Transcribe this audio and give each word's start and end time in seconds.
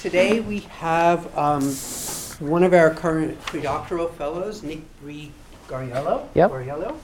Today 0.00 0.40
we 0.40 0.60
have 0.60 1.36
um, 1.36 1.62
one 2.40 2.62
of 2.62 2.72
our 2.72 2.88
current 2.88 3.38
predoctoral 3.42 4.10
fellows, 4.14 4.62
Nick 4.62 4.80
Bree 5.02 5.30
Gariello, 5.68 6.26
Yep. 6.32 6.50
Gariello, 6.50 6.96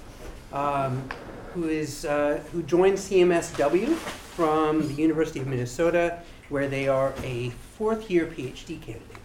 um, 0.50 1.06
who 1.52 1.68
is 1.68 2.06
uh, 2.06 2.42
who 2.52 2.62
joined 2.62 2.96
CMSW 2.96 3.94
from 3.96 4.88
the 4.88 4.94
University 4.94 5.40
of 5.40 5.46
Minnesota, 5.46 6.20
where 6.48 6.68
they 6.68 6.88
are 6.88 7.12
a 7.22 7.50
fourth-year 7.76 8.28
PhD 8.28 8.80
candidate. 8.80 9.18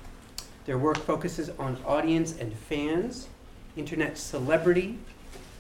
Their 0.66 0.78
work 0.78 0.98
focuses 0.98 1.50
on 1.52 1.78
audience 1.86 2.38
and 2.38 2.52
fans, 2.52 3.30
internet 3.78 4.18
celebrity, 4.18 4.98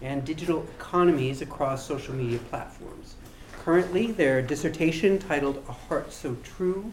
and 0.01 0.25
digital 0.25 0.67
economies 0.77 1.41
across 1.41 1.87
social 1.87 2.13
media 2.13 2.39
platforms. 2.49 3.15
Currently, 3.63 4.11
their 4.11 4.41
dissertation 4.41 5.17
titled 5.17 5.63
A 5.69 5.71
Heart 5.71 6.11
So 6.11 6.35
True 6.43 6.91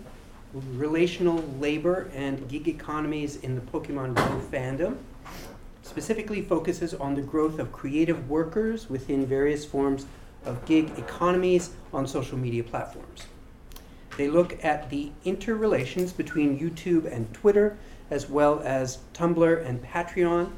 Relational 0.55 1.45
Labor 1.61 2.11
and 2.15 2.49
Gig 2.49 2.69
Economies 2.69 3.37
in 3.37 3.55
the 3.55 3.61
Pokemon 3.61 4.15
Go 4.15 4.41
Fandom 4.51 4.97
specifically 5.83 6.41
focuses 6.41 6.95
on 6.95 7.15
the 7.15 7.23
growth 7.23 7.59
of 7.59 7.71
creative 7.71 8.31
workers 8.31 8.89
within 8.89 9.27
various 9.27 9.65
forms 9.67 10.07
of 10.45 10.65
gig 10.65 10.91
economies 10.97 11.71
on 11.93 12.07
social 12.07 12.39
media 12.39 12.63
platforms. 12.63 13.27
They 14.17 14.29
look 14.29 14.63
at 14.65 14.89
the 14.91 15.13
interrelations 15.25 16.13
between 16.13 16.59
YouTube 16.59 17.11
and 17.11 17.33
Twitter, 17.35 17.79
as 18.11 18.29
well 18.29 18.61
as 18.65 18.99
Tumblr 19.13 19.67
and 19.67 19.83
Patreon, 19.83 20.51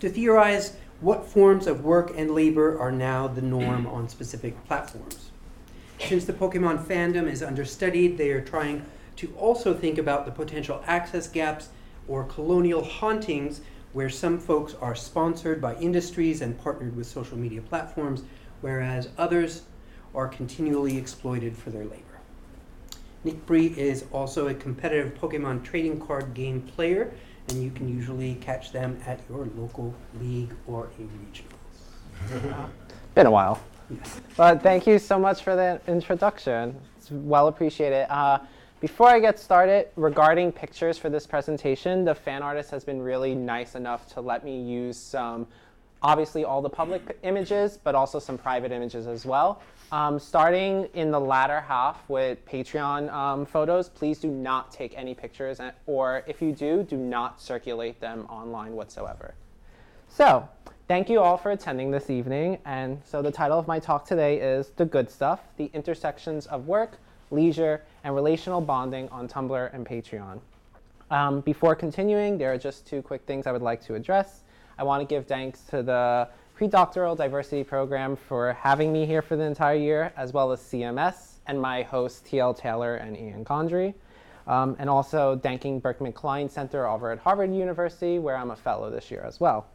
to 0.00 0.10
theorize 0.10 0.76
what 1.00 1.26
forms 1.26 1.66
of 1.66 1.84
work 1.84 2.12
and 2.16 2.32
labor 2.32 2.78
are 2.78 2.92
now 2.92 3.28
the 3.28 3.42
norm 3.42 3.86
on 3.86 4.08
specific 4.08 4.62
platforms. 4.66 5.27
Since 6.00 6.24
the 6.24 6.32
Pokemon 6.32 6.84
fandom 6.84 7.30
is 7.30 7.42
understudied, 7.42 8.16
they 8.16 8.30
are 8.30 8.40
trying 8.40 8.86
to 9.16 9.34
also 9.36 9.74
think 9.74 9.98
about 9.98 10.24
the 10.24 10.32
potential 10.32 10.82
access 10.86 11.28
gaps 11.28 11.68
or 12.06 12.24
colonial 12.24 12.84
hauntings 12.84 13.60
where 13.92 14.08
some 14.08 14.38
folks 14.38 14.74
are 14.80 14.94
sponsored 14.94 15.60
by 15.60 15.74
industries 15.76 16.40
and 16.40 16.58
partnered 16.58 16.96
with 16.96 17.06
social 17.06 17.36
media 17.36 17.60
platforms, 17.60 18.22
whereas 18.60 19.08
others 19.18 19.62
are 20.14 20.28
continually 20.28 20.96
exploited 20.96 21.56
for 21.56 21.70
their 21.70 21.84
labor. 21.84 22.04
Nick 23.24 23.44
Bree 23.44 23.74
is 23.76 24.04
also 24.12 24.48
a 24.48 24.54
competitive 24.54 25.14
Pokemon 25.14 25.64
trading 25.64 26.00
card 26.00 26.32
game 26.32 26.62
player, 26.62 27.12
and 27.48 27.62
you 27.62 27.70
can 27.70 27.88
usually 27.88 28.36
catch 28.36 28.72
them 28.72 28.98
at 29.04 29.20
your 29.28 29.48
local 29.56 29.94
league 30.20 30.54
or 30.66 30.86
a 30.98 31.02
regionals. 31.02 32.68
Been 33.14 33.26
a 33.26 33.30
while. 33.30 33.60
Yes. 33.90 34.20
But 34.36 34.62
thank 34.62 34.86
you 34.86 34.98
so 34.98 35.18
much 35.18 35.42
for 35.42 35.56
that 35.56 35.82
introduction. 35.86 36.78
It's 36.96 37.10
well 37.10 37.48
appreciated. 37.48 38.06
Uh, 38.12 38.40
before 38.80 39.08
I 39.08 39.18
get 39.18 39.38
started, 39.38 39.88
regarding 39.96 40.52
pictures 40.52 40.98
for 40.98 41.10
this 41.10 41.26
presentation, 41.26 42.04
the 42.04 42.14
fan 42.14 42.42
artist 42.42 42.70
has 42.70 42.84
been 42.84 43.00
really 43.02 43.34
nice 43.34 43.74
enough 43.74 44.06
to 44.14 44.20
let 44.20 44.44
me 44.44 44.60
use 44.60 44.96
some, 44.96 45.48
obviously 46.02 46.44
all 46.44 46.62
the 46.62 46.70
public 46.70 47.18
images, 47.24 47.78
but 47.82 47.94
also 47.96 48.20
some 48.20 48.38
private 48.38 48.70
images 48.70 49.06
as 49.06 49.26
well. 49.26 49.62
Um, 49.90 50.18
starting 50.20 50.86
in 50.94 51.10
the 51.10 51.18
latter 51.18 51.60
half 51.60 52.08
with 52.08 52.44
Patreon 52.46 53.10
um, 53.12 53.46
photos, 53.46 53.88
please 53.88 54.18
do 54.18 54.28
not 54.28 54.70
take 54.70 54.96
any 54.96 55.14
pictures, 55.14 55.60
or 55.86 56.22
if 56.28 56.40
you 56.40 56.52
do, 56.52 56.82
do 56.82 56.96
not 56.96 57.40
circulate 57.40 57.98
them 58.00 58.26
online 58.26 58.74
whatsoever. 58.74 59.34
So, 60.08 60.48
thank 60.88 61.10
you 61.10 61.20
all 61.20 61.36
for 61.36 61.50
attending 61.50 61.90
this 61.90 62.08
evening. 62.08 62.58
And 62.64 63.00
so, 63.04 63.20
the 63.20 63.30
title 63.30 63.58
of 63.58 63.68
my 63.68 63.78
talk 63.78 64.06
today 64.06 64.40
is 64.40 64.70
The 64.76 64.86
Good 64.86 65.10
Stuff 65.10 65.40
The 65.58 65.70
Intersections 65.74 66.46
of 66.46 66.66
Work, 66.66 66.98
Leisure, 67.30 67.82
and 68.04 68.14
Relational 68.14 68.62
Bonding 68.62 69.08
on 69.10 69.28
Tumblr 69.28 69.74
and 69.74 69.86
Patreon. 69.86 70.40
Um, 71.10 71.40
before 71.42 71.74
continuing, 71.74 72.38
there 72.38 72.52
are 72.52 72.58
just 72.58 72.86
two 72.86 73.02
quick 73.02 73.22
things 73.26 73.46
I 73.46 73.52
would 73.52 73.62
like 73.62 73.84
to 73.84 73.94
address. 73.94 74.40
I 74.78 74.82
want 74.82 75.06
to 75.06 75.06
give 75.06 75.26
thanks 75.26 75.60
to 75.64 75.82
the 75.82 76.28
Predoctoral 76.58 77.16
Diversity 77.16 77.64
Program 77.64 78.16
for 78.16 78.54
having 78.54 78.92
me 78.92 79.04
here 79.04 79.22
for 79.22 79.36
the 79.36 79.44
entire 79.44 79.76
year, 79.76 80.12
as 80.16 80.32
well 80.32 80.52
as 80.52 80.60
CMS 80.60 81.34
and 81.46 81.60
my 81.60 81.82
hosts 81.82 82.26
TL 82.28 82.56
Taylor 82.56 82.96
and 82.96 83.16
Ian 83.16 83.44
Condry. 83.44 83.94
Um, 84.46 84.74
and 84.78 84.88
also 84.88 85.38
thanking 85.42 85.78
Berkman 85.78 86.14
Klein 86.14 86.48
Center 86.48 86.86
over 86.86 87.10
at 87.10 87.18
Harvard 87.18 87.54
University, 87.54 88.18
where 88.18 88.36
I'm 88.36 88.50
a 88.50 88.56
fellow 88.56 88.90
this 88.90 89.10
year 89.10 89.22
as 89.26 89.38
well. 89.38 89.66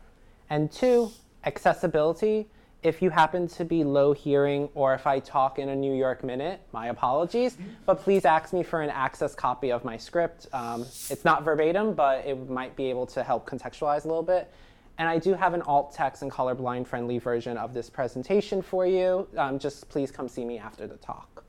And 0.49 0.71
two, 0.71 1.11
accessibility. 1.45 2.47
If 2.83 3.01
you 3.01 3.09
happen 3.09 3.47
to 3.49 3.63
be 3.63 3.83
low 3.85 4.11
hearing 4.11 4.67
or 4.75 4.93
if 4.93 5.07
I 5.07 5.19
talk 5.19 5.57
in 5.57 5.69
a 5.69 5.75
New 5.75 5.93
York 5.95 6.21
minute, 6.23 6.59
my 6.73 6.87
apologies, 6.87 7.57
but 7.85 8.01
please 8.01 8.25
ask 8.25 8.51
me 8.51 8.61
for 8.61 8.81
an 8.81 8.89
access 8.89 9.35
copy 9.35 9.71
of 9.71 9.85
my 9.85 9.95
script. 9.95 10.47
Um, 10.51 10.81
it's 10.81 11.23
not 11.23 11.43
verbatim, 11.43 11.93
but 11.93 12.25
it 12.25 12.49
might 12.49 12.75
be 12.75 12.89
able 12.89 13.05
to 13.07 13.23
help 13.23 13.49
contextualize 13.49 14.03
a 14.03 14.09
little 14.09 14.23
bit. 14.23 14.51
And 14.97 15.07
I 15.07 15.17
do 15.17 15.33
have 15.33 15.53
an 15.53 15.61
alt 15.63 15.93
text 15.93 16.21
and 16.21 16.31
colorblind 16.31 16.85
friendly 16.85 17.19
version 17.19 17.57
of 17.57 17.73
this 17.73 17.89
presentation 17.89 18.61
for 18.61 18.85
you. 18.85 19.27
Um, 19.37 19.59
just 19.59 19.89
please 19.89 20.11
come 20.11 20.27
see 20.27 20.45
me 20.45 20.59
after 20.59 20.85
the 20.85 20.97
talk. 20.97 21.43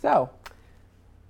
So, 0.00 0.30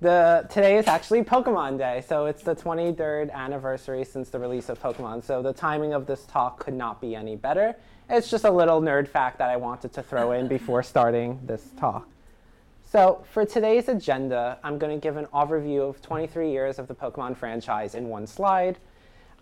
the 0.00 0.46
today 0.50 0.76
is 0.76 0.86
actually 0.86 1.22
Pokemon 1.22 1.78
Day, 1.78 2.04
so 2.06 2.26
it's 2.26 2.42
the 2.42 2.54
23rd 2.54 3.32
anniversary 3.32 4.04
since 4.04 4.28
the 4.28 4.38
release 4.38 4.68
of 4.68 4.80
Pokemon. 4.80 5.24
So 5.24 5.42
the 5.42 5.52
timing 5.52 5.92
of 5.92 6.06
this 6.06 6.24
talk 6.26 6.58
could 6.58 6.74
not 6.74 7.00
be 7.00 7.14
any 7.14 7.36
better. 7.36 7.74
It's 8.10 8.30
just 8.30 8.44
a 8.44 8.50
little 8.50 8.82
nerd 8.82 9.08
fact 9.08 9.38
that 9.38 9.48
I 9.48 9.56
wanted 9.56 9.92
to 9.94 10.02
throw 10.02 10.32
in 10.32 10.48
before 10.48 10.82
starting 10.94 11.40
this 11.44 11.70
talk. 11.78 12.08
So 12.84 13.24
for 13.32 13.44
today's 13.44 13.88
agenda, 13.88 14.58
I'm 14.62 14.78
going 14.78 14.94
to 14.94 15.02
give 15.02 15.16
an 15.16 15.26
overview 15.26 15.88
of 15.88 16.00
23 16.02 16.50
years 16.50 16.78
of 16.78 16.86
the 16.86 16.94
Pokemon 16.94 17.36
franchise 17.36 17.94
in 17.94 18.08
one 18.08 18.26
slide. 18.26 18.78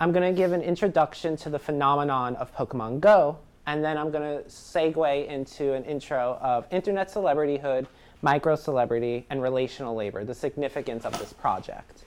I'm 0.00 0.12
going 0.12 0.32
to 0.32 0.36
give 0.36 0.52
an 0.52 0.62
introduction 0.62 1.36
to 1.38 1.50
the 1.50 1.58
phenomenon 1.58 2.34
of 2.36 2.54
Pokemon 2.54 3.00
Go, 3.00 3.38
and 3.66 3.84
then 3.84 3.98
I'm 3.98 4.10
going 4.10 4.38
to 4.38 4.48
segue 4.48 5.26
into 5.28 5.74
an 5.74 5.84
intro 5.84 6.38
of 6.40 6.66
internet 6.70 7.12
celebrityhood, 7.12 7.86
micro 8.22 8.55
celebrity, 8.55 9.27
and 9.31 9.43
relational 9.43 9.94
labor, 9.94 10.25
the 10.25 10.34
significance 10.34 11.05
of 11.05 11.19
this 11.19 11.33
project. 11.33 12.05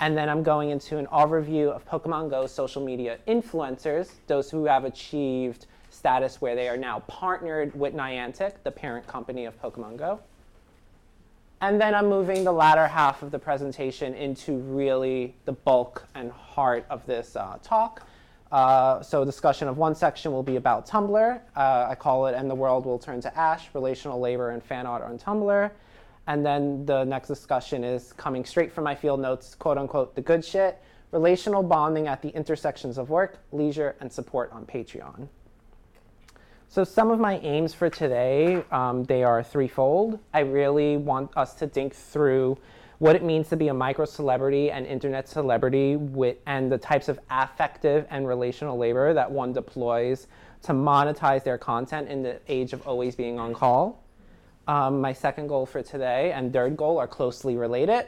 And 0.00 0.16
then 0.16 0.28
I'm 0.28 0.42
going 0.42 0.70
into 0.70 0.98
an 0.98 1.06
overview 1.06 1.70
of 1.70 1.88
Pokemon 1.88 2.28
Go 2.28 2.46
social 2.46 2.84
media 2.84 3.18
influencers, 3.28 4.10
those 4.26 4.50
who 4.50 4.64
have 4.64 4.84
achieved 4.84 5.66
status 5.90 6.40
where 6.40 6.56
they 6.56 6.68
are 6.68 6.76
now 6.76 6.98
partnered 7.06 7.72
with 7.78 7.94
Niantic, 7.94 8.54
the 8.64 8.70
parent 8.70 9.06
company 9.06 9.44
of 9.44 9.60
Pokemon 9.62 9.96
Go. 9.96 10.18
And 11.60 11.80
then 11.80 11.94
I'm 11.94 12.08
moving 12.08 12.42
the 12.42 12.52
latter 12.52 12.88
half 12.88 13.22
of 13.22 13.30
the 13.30 13.38
presentation 13.38 14.12
into 14.14 14.58
really 14.58 15.34
the 15.44 15.52
bulk 15.52 16.06
and 16.16 16.32
heart 16.32 16.84
of 16.90 17.06
this 17.06 17.36
uh, 17.36 17.58
talk. 17.62 18.06
Uh, 18.54 19.02
so, 19.02 19.24
discussion 19.24 19.66
of 19.66 19.78
one 19.78 19.96
section 19.96 20.30
will 20.30 20.44
be 20.44 20.54
about 20.54 20.86
Tumblr. 20.86 21.40
Uh, 21.56 21.86
I 21.90 21.96
call 21.96 22.28
it 22.28 22.36
And 22.36 22.48
the 22.48 22.54
World 22.54 22.86
Will 22.86 23.00
Turn 23.00 23.20
to 23.22 23.36
Ash 23.36 23.68
Relational 23.74 24.20
Labor 24.20 24.50
and 24.50 24.62
Fan 24.62 24.86
Art 24.86 25.02
on 25.02 25.18
Tumblr. 25.18 25.72
And 26.28 26.46
then 26.46 26.86
the 26.86 27.02
next 27.02 27.26
discussion 27.26 27.82
is 27.82 28.12
coming 28.12 28.44
straight 28.44 28.72
from 28.72 28.84
my 28.84 28.94
field 28.94 29.18
notes, 29.18 29.56
quote 29.56 29.76
unquote, 29.76 30.14
the 30.14 30.20
good 30.20 30.44
shit 30.44 30.80
relational 31.10 31.64
bonding 31.64 32.06
at 32.06 32.22
the 32.22 32.28
intersections 32.28 32.96
of 32.96 33.10
work, 33.10 33.38
leisure, 33.50 33.96
and 34.00 34.12
support 34.12 34.52
on 34.52 34.64
Patreon. 34.66 35.26
So 36.68 36.84
some 36.84 37.10
of 37.10 37.18
my 37.18 37.38
aims 37.38 37.74
for 37.74 37.90
today, 37.90 38.62
um, 38.70 39.02
they 39.02 39.24
are 39.24 39.42
threefold. 39.42 40.20
I 40.32 40.40
really 40.40 40.96
want 40.96 41.36
us 41.36 41.54
to 41.54 41.66
think 41.66 41.92
through 41.92 42.58
what 43.04 43.14
it 43.14 43.22
means 43.22 43.50
to 43.50 43.54
be 43.54 43.68
a 43.68 43.74
micro 43.74 44.06
celebrity 44.06 44.70
and 44.70 44.86
internet 44.86 45.28
celebrity 45.28 45.94
with, 45.94 46.38
and 46.46 46.72
the 46.72 46.78
types 46.78 47.10
of 47.10 47.20
affective 47.28 48.06
and 48.08 48.26
relational 48.26 48.78
labor 48.78 49.12
that 49.12 49.30
one 49.30 49.52
deploys 49.52 50.26
to 50.62 50.72
monetize 50.72 51.44
their 51.44 51.58
content 51.58 52.08
in 52.08 52.22
the 52.22 52.40
age 52.48 52.72
of 52.72 52.80
always 52.86 53.14
being 53.14 53.38
on 53.38 53.52
call. 53.52 54.02
Um, 54.66 55.02
my 55.02 55.12
second 55.12 55.48
goal 55.48 55.66
for 55.66 55.82
today 55.82 56.32
and 56.32 56.50
third 56.50 56.78
goal 56.78 56.96
are 56.96 57.06
closely 57.06 57.58
related. 57.58 58.06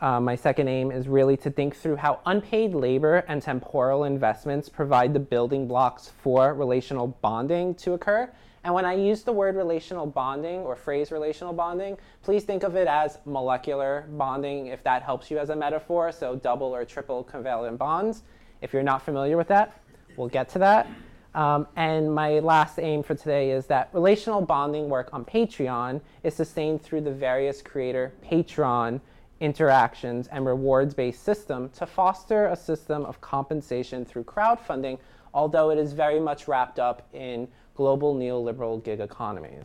Uh, 0.00 0.20
my 0.20 0.36
second 0.36 0.68
aim 0.68 0.92
is 0.92 1.08
really 1.08 1.36
to 1.38 1.50
think 1.50 1.74
through 1.74 1.96
how 1.96 2.20
unpaid 2.24 2.72
labor 2.72 3.24
and 3.26 3.42
temporal 3.42 4.04
investments 4.04 4.68
provide 4.68 5.12
the 5.12 5.18
building 5.18 5.66
blocks 5.66 6.12
for 6.22 6.54
relational 6.54 7.08
bonding 7.20 7.74
to 7.74 7.94
occur. 7.94 8.30
And 8.62 8.74
when 8.74 8.84
I 8.84 8.92
use 8.92 9.22
the 9.22 9.32
word 9.32 9.56
relational 9.56 10.06
bonding 10.06 10.60
or 10.60 10.76
phrase 10.76 11.10
relational 11.10 11.52
bonding, 11.54 11.96
please 12.22 12.44
think 12.44 12.62
of 12.62 12.76
it 12.76 12.86
as 12.86 13.18
molecular 13.24 14.06
bonding 14.10 14.66
if 14.66 14.84
that 14.84 15.02
helps 15.02 15.30
you 15.30 15.38
as 15.38 15.48
a 15.48 15.56
metaphor, 15.56 16.12
so 16.12 16.36
double 16.36 16.74
or 16.74 16.84
triple 16.84 17.24
covalent 17.24 17.78
bonds. 17.78 18.22
If 18.60 18.72
you're 18.72 18.82
not 18.82 19.02
familiar 19.02 19.38
with 19.38 19.48
that, 19.48 19.80
we'll 20.16 20.28
get 20.28 20.50
to 20.50 20.58
that. 20.58 20.86
Um, 21.34 21.68
and 21.76 22.12
my 22.12 22.40
last 22.40 22.78
aim 22.78 23.02
for 23.02 23.14
today 23.14 23.52
is 23.52 23.66
that 23.66 23.88
relational 23.92 24.42
bonding 24.42 24.88
work 24.88 25.10
on 25.14 25.24
Patreon 25.24 26.00
is 26.22 26.34
sustained 26.34 26.82
through 26.82 27.02
the 27.02 27.12
various 27.12 27.62
creator 27.62 28.12
patron 28.20 29.00
interactions 29.38 30.26
and 30.28 30.44
rewards 30.44 30.92
based 30.92 31.22
system 31.22 31.70
to 31.70 31.86
foster 31.86 32.48
a 32.48 32.56
system 32.56 33.06
of 33.06 33.20
compensation 33.20 34.04
through 34.04 34.24
crowdfunding, 34.24 34.98
although 35.32 35.70
it 35.70 35.78
is 35.78 35.92
very 35.92 36.20
much 36.20 36.46
wrapped 36.46 36.78
up 36.78 37.08
in 37.14 37.48
global 37.80 38.14
neoliberal 38.14 38.84
gig 38.84 39.00
economies. 39.00 39.64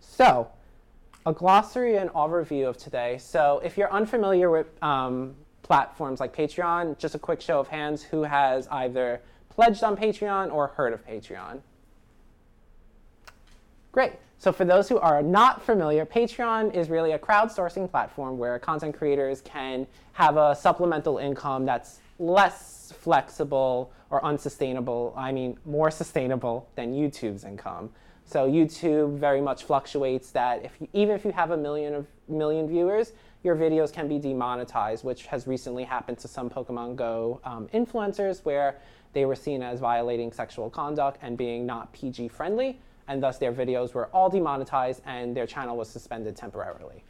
So, 0.00 0.50
a 1.24 1.32
glossary 1.32 1.96
and 1.96 2.10
overview 2.10 2.68
of 2.68 2.76
today. 2.76 3.16
So 3.16 3.62
if 3.64 3.78
you're 3.78 3.90
unfamiliar 3.90 4.50
with 4.50 4.66
um, 4.82 5.34
platforms 5.62 6.20
like 6.20 6.36
Patreon, 6.36 6.98
just 6.98 7.14
a 7.14 7.18
quick 7.18 7.40
show 7.40 7.58
of 7.58 7.66
hands 7.66 8.02
who 8.02 8.22
has 8.24 8.68
either 8.70 9.22
pledged 9.48 9.82
on 9.82 9.96
Patreon 9.96 10.52
or 10.52 10.66
heard 10.66 10.92
of 10.92 11.06
Patreon. 11.06 11.62
Great. 13.92 14.12
So 14.36 14.52
for 14.52 14.66
those 14.66 14.86
who 14.86 14.98
are 14.98 15.22
not 15.22 15.62
familiar, 15.62 16.04
Patreon 16.04 16.74
is 16.74 16.90
really 16.90 17.12
a 17.12 17.18
crowdsourcing 17.18 17.90
platform 17.90 18.36
where 18.36 18.58
content 18.58 18.94
creators 18.94 19.40
can 19.40 19.86
have 20.12 20.36
a 20.36 20.54
supplemental 20.54 21.16
income 21.16 21.64
that's 21.64 22.00
less 22.18 22.92
flexible 22.98 23.92
or 24.10 24.24
unsustainable, 24.24 25.14
I 25.16 25.32
mean 25.32 25.58
more 25.64 25.90
sustainable 25.90 26.68
than 26.74 26.94
YouTube's 26.94 27.44
income. 27.44 27.90
So 28.24 28.50
YouTube 28.50 29.18
very 29.18 29.40
much 29.40 29.64
fluctuates 29.64 30.30
that 30.32 30.64
if 30.64 30.72
you, 30.80 30.88
even 30.92 31.14
if 31.14 31.24
you 31.24 31.32
have 31.32 31.50
a 31.50 31.56
million 31.56 31.94
of 31.94 32.06
million 32.28 32.68
viewers, 32.68 33.12
your 33.42 33.56
videos 33.56 33.92
can 33.92 34.08
be 34.08 34.18
demonetized, 34.18 35.04
which 35.04 35.26
has 35.26 35.46
recently 35.46 35.84
happened 35.84 36.18
to 36.18 36.28
some 36.28 36.50
Pokemon 36.50 36.96
Go 36.96 37.40
um, 37.44 37.68
influencers 37.72 38.44
where 38.44 38.76
they 39.12 39.24
were 39.24 39.36
seen 39.36 39.62
as 39.62 39.80
violating 39.80 40.32
sexual 40.32 40.68
conduct 40.68 41.18
and 41.22 41.38
being 41.38 41.64
not 41.64 41.92
PG 41.92 42.28
friendly 42.28 42.78
and 43.08 43.22
thus 43.22 43.38
their 43.38 43.52
videos 43.52 43.94
were 43.94 44.06
all 44.08 44.28
demonetized 44.28 45.02
and 45.06 45.34
their 45.34 45.46
channel 45.46 45.76
was 45.76 45.88
suspended 45.88 46.36
temporarily. 46.36 47.02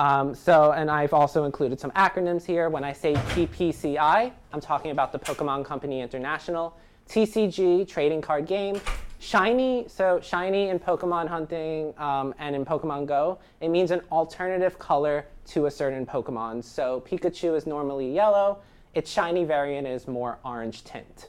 Um, 0.00 0.34
so, 0.34 0.72
and 0.72 0.90
I've 0.90 1.12
also 1.12 1.44
included 1.44 1.78
some 1.78 1.90
acronyms 1.90 2.46
here. 2.46 2.70
When 2.70 2.84
I 2.84 2.92
say 2.94 3.12
TPCI, 3.12 4.32
I'm 4.50 4.60
talking 4.60 4.92
about 4.92 5.12
the 5.12 5.18
Pokemon 5.18 5.66
Company 5.66 6.00
International, 6.00 6.74
TCG, 7.06 7.86
trading 7.86 8.22
card 8.22 8.46
game, 8.46 8.80
Shiny, 9.22 9.84
so 9.86 10.18
shiny 10.22 10.70
in 10.70 10.78
Pokemon 10.78 11.28
hunting 11.28 11.92
um, 11.98 12.34
and 12.38 12.56
in 12.56 12.64
Pokemon 12.64 13.04
Go, 13.04 13.38
it 13.60 13.68
means 13.68 13.90
an 13.90 14.00
alternative 14.10 14.78
color 14.78 15.26
to 15.48 15.66
a 15.66 15.70
certain 15.70 16.06
Pokemon. 16.06 16.64
So 16.64 17.02
Pikachu 17.06 17.54
is 17.54 17.66
normally 17.66 18.10
yellow, 18.10 18.60
its 18.94 19.10
shiny 19.10 19.44
variant 19.44 19.86
is 19.86 20.08
more 20.08 20.38
orange 20.42 20.84
tint 20.84 21.28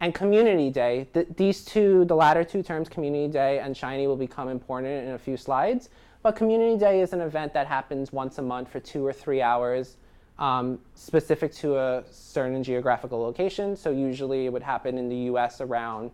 and 0.00 0.14
community 0.14 0.70
day. 0.70 1.08
Th- 1.14 1.26
these 1.36 1.64
two, 1.64 2.04
the 2.04 2.14
latter 2.14 2.44
two 2.44 2.62
terms, 2.62 2.88
community 2.88 3.26
day 3.26 3.58
and 3.58 3.76
shiny, 3.76 4.06
will 4.06 4.16
become 4.16 4.48
important 4.48 5.08
in 5.08 5.14
a 5.14 5.18
few 5.18 5.36
slides. 5.36 5.88
But 6.26 6.34
community 6.34 6.76
day 6.76 7.02
is 7.02 7.12
an 7.12 7.20
event 7.20 7.52
that 7.52 7.68
happens 7.68 8.12
once 8.12 8.38
a 8.38 8.42
month 8.42 8.68
for 8.68 8.80
two 8.80 9.06
or 9.06 9.12
three 9.12 9.40
hours, 9.40 9.96
um, 10.40 10.80
specific 10.96 11.54
to 11.58 11.78
a 11.78 12.02
certain 12.10 12.64
geographical 12.64 13.20
location. 13.20 13.76
So 13.76 13.92
usually 13.92 14.46
it 14.46 14.52
would 14.52 14.64
happen 14.64 14.98
in 14.98 15.08
the 15.08 15.16
U.S. 15.30 15.60
around 15.60 16.10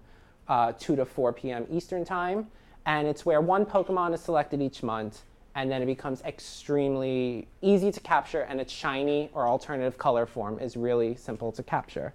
uh, 0.48 0.72
2 0.72 0.96
to 0.96 1.06
4 1.06 1.32
p.m. 1.32 1.66
Eastern 1.70 2.04
time, 2.04 2.48
and 2.84 3.08
it's 3.08 3.24
where 3.24 3.40
one 3.40 3.64
Pokemon 3.64 4.12
is 4.12 4.20
selected 4.20 4.60
each 4.60 4.82
month. 4.82 5.22
And 5.54 5.70
then 5.70 5.80
it 5.80 5.86
becomes 5.86 6.20
extremely 6.26 7.48
easy 7.62 7.90
to 7.90 8.00
capture, 8.00 8.42
and 8.42 8.60
its 8.60 8.70
shiny 8.70 9.30
or 9.32 9.48
alternative 9.48 9.96
color 9.96 10.26
form 10.26 10.58
is 10.58 10.76
really 10.76 11.14
simple 11.14 11.52
to 11.52 11.62
capture. 11.62 12.12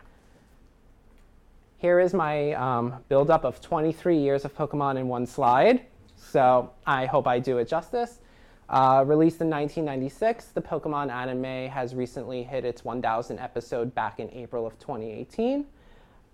Here 1.80 2.00
is 2.00 2.14
my 2.14 2.54
um, 2.54 3.04
buildup 3.10 3.44
of 3.44 3.60
23 3.60 4.20
years 4.20 4.46
of 4.46 4.56
Pokemon 4.56 4.98
in 4.98 5.08
one 5.08 5.26
slide. 5.26 5.82
So 6.18 6.72
I 6.86 7.06
hope 7.06 7.28
I 7.28 7.40
do 7.40 7.60
it 7.60 7.68
justice. 7.68 8.20
Uh, 8.70 9.04
released 9.08 9.40
in 9.40 9.50
1996, 9.50 10.48
the 10.48 10.62
Pokemon 10.62 11.10
anime 11.10 11.70
has 11.70 11.96
recently 11.96 12.44
hit 12.44 12.66
its 12.66 12.84
1000 12.84 13.40
episode 13.40 13.96
back 13.96 14.20
in 14.20 14.30
April 14.32 14.66
of 14.66 14.78
2018. 14.80 15.66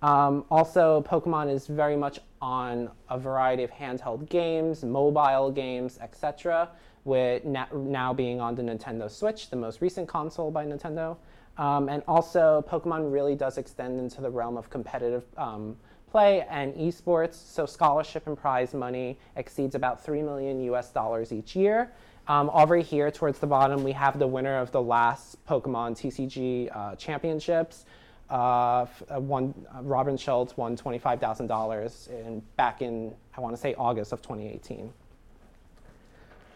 Um, 0.01 0.43
also, 0.49 1.05
Pokemon 1.07 1.53
is 1.53 1.67
very 1.67 1.95
much 1.95 2.19
on 2.41 2.89
a 3.09 3.19
variety 3.19 3.63
of 3.63 3.71
handheld 3.71 4.27
games, 4.29 4.83
mobile 4.83 5.51
games, 5.51 5.99
etc., 6.01 6.69
with 7.05 7.45
na- 7.45 7.67
now 7.73 8.13
being 8.13 8.41
on 8.41 8.55
the 8.55 8.63
Nintendo 8.63 9.09
Switch, 9.09 9.49
the 9.49 9.55
most 9.55 9.79
recent 9.81 10.07
console 10.07 10.49
by 10.49 10.65
Nintendo. 10.65 11.15
Um, 11.57 11.87
and 11.87 12.01
also, 12.07 12.65
Pokemon 12.67 13.13
really 13.13 13.35
does 13.35 13.57
extend 13.57 13.99
into 13.99 14.21
the 14.21 14.29
realm 14.29 14.57
of 14.57 14.69
competitive 14.69 15.23
um, 15.37 15.77
play 16.13 16.45
and 16.47 16.75
esports. 16.75 17.33
So, 17.33 17.65
scholarship 17.65 18.27
and 18.27 18.37
prize 18.37 18.75
money 18.75 19.17
exceeds 19.35 19.73
about 19.73 20.05
3 20.05 20.21
million 20.21 20.61
US 20.71 20.91
dollars 20.91 21.33
each 21.33 21.55
year. 21.55 21.91
Um, 22.27 22.51
over 22.53 22.77
here, 22.77 23.09
towards 23.09 23.39
the 23.39 23.47
bottom, 23.47 23.83
we 23.83 23.91
have 23.93 24.19
the 24.19 24.27
winner 24.27 24.57
of 24.59 24.71
the 24.71 24.81
last 24.81 25.43
Pokemon 25.47 25.97
TCG 25.99 26.69
uh, 26.73 26.95
championships. 26.95 27.85
Uh, 28.29 28.85
uh, 29.09 29.19
one, 29.19 29.53
uh, 29.75 29.81
Robin 29.81 30.15
Schultz 30.15 30.55
won 30.55 30.77
$25,000 30.77 32.09
in, 32.09 32.41
back 32.57 32.83
in, 32.83 33.13
I 33.35 33.41
want 33.41 33.55
to 33.55 33.61
say, 33.61 33.73
August 33.73 34.13
of 34.13 34.21
2018. 34.21 34.93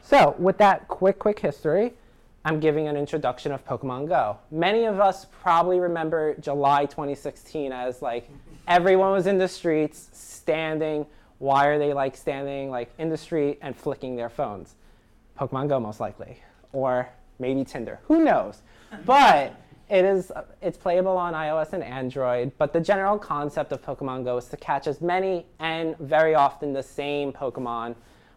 So, 0.04 0.36
with 0.38 0.60
that 0.60 0.88
quick, 0.88 1.18
quick 1.18 1.40
history, 1.40 1.94
I'm 2.48 2.62
giving 2.62 2.88
an 2.88 2.96
introduction 2.96 3.52
of 3.52 3.66
Pokemon 3.66 4.08
Go. 4.08 4.38
Many 4.52 4.86
of 4.86 5.02
us 5.02 5.26
probably 5.26 5.82
remember 5.82 6.34
July 6.40 6.86
2016 6.86 7.74
as 7.74 8.02
like 8.02 8.30
everyone 8.70 9.12
was 9.12 9.28
in 9.28 9.38
the 9.38 9.50
streets 9.50 10.08
standing. 10.14 11.06
Why 11.40 11.66
are 11.66 11.78
they 11.78 11.92
like 11.92 12.16
standing 12.16 12.70
like 12.70 12.90
in 13.00 13.10
the 13.10 13.18
street 13.18 13.60
and 13.62 13.76
flicking 13.76 14.16
their 14.16 14.30
phones? 14.30 14.76
Pokemon 15.38 15.68
Go 15.68 15.82
most 15.82 16.00
likely, 16.00 16.42
or 16.72 17.10
maybe 17.38 17.66
Tinder. 17.66 18.00
Who 18.06 18.24
knows? 18.24 18.62
But 19.06 19.54
it 19.90 20.06
is 20.06 20.32
it's 20.62 20.78
playable 20.78 21.18
on 21.18 21.34
iOS 21.34 21.74
and 21.74 21.84
Android. 21.84 22.54
But 22.58 22.72
the 22.72 22.80
general 22.80 23.20
concept 23.20 23.74
of 23.74 23.82
Pokemon 23.82 24.24
Go 24.24 24.38
is 24.38 24.46
to 24.46 24.56
catch 24.56 24.88
as 24.88 25.02
many 25.02 25.48
and 25.60 25.98
very 25.98 26.34
often 26.34 26.72
the 26.72 26.84
same 26.84 27.34
Pokemon 27.34 27.96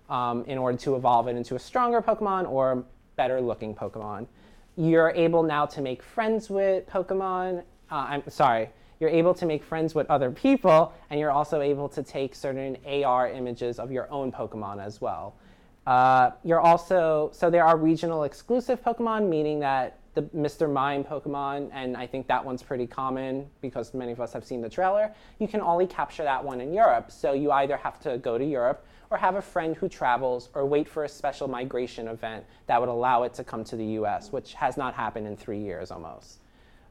um, 0.08 0.44
in 0.46 0.58
order 0.58 0.76
to 0.78 0.96
evolve 0.96 1.28
it 1.28 1.36
into 1.36 1.54
a 1.54 1.60
stronger 1.60 2.02
Pokemon 2.02 2.50
or 2.50 2.84
better 3.20 3.38
looking 3.38 3.74
Pokemon. 3.74 4.26
You're 4.78 5.10
able 5.10 5.42
now 5.42 5.66
to 5.66 5.82
make 5.82 6.02
friends 6.02 6.48
with 6.48 6.88
Pokemon. 6.88 7.58
Uh, 7.90 8.06
I'm 8.12 8.22
sorry, 8.30 8.70
you're 8.98 9.10
able 9.10 9.34
to 9.34 9.44
make 9.44 9.62
friends 9.62 9.94
with 9.94 10.08
other 10.08 10.30
people, 10.30 10.94
and 11.10 11.20
you're 11.20 11.30
also 11.30 11.60
able 11.60 11.86
to 11.90 12.02
take 12.02 12.34
certain 12.34 12.78
AR 12.86 13.28
images 13.30 13.78
of 13.78 13.92
your 13.92 14.10
own 14.10 14.32
Pokemon 14.32 14.82
as 14.82 15.02
well. 15.02 15.34
Uh, 15.86 16.30
you're 16.44 16.62
also, 16.62 17.28
so 17.34 17.50
there 17.50 17.66
are 17.66 17.76
regional 17.76 18.24
exclusive 18.24 18.82
Pokemon, 18.82 19.28
meaning 19.28 19.60
that 19.60 19.98
the 20.14 20.22
Mr. 20.22 20.72
Mime 20.72 21.04
Pokemon, 21.04 21.68
and 21.74 21.98
I 21.98 22.06
think 22.06 22.26
that 22.28 22.42
one's 22.42 22.62
pretty 22.62 22.86
common 22.86 23.50
because 23.60 23.92
many 23.92 24.12
of 24.12 24.20
us 24.22 24.32
have 24.32 24.46
seen 24.46 24.62
the 24.62 24.70
trailer, 24.70 25.12
you 25.38 25.46
can 25.46 25.60
only 25.60 25.86
capture 25.86 26.22
that 26.22 26.42
one 26.42 26.62
in 26.62 26.72
Europe. 26.72 27.10
So 27.10 27.34
you 27.34 27.52
either 27.52 27.76
have 27.76 28.00
to 28.00 28.16
go 28.16 28.38
to 28.38 28.44
Europe 28.46 28.82
or 29.10 29.18
have 29.18 29.34
a 29.34 29.42
friend 29.42 29.76
who 29.76 29.88
travels 29.88 30.48
or 30.54 30.64
wait 30.64 30.88
for 30.88 31.04
a 31.04 31.08
special 31.08 31.48
migration 31.48 32.06
event 32.06 32.44
that 32.66 32.80
would 32.80 32.88
allow 32.88 33.24
it 33.24 33.34
to 33.34 33.44
come 33.44 33.64
to 33.64 33.76
the 33.76 33.84
US, 33.84 34.30
which 34.30 34.54
has 34.54 34.76
not 34.76 34.94
happened 34.94 35.26
in 35.26 35.36
three 35.36 35.58
years 35.58 35.90
almost. 35.90 36.38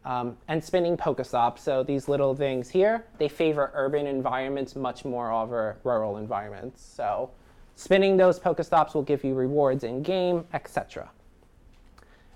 Um, 0.05 0.37
and 0.47 0.63
spinning 0.63 0.97
Pokestops, 0.97 1.59
so 1.59 1.83
these 1.83 2.07
little 2.07 2.35
things 2.35 2.69
here, 2.69 3.05
they 3.17 3.29
favor 3.29 3.71
urban 3.73 4.05
environments 4.05 4.75
much 4.75 5.05
more 5.05 5.31
over 5.31 5.77
rural 5.83 6.17
environments. 6.17 6.83
So 6.83 7.31
spinning 7.75 8.17
those 8.17 8.39
Pokestops 8.39 8.93
will 8.93 9.03
give 9.03 9.23
you 9.23 9.33
rewards 9.33 9.83
in 9.83 10.03
game, 10.03 10.45
etc. 10.53 11.09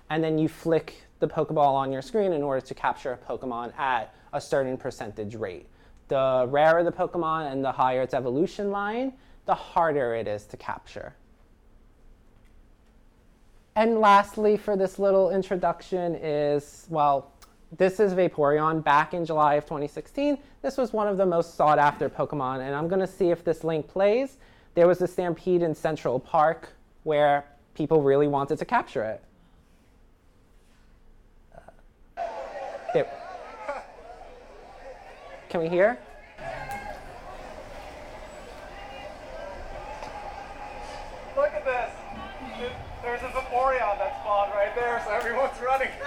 And 0.08 0.24
then 0.24 0.38
you 0.38 0.48
flick 0.48 1.02
the 1.18 1.28
Pokeball 1.28 1.74
on 1.74 1.92
your 1.92 2.02
screen 2.02 2.32
in 2.32 2.42
order 2.42 2.60
to 2.66 2.74
capture 2.74 3.12
a 3.12 3.18
Pokemon 3.18 3.78
at 3.78 4.14
a 4.32 4.40
certain 4.40 4.76
percentage 4.76 5.34
rate. 5.34 5.66
The 6.08 6.46
rarer 6.48 6.84
the 6.84 6.92
Pokemon 6.92 7.50
and 7.50 7.64
the 7.64 7.72
higher 7.72 8.02
its 8.02 8.12
evolution 8.12 8.70
line, 8.70 9.14
the 9.46 9.54
harder 9.54 10.14
it 10.14 10.26
is 10.26 10.44
to 10.46 10.56
capture. 10.56 11.14
And 13.76 13.98
lastly, 13.98 14.56
for 14.56 14.76
this 14.76 14.98
little 14.98 15.30
introduction, 15.30 16.14
is 16.14 16.86
well, 16.88 17.32
this 17.76 17.98
is 17.98 18.12
Vaporeon 18.12 18.84
back 18.84 19.14
in 19.14 19.24
July 19.24 19.54
of 19.54 19.64
2016. 19.64 20.38
This 20.62 20.76
was 20.76 20.92
one 20.92 21.08
of 21.08 21.16
the 21.16 21.26
most 21.26 21.56
sought 21.56 21.78
after 21.78 22.08
Pokemon, 22.08 22.60
and 22.60 22.74
I'm 22.74 22.86
going 22.86 23.00
to 23.00 23.06
see 23.06 23.30
if 23.30 23.42
this 23.42 23.64
link 23.64 23.88
plays. 23.88 24.36
There 24.74 24.86
was 24.86 25.02
a 25.02 25.08
stampede 25.08 25.62
in 25.62 25.74
Central 25.74 26.20
Park 26.20 26.68
where 27.02 27.44
people 27.74 28.00
really 28.00 28.28
wanted 28.28 28.58
to 28.58 28.64
capture 28.64 29.02
it. 29.02 29.22
Uh, 32.16 32.22
there. 32.92 33.10
Can 35.48 35.60
we 35.60 35.68
hear? 35.68 35.98
Vaporeon 43.22 43.98
that 43.98 44.20
spawned 44.20 44.52
right 44.54 44.74
there, 44.74 45.02
so 45.06 45.12
everyone's 45.12 45.60
running. 45.60 45.88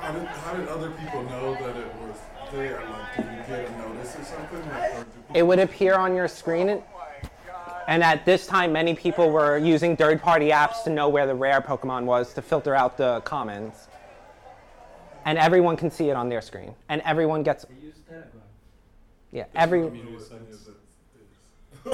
How 0.00 0.12
did, 0.12 0.26
how 0.26 0.54
did 0.54 0.68
other 0.68 0.90
people 0.90 1.22
know 1.24 1.54
that 1.54 1.76
it 1.76 1.94
was 1.96 2.16
there? 2.52 2.82
Like, 2.90 3.16
did 3.16 3.24
you 3.26 3.42
get 3.46 3.68
a 3.68 3.78
notice 3.78 4.16
or 4.16 4.24
something? 4.24 4.68
Like, 4.70 4.92
or 4.94 5.06
It 5.34 5.42
would 5.46 5.58
appear 5.58 5.94
on 5.94 6.14
your 6.16 6.26
screen. 6.26 6.70
oh. 6.70 6.82
And 7.86 8.02
at 8.02 8.24
this 8.24 8.46
time, 8.46 8.72
many 8.72 8.94
people 8.94 9.30
were 9.30 9.58
using 9.58 9.96
third 9.96 10.20
party 10.20 10.48
apps 10.50 10.82
to 10.84 10.90
know 10.90 11.08
where 11.08 11.26
the 11.26 11.34
rare 11.34 11.60
Pokemon 11.60 12.04
was 12.06 12.32
to 12.34 12.42
filter 12.42 12.74
out 12.74 12.96
the 12.96 13.20
commons. 13.24 13.88
And 15.26 15.38
everyone 15.38 15.76
can 15.76 15.90
see 15.90 16.08
it 16.08 16.16
on 16.16 16.28
their 16.28 16.40
screen. 16.40 16.74
And 16.88 17.02
everyone 17.04 17.42
gets. 17.42 17.66
Yeah, 19.32 19.44
every 19.54 19.88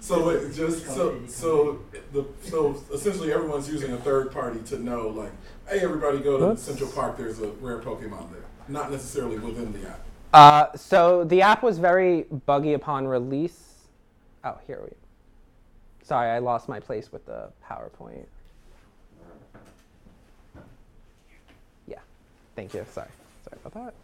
so 0.00 0.26
wait, 0.26 0.54
just 0.54 0.86
so 0.86 1.20
so 1.26 1.80
the 2.12 2.24
so 2.42 2.80
essentially 2.92 3.32
everyone's 3.32 3.68
using 3.68 3.92
a 3.92 3.98
third 3.98 4.32
party 4.32 4.60
to 4.60 4.78
know 4.78 5.08
like, 5.08 5.32
hey, 5.68 5.80
everybody 5.80 6.20
go 6.20 6.38
to 6.38 6.46
Whoops. 6.46 6.62
Central 6.62 6.90
Park. 6.90 7.18
There's 7.18 7.40
a 7.40 7.48
rare 7.60 7.80
Pokemon 7.80 8.32
there. 8.32 8.44
Not 8.66 8.90
necessarily 8.90 9.38
within 9.38 9.72
the 9.72 9.88
app. 9.88 10.00
Uh, 10.32 10.76
so 10.76 11.24
the 11.24 11.42
app 11.42 11.62
was 11.62 11.78
very 11.78 12.22
buggy 12.46 12.72
upon 12.72 13.06
release. 13.06 13.74
Oh, 14.42 14.58
here 14.66 14.80
we. 14.82 14.90
Sorry, 16.02 16.30
I 16.30 16.38
lost 16.38 16.68
my 16.68 16.80
place 16.80 17.12
with 17.12 17.26
the 17.26 17.50
PowerPoint. 17.68 18.24
Yeah, 21.86 21.98
thank 22.56 22.72
you. 22.72 22.86
Sorry, 22.90 23.08
sorry 23.44 23.58
about 23.64 23.74
that. 23.84 23.94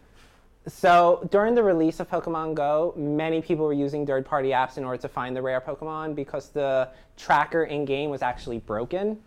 So 0.67 1.27
during 1.31 1.55
the 1.55 1.63
release 1.63 1.99
of 1.99 2.09
Pokemon 2.09 2.53
Go, 2.53 2.93
many 2.95 3.41
people 3.41 3.65
were 3.65 3.73
using 3.73 4.05
third-party 4.05 4.49
apps 4.49 4.77
in 4.77 4.83
order 4.83 5.01
to 5.01 5.07
find 5.07 5.35
the 5.35 5.41
rare 5.41 5.59
Pokemon 5.59 6.13
because 6.13 6.49
the 6.49 6.89
tracker 7.17 7.63
in-game 7.63 8.11
was 8.11 8.21
actually 8.21 8.59
broken. 8.59 9.19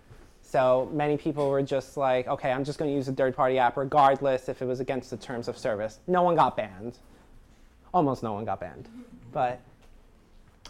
So 0.42 0.88
many 0.92 1.16
people 1.16 1.50
were 1.50 1.62
just 1.62 1.96
like, 1.96 2.28
okay, 2.28 2.52
I'm 2.52 2.64
just 2.64 2.78
going 2.78 2.90
to 2.90 2.94
use 2.94 3.08
a 3.08 3.12
third-party 3.12 3.58
app 3.58 3.76
regardless 3.76 4.48
if 4.48 4.62
it 4.62 4.66
was 4.66 4.78
against 4.78 5.10
the 5.10 5.16
terms 5.16 5.48
of 5.48 5.58
service. 5.58 5.98
No 6.06 6.22
one 6.22 6.36
got 6.36 6.56
banned. 6.56 6.98
Almost 7.92 8.22
no 8.22 8.32
one 8.32 8.44
got 8.44 8.60
banned. 8.60 8.88
But 9.32 9.60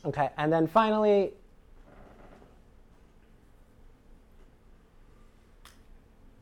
okay, 0.06 0.30
and 0.38 0.50
then 0.52 0.66
finally 0.66 1.33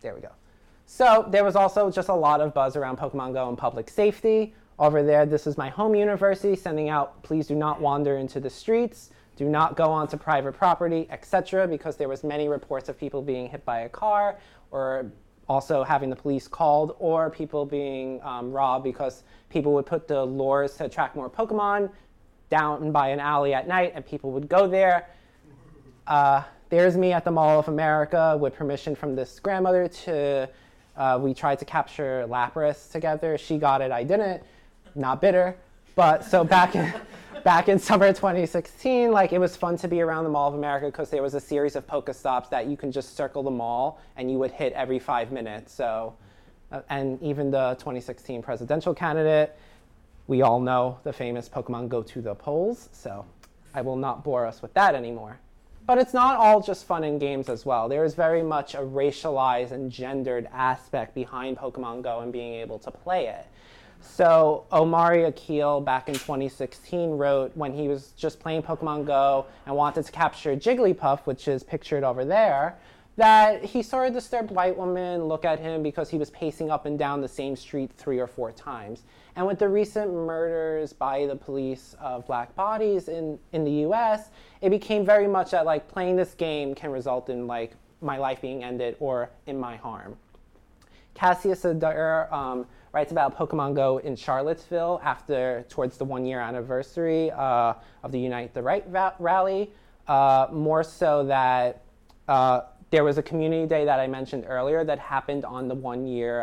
There 0.02 0.16
we 0.16 0.20
go. 0.20 0.30
So 0.94 1.26
there 1.30 1.42
was 1.42 1.56
also 1.56 1.90
just 1.90 2.10
a 2.10 2.14
lot 2.14 2.42
of 2.42 2.52
buzz 2.52 2.76
around 2.76 2.98
Pokemon 2.98 3.32
Go 3.32 3.48
and 3.48 3.56
public 3.56 3.88
safety. 3.88 4.54
Over 4.78 5.02
there, 5.02 5.24
this 5.24 5.46
is 5.46 5.56
my 5.56 5.70
home 5.70 5.94
university 5.94 6.54
sending 6.54 6.90
out, 6.90 7.22
please 7.22 7.46
do 7.46 7.54
not 7.54 7.80
wander 7.80 8.18
into 8.18 8.40
the 8.40 8.50
streets, 8.50 9.08
do 9.34 9.48
not 9.48 9.74
go 9.74 9.84
onto 9.84 10.18
private 10.18 10.52
property, 10.52 11.06
etc., 11.08 11.66
because 11.66 11.96
there 11.96 12.10
was 12.10 12.22
many 12.24 12.46
reports 12.46 12.90
of 12.90 12.98
people 12.98 13.22
being 13.22 13.48
hit 13.48 13.64
by 13.64 13.80
a 13.80 13.88
car 13.88 14.36
or 14.70 15.10
also 15.48 15.82
having 15.82 16.10
the 16.10 16.16
police 16.16 16.46
called 16.46 16.94
or 16.98 17.30
people 17.30 17.64
being 17.64 18.20
um, 18.22 18.52
robbed 18.52 18.84
because 18.84 19.22
people 19.48 19.72
would 19.72 19.86
put 19.86 20.06
the 20.06 20.22
lures 20.22 20.76
to 20.76 20.84
attract 20.84 21.16
more 21.16 21.30
Pokemon 21.30 21.90
down 22.50 22.92
by 22.92 23.08
an 23.08 23.18
alley 23.18 23.54
at 23.54 23.66
night 23.66 23.92
and 23.94 24.04
people 24.04 24.30
would 24.30 24.46
go 24.46 24.66
there. 24.66 25.08
Uh, 26.06 26.42
there's 26.68 26.98
me 26.98 27.14
at 27.14 27.24
the 27.24 27.30
Mall 27.30 27.58
of 27.58 27.68
America 27.68 28.36
with 28.38 28.54
permission 28.54 28.94
from 28.94 29.16
this 29.16 29.40
grandmother 29.40 29.88
to. 29.88 30.50
Uh, 30.96 31.18
we 31.20 31.34
tried 31.34 31.58
to 31.58 31.64
capture 31.64 32.26
Lapras 32.28 32.90
together. 32.90 33.38
She 33.38 33.58
got 33.58 33.80
it, 33.80 33.90
I 33.90 34.04
didn't. 34.04 34.42
Not 34.94 35.20
bitter, 35.20 35.56
but 35.94 36.24
so 36.24 36.44
back 36.56 36.74
in 36.74 36.92
back 37.44 37.68
in 37.68 37.78
summer 37.78 38.08
2016, 38.08 39.10
like 39.10 39.32
it 39.32 39.38
was 39.38 39.56
fun 39.56 39.76
to 39.76 39.88
be 39.88 40.00
around 40.00 40.24
the 40.24 40.30
Mall 40.30 40.48
of 40.48 40.54
America 40.54 40.86
because 40.86 41.10
there 41.10 41.22
was 41.22 41.34
a 41.34 41.40
series 41.40 41.76
of 41.76 41.86
Pokestops 41.86 42.48
that 42.50 42.66
you 42.66 42.76
can 42.76 42.92
just 42.92 43.16
circle 43.16 43.42
the 43.42 43.50
mall 43.50 44.00
and 44.16 44.30
you 44.30 44.38
would 44.38 44.52
hit 44.52 44.72
every 44.74 44.98
five 44.98 45.32
minutes. 45.32 45.72
So, 45.72 46.14
uh, 46.70 46.82
and 46.88 47.20
even 47.22 47.50
the 47.50 47.74
2016 47.78 48.42
presidential 48.42 48.94
candidate, 48.94 49.56
we 50.28 50.42
all 50.42 50.60
know 50.60 50.98
the 51.02 51.12
famous 51.12 51.48
Pokemon 51.48 51.88
go 51.88 52.02
to 52.02 52.20
the 52.20 52.34
polls. 52.34 52.88
So, 52.92 53.24
I 53.74 53.80
will 53.80 53.96
not 53.96 54.22
bore 54.22 54.46
us 54.46 54.62
with 54.62 54.72
that 54.74 54.94
anymore. 54.94 55.40
But 55.84 55.98
it's 55.98 56.14
not 56.14 56.36
all 56.36 56.60
just 56.60 56.86
fun 56.86 57.02
and 57.02 57.18
games 57.18 57.48
as 57.48 57.66
well. 57.66 57.88
There 57.88 58.04
is 58.04 58.14
very 58.14 58.42
much 58.42 58.74
a 58.74 58.78
racialized 58.78 59.72
and 59.72 59.90
gendered 59.90 60.48
aspect 60.52 61.14
behind 61.14 61.58
Pokemon 61.58 62.02
Go 62.02 62.20
and 62.20 62.32
being 62.32 62.54
able 62.54 62.78
to 62.80 62.90
play 62.90 63.26
it. 63.26 63.46
So 64.00 64.64
Omari 64.72 65.24
Akil 65.24 65.80
back 65.80 66.08
in 66.08 66.14
2016 66.14 67.10
wrote 67.10 67.56
when 67.56 67.72
he 67.72 67.88
was 67.88 68.12
just 68.16 68.38
playing 68.38 68.62
Pokemon 68.62 69.06
Go 69.06 69.46
and 69.66 69.74
wanted 69.74 70.04
to 70.04 70.12
capture 70.12 70.56
Jigglypuff, 70.56 71.20
which 71.20 71.48
is 71.48 71.62
pictured 71.62 72.04
over 72.04 72.24
there, 72.24 72.78
that 73.16 73.64
he 73.64 73.82
saw 73.82 74.04
a 74.04 74.10
disturbed 74.10 74.50
white 74.50 74.76
woman 74.76 75.24
look 75.24 75.44
at 75.44 75.58
him 75.58 75.82
because 75.82 76.08
he 76.08 76.18
was 76.18 76.30
pacing 76.30 76.70
up 76.70 76.86
and 76.86 76.98
down 76.98 77.20
the 77.20 77.28
same 77.28 77.56
street 77.56 77.90
three 77.96 78.18
or 78.18 78.26
four 78.26 78.52
times. 78.52 79.02
And 79.34 79.46
with 79.46 79.58
the 79.58 79.68
recent 79.68 80.12
murders 80.12 80.92
by 80.92 81.26
the 81.26 81.36
police 81.36 81.96
of 82.00 82.26
black 82.26 82.54
bodies 82.54 83.08
in, 83.08 83.38
in 83.52 83.64
the 83.64 83.86
US, 83.88 84.30
it 84.60 84.70
became 84.70 85.06
very 85.06 85.26
much 85.26 85.52
that 85.52 85.64
like 85.64 85.88
playing 85.88 86.16
this 86.16 86.34
game 86.34 86.74
can 86.74 86.90
result 86.90 87.30
in 87.30 87.46
like 87.46 87.72
my 88.02 88.18
life 88.18 88.40
being 88.42 88.62
ended 88.62 88.96
or 89.00 89.30
in 89.46 89.58
my 89.58 89.76
harm. 89.76 90.16
Cassius 91.14 91.64
Adair 91.64 92.32
um, 92.34 92.66
writes 92.92 93.12
about 93.12 93.36
Pokemon 93.36 93.74
Go 93.74 93.98
in 93.98 94.16
Charlottesville 94.16 95.00
after 95.02 95.64
towards 95.68 95.96
the 95.96 96.04
one 96.04 96.26
year 96.26 96.40
anniversary 96.40 97.30
uh, 97.30 97.74
of 98.02 98.12
the 98.12 98.18
Unite 98.18 98.52
the 98.54 98.62
Right 98.62 98.84
rally. 99.18 99.70
Uh, 100.08 100.48
more 100.50 100.82
so 100.82 101.24
that 101.24 101.82
uh, 102.28 102.62
there 102.90 103.04
was 103.04 103.18
a 103.18 103.22
community 103.22 103.66
day 103.66 103.84
that 103.84 104.00
I 104.00 104.06
mentioned 104.06 104.44
earlier 104.46 104.84
that 104.84 104.98
happened 104.98 105.44
on 105.44 105.68
the 105.68 105.74
one 105.74 106.06
year 106.06 106.42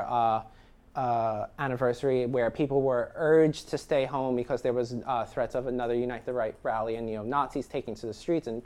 uh, 1.00 1.48
anniversary 1.60 2.25
where 2.25 2.51
people 2.51 2.82
were 2.82 3.13
urged 3.15 3.70
to 3.70 3.77
stay 3.77 4.03
home 4.03 4.36
because 4.36 4.62
there 4.62 4.74
was 4.74 4.98
uh, 5.06 5.24
threats 5.24 5.56
of 5.56 5.68
another 5.68 5.96
Unite 5.96 6.25
the 6.25 6.34
Right 6.34 6.53
rally 6.62 6.98
and 6.98 7.06
neo-Nazis 7.06 7.68
taking 7.68 7.96
to 7.96 8.06
the 8.06 8.13
streets 8.13 8.48
and 8.48 8.62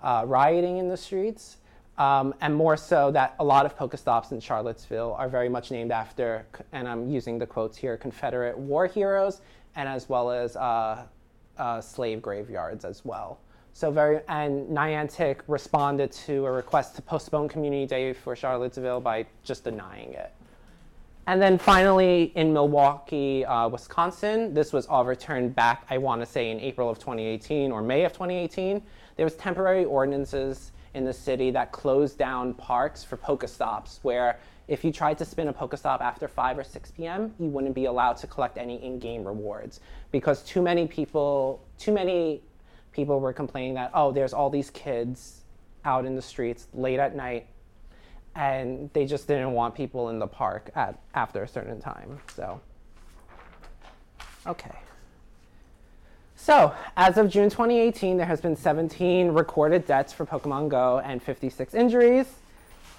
uh, 0.00 0.22
rioting 0.24 0.78
in 0.78 0.88
the 0.88 0.96
streets. 0.96 1.56
Um, 1.98 2.34
and 2.40 2.54
more 2.54 2.76
so 2.76 3.10
that 3.10 3.34
a 3.40 3.44
lot 3.44 3.66
of 3.66 3.76
Pokestops 3.76 4.30
in 4.30 4.38
Charlottesville 4.38 5.14
are 5.18 5.28
very 5.28 5.48
much 5.48 5.72
named 5.72 5.90
after, 5.90 6.46
and 6.70 6.86
I'm 6.88 7.10
using 7.10 7.36
the 7.36 7.46
quotes 7.46 7.76
here, 7.76 7.96
Confederate 7.96 8.56
war 8.56 8.86
heroes, 8.86 9.40
and 9.74 9.88
as 9.88 10.08
well 10.08 10.30
as 10.30 10.56
uh, 10.56 11.04
uh, 11.58 11.80
slave 11.80 12.22
graveyards 12.22 12.84
as 12.84 13.04
well. 13.04 13.40
So 13.72 13.90
very, 13.90 14.20
and 14.28 14.68
Niantic 14.68 15.40
responded 15.48 16.12
to 16.12 16.46
a 16.46 16.52
request 16.52 16.94
to 16.96 17.02
postpone 17.02 17.48
Community 17.48 17.86
Day 17.86 18.12
for 18.12 18.36
Charlottesville 18.36 19.00
by 19.00 19.26
just 19.42 19.64
denying 19.64 20.12
it. 20.12 20.32
And 21.26 21.40
then 21.40 21.56
finally, 21.56 22.32
in 22.34 22.52
Milwaukee, 22.52 23.44
uh, 23.44 23.68
Wisconsin, 23.68 24.52
this 24.54 24.72
was 24.72 24.86
overturned 24.88 25.54
back, 25.54 25.84
I 25.88 25.98
want 25.98 26.20
to 26.20 26.26
say, 26.26 26.50
in 26.50 26.58
April 26.58 26.90
of 26.90 26.98
2018 26.98 27.70
or 27.70 27.80
May 27.80 28.04
of 28.04 28.12
2018. 28.12 28.82
There 29.16 29.24
was 29.24 29.34
temporary 29.34 29.84
ordinances 29.84 30.72
in 30.94 31.04
the 31.04 31.12
city 31.12 31.52
that 31.52 31.70
closed 31.70 32.18
down 32.18 32.54
parks 32.54 33.04
for 33.04 33.16
Pokestops, 33.16 34.00
where 34.02 34.40
if 34.66 34.84
you 34.84 34.92
tried 34.92 35.16
to 35.18 35.24
spin 35.24 35.48
a 35.48 35.52
Pokestop 35.52 36.00
after 36.00 36.26
5 36.26 36.58
or 36.58 36.64
6 36.64 36.90
p.m., 36.92 37.34
you 37.38 37.46
wouldn't 37.46 37.74
be 37.74 37.84
allowed 37.84 38.16
to 38.18 38.26
collect 38.26 38.58
any 38.58 38.82
in-game 38.84 39.24
rewards 39.24 39.80
because 40.10 40.42
too 40.42 40.60
many 40.60 40.86
people, 40.86 41.62
too 41.78 41.92
many 41.92 42.42
people 42.90 43.20
were 43.20 43.32
complaining 43.32 43.74
that, 43.74 43.90
oh, 43.94 44.12
there's 44.12 44.32
all 44.32 44.50
these 44.50 44.70
kids 44.70 45.42
out 45.84 46.04
in 46.04 46.14
the 46.14 46.22
streets 46.22 46.68
late 46.74 46.98
at 46.98 47.14
night 47.14 47.46
and 48.34 48.90
they 48.92 49.04
just 49.04 49.26
didn't 49.26 49.52
want 49.52 49.74
people 49.74 50.08
in 50.08 50.18
the 50.18 50.26
park 50.26 50.70
at 50.74 50.98
after 51.14 51.42
a 51.42 51.48
certain 51.48 51.80
time. 51.80 52.20
So, 52.34 52.60
okay. 54.46 54.74
So, 56.34 56.74
as 56.96 57.18
of 57.18 57.28
June 57.28 57.50
2018, 57.50 58.16
there 58.16 58.26
has 58.26 58.40
been 58.40 58.56
17 58.56 59.28
recorded 59.28 59.86
deaths 59.86 60.12
for 60.12 60.26
Pokemon 60.26 60.70
Go 60.70 60.98
and 60.98 61.22
56 61.22 61.72
injuries. 61.74 62.26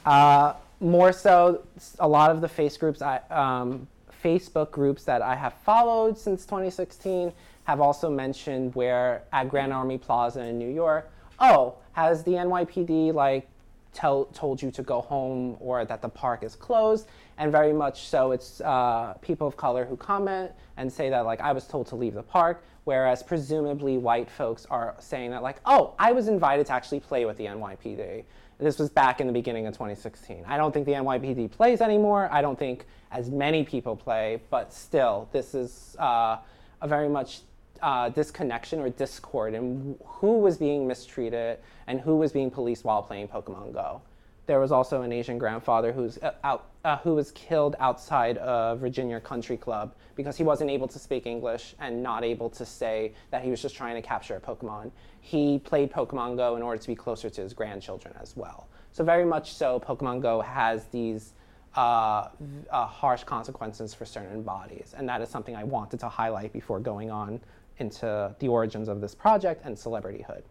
Uh, 0.05 0.53
more 0.79 1.11
so, 1.11 1.61
a 1.99 2.07
lot 2.07 2.31
of 2.31 2.41
the 2.41 2.47
face 2.47 2.77
groups, 2.77 3.01
I, 3.01 3.17
um, 3.29 3.87
Facebook 4.23 4.71
groups 4.71 5.03
that 5.03 5.21
I 5.21 5.35
have 5.35 5.53
followed 5.65 6.17
since 6.17 6.45
2016 6.45 7.33
have 7.65 7.81
also 7.81 8.09
mentioned 8.09 8.73
where 8.75 9.23
at 9.33 9.49
Grand 9.49 9.73
Army 9.73 9.97
Plaza 9.97 10.41
in 10.41 10.57
New 10.57 10.69
York, 10.69 11.11
oh, 11.39 11.75
has 11.93 12.23
the 12.23 12.31
NYPD 12.31 13.13
like 13.13 13.47
tell, 13.93 14.25
told 14.25 14.61
you 14.61 14.71
to 14.71 14.83
go 14.83 15.01
home 15.01 15.57
or 15.59 15.85
that 15.85 16.01
the 16.01 16.09
park 16.09 16.43
is 16.43 16.55
closed? 16.55 17.07
And 17.37 17.51
very 17.51 17.73
much 17.73 18.07
so, 18.07 18.31
it's 18.31 18.61
uh, 18.61 19.13
people 19.21 19.47
of 19.47 19.57
color 19.57 19.85
who 19.85 19.97
comment 19.97 20.51
and 20.77 20.91
say 20.91 21.09
that 21.09 21.25
like 21.25 21.41
I 21.41 21.51
was 21.51 21.65
told 21.65 21.87
to 21.87 21.95
leave 21.95 22.13
the 22.13 22.23
park, 22.23 22.63
whereas 22.83 23.23
presumably 23.23 23.97
white 23.97 24.29
folks 24.29 24.65
are 24.69 24.95
saying 24.99 25.31
that 25.31 25.43
like, 25.43 25.57
oh, 25.65 25.95
I 25.97 26.11
was 26.11 26.27
invited 26.27 26.67
to 26.67 26.73
actually 26.73 26.99
play 26.99 27.25
with 27.25 27.37
the 27.37 27.45
NYPD. 27.45 28.23
This 28.59 28.79
was 28.79 28.89
back 28.89 29.19
in 29.19 29.27
the 29.27 29.33
beginning 29.33 29.67
of 29.67 29.73
2016. 29.73 30.43
I 30.47 30.57
don't 30.57 30.71
think 30.71 30.85
the 30.85 30.93
NYPD 30.93 31.51
plays 31.51 31.81
anymore. 31.81 32.29
I 32.31 32.41
don't 32.41 32.57
think 32.57 32.85
as 33.11 33.29
many 33.29 33.63
people 33.63 33.95
play, 33.95 34.41
but 34.49 34.71
still, 34.71 35.27
this 35.31 35.53
is 35.53 35.95
uh, 35.99 36.37
a 36.81 36.87
very 36.87 37.09
much 37.09 37.41
uh, 37.81 38.09
disconnection 38.09 38.79
or 38.79 38.89
discord 38.89 39.53
in 39.53 39.95
who 40.05 40.39
was 40.39 40.57
being 40.57 40.87
mistreated 40.87 41.59
and 41.87 41.99
who 41.99 42.17
was 42.17 42.31
being 42.31 42.49
policed 42.49 42.83
while 42.85 43.03
playing 43.03 43.27
Pokemon 43.27 43.73
Go. 43.73 44.01
There 44.45 44.59
was 44.59 44.71
also 44.71 45.03
an 45.03 45.13
Asian 45.13 45.37
grandfather 45.37 45.93
who's 45.93 46.17
uh, 46.17 46.33
out, 46.43 46.65
uh, 46.83 46.97
who 46.97 47.15
was 47.15 47.31
killed 47.31 47.75
outside 47.79 48.37
of 48.39 48.79
Virginia 48.79 49.19
Country 49.19 49.55
Club 49.55 49.95
because 50.15 50.37
he 50.37 50.43
wasn't 50.43 50.69
able 50.69 50.87
to 50.89 50.99
speak 50.99 51.25
English 51.25 51.75
and 51.79 52.03
not 52.03 52.23
able 52.23 52.49
to 52.49 52.65
say 52.65 53.13
that 53.31 53.41
he 53.41 53.49
was 53.49 53.61
just 53.61 53.75
trying 53.75 53.95
to 53.95 54.01
capture 54.01 54.35
a 54.35 54.41
Pokemon. 54.41 54.91
He 55.21 55.59
played 55.59 55.91
Pokemon 55.91 56.35
Go 56.35 56.55
in 56.57 56.61
order 56.61 56.81
to 56.81 56.87
be 56.87 56.95
closer 56.95 57.29
to 57.29 57.41
his 57.41 57.53
grandchildren 57.53 58.13
as 58.21 58.35
well. 58.35 58.67
So 58.91 59.03
very 59.03 59.25
much 59.25 59.53
so, 59.53 59.79
Pokemon 59.79 60.21
Go 60.21 60.41
has 60.41 60.85
these 60.85 61.33
uh, 61.75 62.27
uh, 62.71 62.85
harsh 62.85 63.23
consequences 63.23 63.93
for 63.93 64.05
certain 64.05 64.43
bodies. 64.43 64.93
And 64.95 65.09
that 65.09 65.21
is 65.21 65.29
something 65.29 65.55
I 65.55 65.63
wanted 65.63 65.99
to 66.01 66.09
highlight 66.09 66.53
before 66.53 66.79
going 66.79 67.09
on 67.09 67.39
into 67.79 68.35
the 68.39 68.47
origins 68.47 68.87
of 68.87 69.01
this 69.01 69.15
project 69.15 69.65
and 69.65 69.75
celebrityhood. 69.75 70.43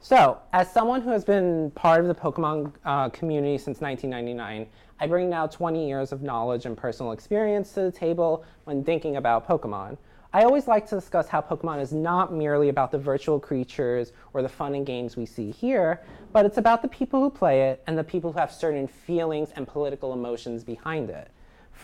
So, 0.00 0.38
as 0.52 0.70
someone 0.70 1.00
who 1.00 1.08
has 1.10 1.24
been 1.24 1.70
part 1.70 2.02
of 2.02 2.08
the 2.08 2.14
Pokemon 2.14 2.72
uh, 2.84 3.08
community 3.08 3.56
since 3.56 3.80
1999, 3.80 4.66
I 5.00 5.06
bring 5.06 5.30
now 5.30 5.46
20 5.46 5.88
years 5.88 6.12
of 6.12 6.22
knowledge 6.22 6.66
and 6.66 6.76
personal 6.76 7.12
experience 7.12 7.72
to 7.72 7.80
the 7.82 7.90
table 7.90 8.44
when 8.64 8.84
thinking 8.84 9.16
about 9.16 9.48
Pokemon. 9.48 9.96
I 10.34 10.42
always 10.42 10.66
like 10.66 10.86
to 10.88 10.96
discuss 10.96 11.28
how 11.28 11.40
Pokemon 11.40 11.80
is 11.80 11.92
not 11.92 12.34
merely 12.34 12.68
about 12.68 12.90
the 12.90 12.98
virtual 12.98 13.38
creatures 13.38 14.12
or 14.32 14.42
the 14.42 14.48
fun 14.48 14.74
and 14.74 14.84
games 14.84 15.16
we 15.16 15.26
see 15.26 15.50
here, 15.50 16.02
but 16.32 16.44
it's 16.44 16.58
about 16.58 16.82
the 16.82 16.88
people 16.88 17.20
who 17.22 17.30
play 17.30 17.70
it 17.70 17.82
and 17.86 17.96
the 17.96 18.02
people 18.02 18.32
who 18.32 18.38
have 18.40 18.50
certain 18.50 18.88
feelings 18.88 19.50
and 19.54 19.66
political 19.66 20.12
emotions 20.12 20.64
behind 20.64 21.08
it. 21.08 21.30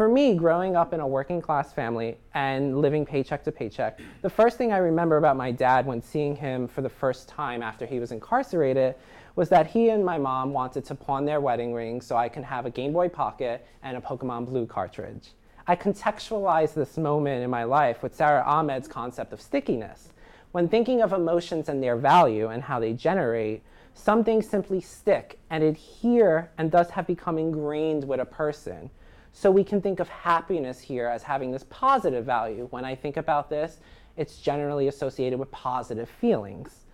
For 0.01 0.09
me, 0.09 0.33
growing 0.33 0.77
up 0.77 0.95
in 0.95 1.01
a 1.01 1.07
working 1.07 1.43
class 1.43 1.75
family 1.75 2.17
and 2.33 2.81
living 2.81 3.05
paycheck 3.05 3.45
to 3.45 3.53
paycheck, 3.53 4.01
the 4.23 4.31
first 4.31 4.57
thing 4.57 4.73
I 4.73 4.79
remember 4.79 5.19
about 5.19 5.37
my 5.37 5.53
dad 5.53 5.85
when 5.85 6.01
seeing 6.01 6.35
him 6.35 6.69
for 6.69 6.81
the 6.81 6.89
first 6.89 7.29
time 7.29 7.63
after 7.63 7.85
he 7.85 8.01
was 8.01 8.11
incarcerated 8.11 8.95
was 9.37 9.51
that 9.51 9.67
he 9.67 9.91
and 9.91 10.03
my 10.03 10.17
mom 10.17 10.55
wanted 10.55 10.87
to 10.87 10.95
pawn 10.95 11.27
their 11.27 11.43
wedding 11.43 11.75
ring 11.75 12.01
so 12.01 12.17
I 12.17 12.31
can 12.31 12.43
have 12.43 12.65
a 12.65 12.71
Game 12.71 12.95
Boy 12.95 13.11
Pocket 13.11 13.67
and 13.83 13.95
a 13.95 14.01
Pokemon 14.01 14.47
Blue 14.47 14.65
cartridge. 14.65 15.33
I 15.67 15.77
contextualize 15.77 16.73
this 16.73 16.97
moment 16.97 17.45
in 17.45 17.51
my 17.51 17.65
life 17.65 18.03
with 18.03 18.17
Sara 18.17 18.43
Ahmed's 18.47 18.89
concept 18.89 19.35
of 19.35 19.41
stickiness. 19.43 20.15
When 20.53 20.67
thinking 20.67 21.03
of 21.03 21.13
emotions 21.13 21.69
and 21.69 21.83
their 21.83 21.97
value 21.97 22.49
and 22.49 22.63
how 22.63 22.81
they 22.81 22.95
generate, 22.95 23.63
some 23.93 24.25
things 24.25 24.49
simply 24.49 24.81
stick 24.81 25.39
and 25.51 25.63
adhere 25.63 26.51
and 26.57 26.71
thus 26.71 26.89
have 26.89 27.07
become 27.07 27.37
ingrained 27.37 28.09
with 28.09 28.21
a 28.21 28.25
person. 28.25 28.89
So 29.33 29.51
we 29.51 29.65
can 29.65 29.81
think 29.81 30.01
of 30.01 30.09
happiness 30.09 30.81
here 30.81 31.07
as 31.07 31.23
having 31.23 31.51
this 31.51 31.65
positive 31.71 32.25
value. 32.25 32.67
When 32.71 32.85
I 32.85 32.95
think 32.95 33.17
about 33.17 33.49
this, 33.49 33.79
it's 34.17 34.39
generally 34.39 34.89
associated 34.89 35.39
with 35.39 35.51
positive 35.51 36.09
feelings. 36.09 36.87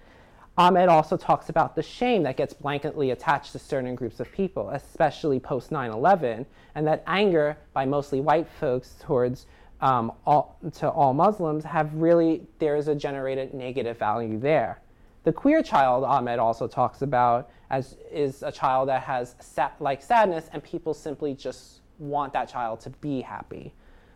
Ahmed 0.58 0.88
also 0.88 1.16
talks 1.16 1.50
about 1.50 1.76
the 1.76 1.82
shame 1.82 2.22
that 2.22 2.36
gets 2.36 2.54
blanketly 2.54 3.12
attached 3.12 3.52
to 3.52 3.58
certain 3.58 3.94
groups 3.94 4.20
of 4.20 4.32
people, 4.32 4.70
especially 4.70 5.38
post 5.38 5.70
9 5.70 5.90
11, 5.90 6.46
and 6.74 6.86
that 6.86 7.02
anger 7.06 7.58
by 7.74 7.84
mostly 7.84 8.20
white 8.20 8.48
folks 8.48 8.94
towards 9.00 9.46
um, 9.82 10.12
all, 10.24 10.58
to 10.72 10.88
all 10.88 11.12
Muslims 11.12 11.64
have 11.64 11.92
really, 11.94 12.46
there 12.58 12.76
is 12.76 12.88
a 12.88 12.94
generated 12.94 13.52
negative 13.52 13.98
value 13.98 14.38
there. 14.38 14.80
The 15.24 15.32
queer 15.32 15.62
child 15.62 16.04
Ahmed 16.04 16.38
also 16.38 16.66
talks 16.66 17.02
about 17.02 17.50
as 17.68 17.96
is 18.12 18.42
a 18.42 18.52
child 18.52 18.88
that 18.88 19.02
has 19.02 19.34
like 19.80 20.00
sadness, 20.00 20.48
and 20.52 20.62
people 20.62 20.94
simply 20.94 21.34
just 21.34 21.80
want 21.98 22.32
that 22.32 22.48
child 22.48 22.80
to 22.80 22.90
be 22.90 23.20
happy. 23.20 23.72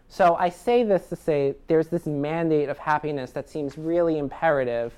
So 0.09 0.35
I 0.35 0.49
say 0.49 0.83
this 0.83 1.09
to 1.09 1.17
say 1.17 1.55
there's 1.69 1.89
this 1.89 2.07
mandate 2.07 2.69
of 2.69 2.79
happiness 2.79 3.31
that 3.31 3.49
seems 3.49 3.79
really 3.79 4.19
imperative 4.19 4.93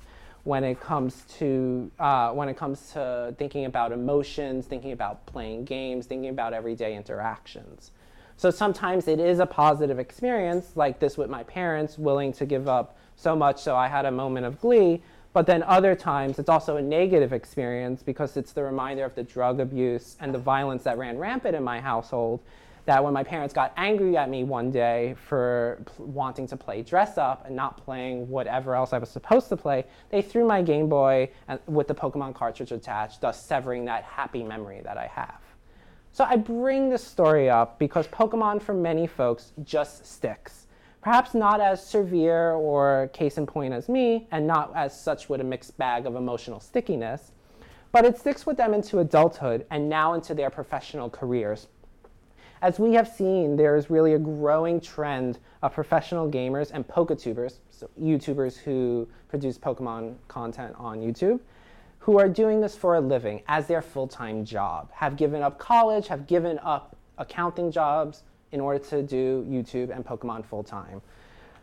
when 0.44 0.64
it 0.64 0.80
comes 0.80 1.24
to 1.38 1.90
uh, 2.00 2.30
when 2.30 2.48
it 2.48 2.56
comes 2.56 2.92
to 2.92 3.34
thinking 3.38 3.66
about 3.66 3.92
emotions, 3.92 4.66
thinking 4.66 4.92
about 4.92 5.24
playing 5.26 5.64
games, 5.64 6.06
thinking 6.06 6.30
about 6.30 6.52
everyday 6.52 6.96
interactions. 6.96 7.92
So 8.36 8.50
sometimes 8.50 9.06
it 9.06 9.20
is 9.20 9.38
a 9.38 9.46
positive 9.46 9.98
experience, 9.98 10.72
like 10.74 10.98
this 10.98 11.16
with 11.16 11.30
my 11.30 11.44
parents, 11.44 11.98
willing 11.98 12.32
to 12.32 12.46
give 12.46 12.66
up 12.66 12.96
so 13.14 13.36
much 13.36 13.60
so 13.62 13.76
I 13.76 13.88
had 13.88 14.04
a 14.04 14.10
moment 14.10 14.46
of 14.46 14.60
glee. 14.60 15.02
But 15.32 15.46
then 15.46 15.62
other 15.62 15.94
times 15.94 16.38
it's 16.38 16.48
also 16.48 16.76
a 16.76 16.82
negative 16.82 17.32
experience 17.32 18.02
because 18.02 18.36
it's 18.36 18.52
the 18.52 18.62
reminder 18.62 19.04
of 19.04 19.14
the 19.14 19.22
drug 19.22 19.60
abuse 19.60 20.16
and 20.20 20.34
the 20.34 20.38
violence 20.38 20.82
that 20.84 20.98
ran 20.98 21.18
rampant 21.18 21.54
in 21.54 21.62
my 21.62 21.80
household 21.80 22.40
that 22.84 23.02
when 23.02 23.12
my 23.12 23.22
parents 23.22 23.54
got 23.54 23.72
angry 23.76 24.16
at 24.16 24.28
me 24.28 24.42
one 24.42 24.70
day 24.70 25.14
for 25.28 25.82
p- 25.86 26.02
wanting 26.02 26.46
to 26.48 26.56
play 26.56 26.82
dress 26.82 27.16
up 27.16 27.46
and 27.46 27.54
not 27.54 27.76
playing 27.84 28.28
whatever 28.28 28.74
else 28.74 28.92
I 28.92 28.98
was 28.98 29.08
supposed 29.08 29.48
to 29.50 29.56
play, 29.56 29.84
they 30.10 30.20
threw 30.20 30.44
my 30.44 30.62
Game 30.62 30.88
Boy 30.88 31.30
and, 31.48 31.60
with 31.66 31.86
the 31.86 31.94
Pokemon 31.94 32.34
cartridge 32.34 32.72
attached, 32.72 33.20
thus 33.20 33.40
severing 33.40 33.84
that 33.84 34.02
happy 34.02 34.42
memory 34.42 34.80
that 34.82 34.98
I 34.98 35.06
have. 35.06 35.40
So 36.10 36.24
I 36.24 36.36
bring 36.36 36.90
this 36.90 37.04
story 37.04 37.48
up 37.48 37.78
because 37.78 38.06
Pokemon 38.08 38.60
for 38.60 38.74
many 38.74 39.06
folks 39.06 39.52
just 39.64 40.04
sticks. 40.04 40.66
Perhaps 41.02 41.34
not 41.34 41.60
as 41.60 41.84
severe 41.84 42.52
or 42.52 43.10
case 43.12 43.38
in 43.38 43.46
point 43.46 43.74
as 43.74 43.88
me, 43.88 44.28
and 44.30 44.46
not 44.46 44.72
as 44.74 44.98
such 44.98 45.28
with 45.28 45.40
a 45.40 45.44
mixed 45.44 45.76
bag 45.78 46.06
of 46.06 46.14
emotional 46.14 46.60
stickiness, 46.60 47.32
but 47.92 48.04
it 48.04 48.18
sticks 48.18 48.46
with 48.46 48.56
them 48.56 48.74
into 48.74 48.98
adulthood 48.98 49.66
and 49.70 49.88
now 49.88 50.14
into 50.14 50.34
their 50.34 50.50
professional 50.50 51.10
careers 51.10 51.68
as 52.62 52.78
we 52.78 52.94
have 52.94 53.08
seen, 53.08 53.56
there 53.56 53.76
is 53.76 53.90
really 53.90 54.14
a 54.14 54.18
growing 54.18 54.80
trend 54.80 55.40
of 55.62 55.74
professional 55.74 56.30
gamers 56.30 56.70
and 56.72 56.86
Poketubers, 56.86 57.58
so 57.70 57.90
YouTubers 58.00 58.56
who 58.56 59.08
produce 59.28 59.58
Pokemon 59.58 60.14
content 60.28 60.74
on 60.78 61.00
YouTube, 61.00 61.40
who 61.98 62.20
are 62.20 62.28
doing 62.28 62.60
this 62.60 62.76
for 62.76 62.94
a 62.94 63.00
living 63.00 63.42
as 63.48 63.66
their 63.66 63.82
full 63.82 64.06
time 64.06 64.44
job, 64.44 64.92
have 64.92 65.16
given 65.16 65.42
up 65.42 65.58
college, 65.58 66.06
have 66.06 66.28
given 66.28 66.60
up 66.60 66.96
accounting 67.18 67.72
jobs 67.72 68.22
in 68.52 68.60
order 68.60 68.78
to 68.78 69.02
do 69.02 69.44
YouTube 69.50 69.94
and 69.94 70.06
Pokemon 70.06 70.44
full 70.44 70.62
time. 70.62 71.02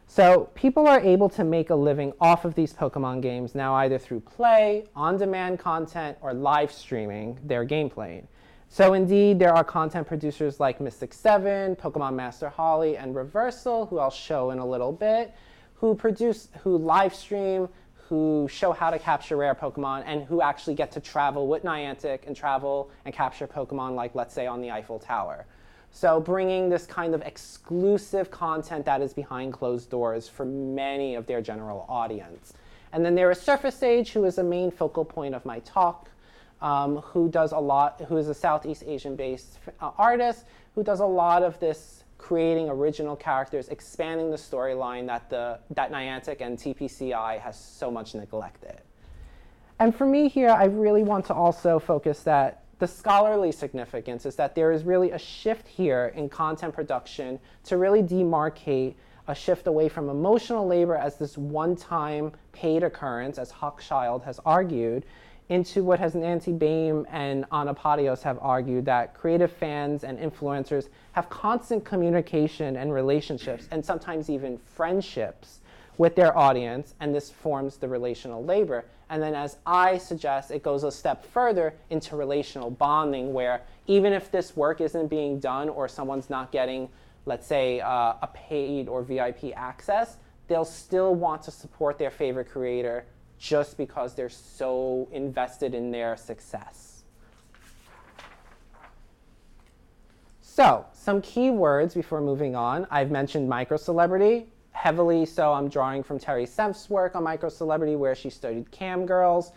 So 0.05 0.49
people 0.53 0.85
are 0.85 0.99
able 0.99 1.29
to 1.29 1.45
make 1.45 1.69
a 1.69 1.75
living 1.75 2.11
off 2.19 2.43
of 2.43 2.55
these 2.55 2.73
Pokemon 2.73 3.21
games 3.21 3.55
now 3.55 3.73
either 3.75 3.97
through 3.97 4.21
play, 4.21 4.85
on 4.95 5.17
demand 5.17 5.59
content, 5.59 6.17
or 6.19 6.33
live 6.33 6.73
streaming 6.73 7.39
their 7.45 7.65
gameplay. 7.65 8.23
So 8.71 8.93
indeed, 8.93 9.39
there 9.39 9.53
are 9.53 9.63
content 9.63 10.07
producers 10.07 10.59
like 10.59 10.79
Mystic 10.79 11.11
7, 11.11 11.75
Pokemon 11.75 12.13
Master 12.13 12.49
Holly, 12.49 12.97
and 12.97 13.15
Reversal, 13.15 13.87
who 13.87 13.97
I'll 13.97 14.11
show 14.11 14.51
in 14.51 14.59
a 14.59 14.65
little 14.65 14.91
bit, 14.91 15.33
who 15.73 15.95
produce, 15.95 16.49
who 16.61 16.77
live 16.77 17.15
stream, 17.15 17.67
who 17.95 18.47
show 18.49 18.71
how 18.71 18.91
to 18.91 18.99
capture 18.99 19.37
rare 19.37 19.55
Pokemon, 19.55 20.03
and 20.05 20.23
who 20.23 20.43
actually 20.43 20.75
get 20.75 20.91
to 20.91 20.99
travel 20.99 21.47
with 21.47 21.63
Niantic 21.63 22.27
and 22.27 22.35
travel 22.35 22.91
and 23.05 23.13
capture 23.13 23.47
Pokemon, 23.47 23.95
like 23.95 24.13
let's 24.13 24.35
say 24.35 24.45
on 24.45 24.61
the 24.61 24.69
Eiffel 24.69 24.99
Tower. 24.99 25.45
So 25.91 26.19
bringing 26.19 26.69
this 26.69 26.85
kind 26.85 27.15
of 27.15 27.23
exclusive 27.23 28.29
content 28.29 28.85
that 28.85 29.01
is 29.01 29.13
behind 29.13 29.51
closed 29.51 29.89
doors 29.89 30.29
for 30.29 30.45
many 30.45 31.15
of 31.15 31.25
their 31.25 31.41
general 31.41 31.87
audience. 31.89 32.53
And 32.93 33.03
then 33.03 33.15
there 33.15 33.31
is 33.31 33.41
Surface 33.41 33.81
Age, 33.81 34.11
who 34.11 34.25
is 34.25 34.37
a 34.37 34.43
main 34.43 34.69
focal 34.69 35.05
point 35.05 35.33
of 35.33 35.43
my 35.43 35.59
talk 35.61 36.09
um, 36.61 36.97
who 36.97 37.29
does 37.29 37.51
a 37.51 37.57
lot, 37.57 38.01
who 38.07 38.17
is 38.17 38.27
a 38.27 38.33
Southeast 38.33 38.83
Asian 38.85 39.15
based 39.15 39.59
uh, 39.79 39.91
artist, 39.97 40.45
who 40.75 40.83
does 40.83 40.99
a 40.99 41.05
lot 41.05 41.43
of 41.43 41.59
this 41.59 42.03
creating 42.17 42.69
original 42.69 43.15
characters, 43.15 43.69
expanding 43.69 44.29
the 44.29 44.37
storyline 44.37 45.07
that, 45.07 45.29
the, 45.29 45.59
that 45.71 45.91
Niantic 45.91 46.41
and 46.41 46.57
TPCI 46.57 47.39
has 47.39 47.57
so 47.57 47.89
much 47.89 48.13
neglected. 48.13 48.81
And 49.79 49.95
for 49.95 50.05
me 50.05 50.27
here, 50.27 50.49
I 50.49 50.65
really 50.65 51.03
want 51.03 51.25
to 51.27 51.33
also 51.33 51.79
focus 51.79 52.21
that 52.23 52.63
the 52.79 52.87
scholarly 52.87 53.51
significance 53.51 54.25
is 54.25 54.35
that 54.35 54.55
there 54.55 54.71
is 54.71 54.83
really 54.83 55.11
a 55.11 55.19
shift 55.19 55.67
here 55.67 56.13
in 56.15 56.29
content 56.29 56.73
production 56.73 57.39
to 57.65 57.77
really 57.77 58.03
demarcate 58.03 58.95
a 59.27 59.35
shift 59.35 59.67
away 59.67 59.87
from 59.87 60.09
emotional 60.09 60.67
labor 60.67 60.95
as 60.95 61.17
this 61.17 61.37
one 61.37 61.75
time 61.75 62.31
paid 62.51 62.83
occurrence, 62.83 63.37
as 63.37 63.51
Hochschild 63.51 64.23
has 64.23 64.39
argued, 64.45 65.05
into 65.49 65.83
what 65.83 65.99
has 65.99 66.13
Nancy 66.13 66.51
Baym 66.53 67.05
and 67.09 67.43
Anna 67.51 67.73
Padios 67.73 68.21
have 68.21 68.37
argued 68.41 68.85
that 68.85 69.15
creative 69.15 69.51
fans 69.51 70.03
and 70.03 70.17
influencers 70.19 70.89
have 71.13 71.27
constant 71.29 71.83
communication 71.83 72.77
and 72.77 72.93
relationships 72.93 73.67
and 73.71 73.83
sometimes 73.83 74.29
even 74.29 74.59
friendships 74.59 75.59
with 75.97 76.15
their 76.15 76.35
audience, 76.37 76.95
and 77.01 77.13
this 77.13 77.29
forms 77.29 77.75
the 77.75 77.87
relational 77.87 78.43
labor. 78.45 78.85
And 79.09 79.21
then, 79.21 79.35
as 79.35 79.57
I 79.65 79.97
suggest, 79.97 80.49
it 80.49 80.63
goes 80.63 80.85
a 80.85 80.91
step 80.91 81.25
further 81.25 81.73
into 81.89 82.15
relational 82.15 82.69
bonding, 82.69 83.33
where 83.33 83.63
even 83.87 84.13
if 84.13 84.31
this 84.31 84.55
work 84.55 84.79
isn't 84.79 85.07
being 85.07 85.39
done 85.39 85.67
or 85.67 85.89
someone's 85.89 86.29
not 86.29 86.53
getting, 86.53 86.87
let's 87.25 87.45
say, 87.45 87.81
uh, 87.81 88.13
a 88.21 88.29
paid 88.33 88.87
or 88.87 89.01
VIP 89.01 89.51
access, 89.57 90.17
they'll 90.47 90.63
still 90.63 91.15
want 91.15 91.41
to 91.43 91.51
support 91.51 91.97
their 91.97 92.11
favorite 92.11 92.49
creator 92.49 93.03
just 93.39 93.77
because 93.77 94.13
they're 94.13 94.29
so 94.29 95.07
invested 95.11 95.73
in 95.73 95.91
their 95.91 96.17
success. 96.17 97.03
So, 100.41 100.85
some 100.91 101.21
key 101.21 101.49
words 101.49 101.93
before 101.93 102.19
moving 102.19 102.55
on. 102.55 102.85
I've 102.91 103.11
mentioned 103.11 103.47
micro 103.47 103.77
celebrity. 103.77 104.47
Heavily 104.71 105.25
so, 105.25 105.53
I'm 105.53 105.69
drawing 105.69 106.03
from 106.03 106.19
Terri 106.19 106.47
Senft's 106.47 106.89
work 106.89 107.15
on 107.15 107.23
micro 107.23 107.47
celebrity, 107.47 107.95
where 107.95 108.13
she 108.13 108.29
studied 108.29 108.69
cam 108.71 109.05
girls. 109.05 109.53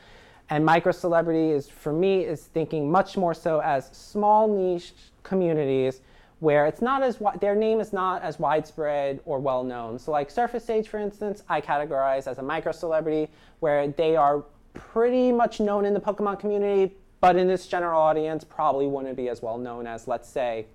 And 0.49 0.65
micro 0.65 0.93
celebrity 0.93 1.51
is, 1.51 1.69
for 1.69 1.93
me, 1.93 2.21
is 2.25 2.45
thinking 2.45 2.89
much 2.91 3.17
more 3.17 3.35
so 3.35 3.61
as 3.61 3.87
small 3.89 4.47
niche 4.47 4.93
communities 5.25 6.03
where 6.43 6.67
it's 6.67 6.83
not 6.83 7.05
as 7.05 7.23
their 7.41 7.55
name 7.55 7.79
is 7.79 7.93
not 7.93 8.21
as 8.21 8.41
widespread 8.41 9.21
or 9.27 9.39
well 9.39 9.63
known. 9.63 9.97
So 9.97 10.11
like 10.11 10.29
Surface 10.29 10.65
Sage, 10.65 10.89
for 10.89 10.99
instance, 10.99 11.45
I 11.49 11.61
categorize 11.61 12.27
as 12.27 12.39
a 12.39 12.43
micro 12.43 12.73
celebrity 12.73 13.31
where 13.61 13.87
they 13.87 14.17
are 14.17 14.43
pretty 14.75 15.31
much 15.31 15.61
known 15.61 15.85
in 15.85 15.95
the 15.95 16.01
Pokemon 16.01 16.41
community, 16.41 16.97
but 17.21 17.37
in 17.37 17.47
this 17.47 17.69
general 17.69 18.03
audience, 18.03 18.43
probably 18.43 18.89
wouldn't 18.89 19.17
be 19.17 19.29
as 19.29 19.41
well 19.41 19.57
known 19.57 19.87
as, 19.87 20.09
let's 20.09 20.29
say, 20.29 20.67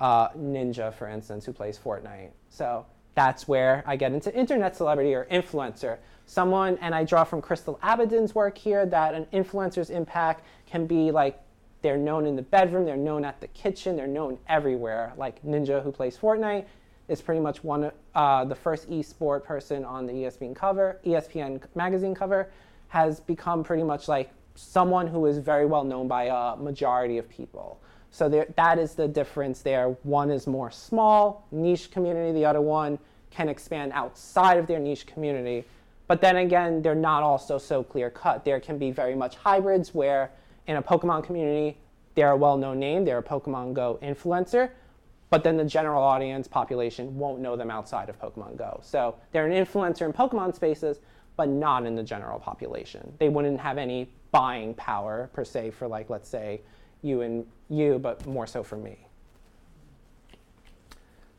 uh, 0.00 0.30
Ninja, 0.30 0.92
for 0.92 1.08
instance, 1.08 1.46
who 1.46 1.52
plays 1.52 1.78
Fortnite. 1.78 2.30
So 2.50 2.84
that's 3.14 3.46
where 3.46 3.84
I 3.86 3.94
get 3.94 4.10
into 4.10 4.34
internet 4.34 4.76
celebrity 4.76 5.14
or 5.14 5.26
influencer. 5.30 5.98
Someone, 6.26 6.76
and 6.80 6.92
I 6.92 7.04
draw 7.04 7.22
from 7.22 7.40
Crystal 7.40 7.78
Abedin's 7.84 8.34
work 8.34 8.58
here, 8.58 8.84
that 8.86 9.14
an 9.14 9.26
influencer's 9.32 9.90
impact 9.90 10.44
can 10.66 10.88
be 10.88 11.12
like 11.12 11.40
they're 11.82 11.96
known 11.96 12.26
in 12.26 12.36
the 12.36 12.42
bedroom, 12.42 12.84
they're 12.84 12.96
known 12.96 13.24
at 13.24 13.40
the 13.40 13.48
kitchen, 13.48 13.96
they're 13.96 14.06
known 14.06 14.38
everywhere. 14.48 15.12
Like 15.16 15.42
Ninja, 15.44 15.82
who 15.82 15.92
plays 15.92 16.16
Fortnite, 16.16 16.64
is 17.08 17.22
pretty 17.22 17.40
much 17.40 17.64
one 17.64 17.90
uh, 18.14 18.44
the 18.44 18.54
first 18.54 18.90
esport 18.90 19.44
person 19.44 19.84
on 19.84 20.06
the 20.06 20.12
ESPN 20.12 20.54
cover, 20.54 21.00
ESPN 21.06 21.62
magazine 21.74 22.14
cover, 22.14 22.50
has 22.88 23.20
become 23.20 23.64
pretty 23.64 23.82
much 23.82 24.08
like 24.08 24.30
someone 24.54 25.06
who 25.06 25.26
is 25.26 25.38
very 25.38 25.66
well 25.66 25.84
known 25.84 26.08
by 26.08 26.24
a 26.24 26.56
majority 26.56 27.18
of 27.18 27.28
people. 27.28 27.80
So 28.10 28.28
there, 28.28 28.46
that 28.56 28.78
is 28.78 28.94
the 28.94 29.06
difference 29.06 29.62
there. 29.62 29.90
One 30.02 30.30
is 30.30 30.46
more 30.46 30.70
small, 30.70 31.46
niche 31.50 31.90
community. 31.90 32.32
The 32.32 32.44
other 32.44 32.60
one 32.60 32.98
can 33.30 33.48
expand 33.48 33.92
outside 33.92 34.58
of 34.58 34.66
their 34.66 34.78
niche 34.78 35.06
community. 35.06 35.64
But 36.06 36.20
then 36.22 36.36
again, 36.36 36.80
they're 36.80 36.94
not 36.94 37.22
also 37.22 37.58
so 37.58 37.84
clear 37.84 38.10
cut. 38.10 38.44
There 38.44 38.58
can 38.60 38.78
be 38.78 38.90
very 38.90 39.14
much 39.14 39.36
hybrids 39.36 39.94
where 39.94 40.30
in 40.68 40.76
a 40.76 40.82
Pokemon 40.82 41.24
community, 41.24 41.78
they're 42.14 42.30
a 42.30 42.36
well-known 42.36 42.78
name, 42.78 43.04
they're 43.04 43.18
a 43.18 43.22
Pokemon 43.22 43.72
Go 43.74 43.98
influencer, 44.02 44.70
but 45.30 45.42
then 45.42 45.56
the 45.56 45.64
general 45.64 46.02
audience 46.02 46.46
population 46.46 47.16
won't 47.18 47.40
know 47.40 47.56
them 47.56 47.70
outside 47.70 48.08
of 48.08 48.20
Pokemon 48.20 48.56
Go. 48.56 48.78
So 48.82 49.16
they're 49.32 49.46
an 49.46 49.66
influencer 49.66 50.02
in 50.06 50.12
Pokemon 50.12 50.54
spaces, 50.54 51.00
but 51.36 51.48
not 51.48 51.86
in 51.86 51.94
the 51.94 52.02
general 52.02 52.38
population. 52.38 53.12
They 53.18 53.28
wouldn't 53.28 53.60
have 53.60 53.78
any 53.78 54.10
buying 54.30 54.74
power 54.74 55.30
per 55.32 55.44
se 55.44 55.70
for 55.70 55.88
like 55.88 56.10
let's 56.10 56.28
say 56.28 56.60
you 57.02 57.22
and 57.22 57.46
you, 57.68 57.98
but 57.98 58.26
more 58.26 58.46
so 58.46 58.62
for 58.62 58.76
me. 58.76 59.07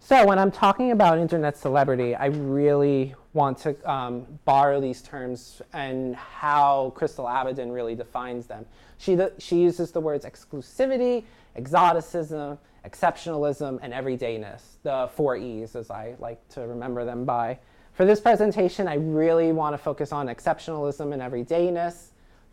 So 0.09 0.25
when 0.25 0.39
I'm 0.39 0.49
talking 0.49 0.89
about 0.89 1.19
internet 1.19 1.55
celebrity, 1.55 2.15
I 2.15 2.25
really 2.25 3.13
want 3.33 3.59
to 3.59 3.75
um, 3.87 4.25
borrow 4.43 4.81
these 4.81 5.03
terms 5.03 5.61
and 5.71 6.15
how 6.15 6.93
Crystal 6.95 7.25
Abedin 7.25 7.71
really 7.71 7.93
defines 7.93 8.47
them. 8.47 8.65
She, 8.97 9.13
the, 9.13 9.33
she 9.37 9.57
uses 9.59 9.91
the 9.91 9.99
words 9.99 10.25
exclusivity, 10.25 11.25
exoticism, 11.55 12.57
exceptionalism, 12.87 13.77
and 13.83 13.93
everydayness, 13.93 14.61
the 14.81 15.11
four 15.13 15.37
E's 15.37 15.75
as 15.75 15.91
I 15.91 16.15
like 16.17 16.39
to 16.55 16.61
remember 16.61 17.05
them 17.05 17.23
by. 17.23 17.59
For 17.93 18.03
this 18.03 18.19
presentation, 18.19 18.87
I 18.87 18.95
really 18.95 19.51
want 19.51 19.75
to 19.75 19.77
focus 19.77 20.11
on 20.11 20.25
exceptionalism 20.25 21.13
and 21.13 21.21
everydayness. 21.21 22.07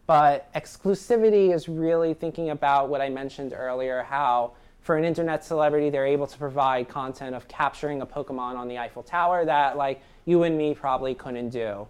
But 0.06 0.52
exclusivity 0.52 1.54
is 1.54 1.70
really 1.70 2.12
thinking 2.12 2.50
about 2.50 2.90
what 2.90 3.00
I 3.00 3.08
mentioned 3.08 3.54
earlier, 3.56 4.02
how 4.02 4.52
for 4.86 4.96
an 4.96 5.04
internet 5.04 5.44
celebrity, 5.44 5.90
they're 5.90 6.06
able 6.06 6.28
to 6.28 6.38
provide 6.38 6.88
content 6.88 7.34
of 7.34 7.48
capturing 7.48 8.02
a 8.02 8.06
Pokemon 8.06 8.54
on 8.56 8.68
the 8.68 8.78
Eiffel 8.78 9.02
Tower 9.02 9.44
that 9.44 9.76
like 9.76 10.00
you 10.26 10.44
and 10.44 10.56
me 10.56 10.74
probably 10.74 11.12
couldn't 11.12 11.48
do. 11.48 11.88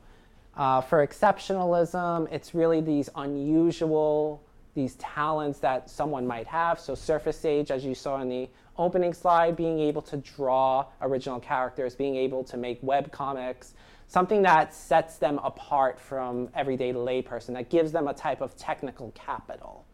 Uh, 0.56 0.80
for 0.80 1.06
exceptionalism, 1.06 2.26
it's 2.32 2.54
really 2.54 2.80
these 2.80 3.10
unusual, 3.16 4.42
these 4.74 4.94
talents 4.94 5.58
that 5.58 5.90
someone 5.90 6.26
might 6.26 6.46
have. 6.46 6.80
So 6.80 6.94
Surface 6.94 7.44
age, 7.44 7.70
as 7.70 7.84
you 7.84 7.94
saw 7.94 8.22
in 8.22 8.30
the 8.30 8.48
opening 8.78 9.12
slide, 9.12 9.56
being 9.56 9.78
able 9.78 10.00
to 10.00 10.16
draw 10.16 10.86
original 11.02 11.38
characters, 11.38 11.94
being 11.94 12.16
able 12.16 12.44
to 12.44 12.56
make 12.56 12.78
web 12.82 13.12
comics, 13.12 13.74
something 14.08 14.40
that 14.40 14.72
sets 14.72 15.18
them 15.18 15.38
apart 15.44 16.00
from 16.00 16.48
everyday 16.54 16.94
layperson, 16.94 17.52
that 17.52 17.68
gives 17.68 17.92
them 17.92 18.08
a 18.08 18.14
type 18.14 18.40
of 18.40 18.56
technical 18.56 19.10
capital. 19.14 19.84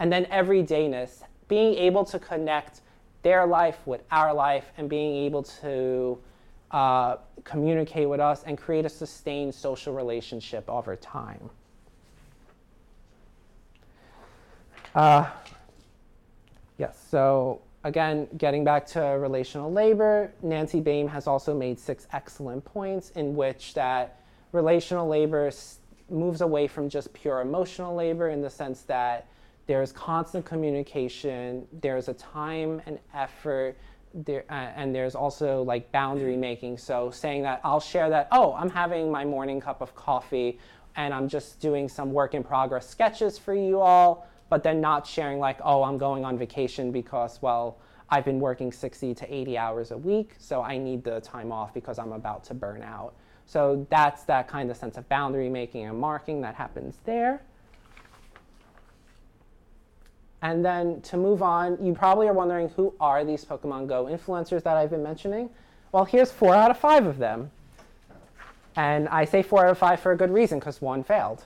And 0.00 0.12
then 0.12 0.24
everydayness, 0.24 1.22
being 1.50 1.74
able 1.74 2.04
to 2.04 2.18
connect 2.18 2.80
their 3.22 3.44
life 3.44 3.78
with 3.84 4.02
our 4.12 4.32
life 4.32 4.72
and 4.78 4.88
being 4.88 5.26
able 5.26 5.42
to 5.42 6.16
uh, 6.70 7.16
communicate 7.42 8.08
with 8.08 8.20
us 8.20 8.44
and 8.44 8.56
create 8.56 8.86
a 8.86 8.88
sustained 8.88 9.52
social 9.52 9.92
relationship 9.92 10.64
over 10.70 10.94
time. 10.94 11.50
Uh, 14.94 15.28
yes, 16.78 17.04
so 17.10 17.60
again, 17.82 18.28
getting 18.38 18.62
back 18.62 18.86
to 18.86 19.00
relational 19.00 19.72
labor, 19.72 20.32
Nancy 20.42 20.80
Baym 20.80 21.08
has 21.08 21.26
also 21.26 21.52
made 21.52 21.80
six 21.80 22.06
excellent 22.12 22.64
points 22.64 23.10
in 23.10 23.34
which 23.34 23.74
that 23.74 24.20
relational 24.52 25.08
labor 25.08 25.50
moves 26.08 26.42
away 26.42 26.68
from 26.68 26.88
just 26.88 27.12
pure 27.12 27.40
emotional 27.40 27.96
labor 27.96 28.28
in 28.28 28.40
the 28.40 28.50
sense 28.50 28.82
that 28.82 29.26
there's 29.66 29.92
constant 29.92 30.44
communication, 30.44 31.66
there's 31.80 32.08
a 32.08 32.14
time 32.14 32.82
and 32.86 32.98
effort, 33.14 33.76
there, 34.12 34.44
uh, 34.50 34.52
and 34.52 34.94
there's 34.94 35.14
also 35.14 35.62
like 35.62 35.92
boundary 35.92 36.36
making. 36.36 36.78
So 36.78 37.10
saying 37.10 37.42
that 37.42 37.60
I'll 37.62 37.80
share 37.80 38.10
that, 38.10 38.28
oh, 38.32 38.54
I'm 38.54 38.70
having 38.70 39.10
my 39.10 39.24
morning 39.24 39.60
cup 39.60 39.80
of 39.80 39.94
coffee 39.94 40.58
and 40.96 41.14
I'm 41.14 41.28
just 41.28 41.60
doing 41.60 41.88
some 41.88 42.12
work 42.12 42.34
in 42.34 42.42
progress 42.42 42.88
sketches 42.88 43.38
for 43.38 43.54
you 43.54 43.80
all 43.80 44.26
but 44.50 44.64
then 44.64 44.80
not 44.80 45.06
sharing 45.06 45.38
like, 45.38 45.58
oh, 45.64 45.84
I'm 45.84 45.96
going 45.96 46.24
on 46.24 46.36
vacation 46.36 46.92
because, 46.92 47.40
well, 47.40 47.78
I've 48.10 48.24
been 48.24 48.40
working 48.40 48.72
60 48.72 49.14
to 49.14 49.34
80 49.34 49.56
hours 49.56 49.92
a 49.92 49.96
week, 49.96 50.34
so 50.38 50.60
I 50.60 50.76
need 50.76 51.04
the 51.04 51.20
time 51.20 51.52
off 51.52 51.72
because 51.72 51.98
I'm 51.98 52.12
about 52.12 52.44
to 52.44 52.54
burn 52.54 52.82
out. 52.82 53.14
So 53.46 53.86
that's 53.88 54.24
that 54.24 54.48
kind 54.48 54.70
of 54.70 54.76
sense 54.76 54.96
of 54.96 55.08
boundary 55.08 55.48
making 55.48 55.86
and 55.86 55.98
marking 55.98 56.40
that 56.40 56.56
happens 56.56 56.98
there. 57.04 57.42
And 60.42 60.64
then 60.64 61.00
to 61.02 61.16
move 61.16 61.42
on, 61.42 61.84
you 61.84 61.94
probably 61.94 62.28
are 62.28 62.32
wondering 62.32 62.68
who 62.70 62.94
are 63.00 63.24
these 63.24 63.44
Pokemon 63.44 63.88
Go 63.88 64.06
influencers 64.06 64.62
that 64.62 64.76
I've 64.76 64.90
been 64.90 65.02
mentioning? 65.02 65.50
Well, 65.92 66.04
here's 66.04 66.32
four 66.32 66.54
out 66.54 66.70
of 66.70 66.78
five 66.78 67.06
of 67.06 67.18
them. 67.18 67.50
And 68.76 69.08
I 69.08 69.24
say 69.24 69.42
four 69.42 69.64
out 69.66 69.70
of 69.70 69.78
five 69.78 70.00
for 70.00 70.12
a 70.12 70.16
good 70.16 70.30
reason 70.30 70.58
because 70.58 70.80
one 70.80 71.02
failed. 71.02 71.44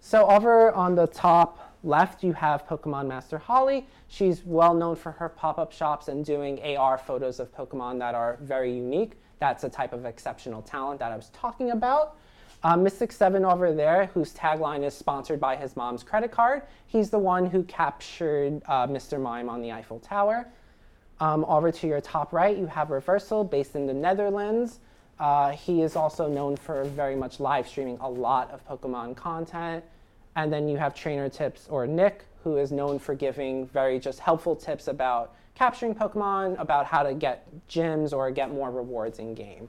So 0.00 0.28
over 0.28 0.70
on 0.72 0.94
the 0.94 1.06
top 1.06 1.74
left, 1.82 2.22
you 2.22 2.32
have 2.32 2.66
Pokemon 2.66 3.08
Master 3.08 3.38
Holly. 3.38 3.86
She's 4.08 4.44
well 4.44 4.74
known 4.74 4.94
for 4.94 5.12
her 5.12 5.28
pop-up 5.28 5.72
shops 5.72 6.08
and 6.08 6.24
doing 6.24 6.60
AR 6.76 6.98
photos 6.98 7.40
of 7.40 7.54
Pokemon 7.54 7.98
that 7.98 8.14
are 8.14 8.38
very 8.40 8.72
unique. 8.72 9.12
That's 9.40 9.64
a 9.64 9.68
type 9.68 9.92
of 9.92 10.04
exceptional 10.04 10.62
talent 10.62 11.00
that 11.00 11.12
I 11.12 11.16
was 11.16 11.30
talking 11.30 11.70
about. 11.70 12.16
Uh, 12.64 12.76
Mystic 12.76 13.12
Seven 13.12 13.44
over 13.44 13.72
there, 13.72 14.06
whose 14.14 14.34
tagline 14.34 14.82
is 14.82 14.92
sponsored 14.92 15.38
by 15.38 15.54
his 15.54 15.76
mom's 15.76 16.02
credit 16.02 16.32
card. 16.32 16.62
He's 16.86 17.08
the 17.08 17.18
one 17.18 17.46
who 17.46 17.62
captured 17.64 18.60
uh, 18.66 18.86
Mr. 18.88 19.20
Mime 19.20 19.48
on 19.48 19.62
the 19.62 19.70
Eiffel 19.70 20.00
Tower. 20.00 20.48
Um, 21.20 21.44
over 21.44 21.70
to 21.70 21.86
your 21.86 22.00
top 22.00 22.32
right, 22.32 22.56
you 22.56 22.66
have 22.66 22.90
Reversal, 22.90 23.44
based 23.44 23.76
in 23.76 23.86
the 23.86 23.94
Netherlands. 23.94 24.80
Uh, 25.20 25.50
he 25.50 25.82
is 25.82 25.94
also 25.94 26.28
known 26.28 26.56
for 26.56 26.84
very 26.84 27.14
much 27.14 27.38
live 27.38 27.68
streaming 27.68 27.98
a 28.00 28.08
lot 28.08 28.50
of 28.50 28.66
Pokemon 28.66 29.16
content. 29.16 29.84
And 30.34 30.52
then 30.52 30.68
you 30.68 30.76
have 30.78 30.94
trainer 30.94 31.28
tips 31.28 31.66
or 31.68 31.86
Nick, 31.86 32.24
who 32.42 32.56
is 32.56 32.72
known 32.72 32.98
for 32.98 33.14
giving 33.14 33.66
very 33.66 33.98
just 33.98 34.18
helpful 34.20 34.54
tips 34.54 34.88
about 34.88 35.34
capturing 35.54 35.94
Pokemon, 35.94 36.60
about 36.60 36.86
how 36.86 37.02
to 37.02 37.14
get 37.14 37.46
gyms 37.68 38.12
or 38.12 38.30
get 38.30 38.50
more 38.52 38.70
rewards 38.70 39.18
in 39.18 39.34
game. 39.34 39.68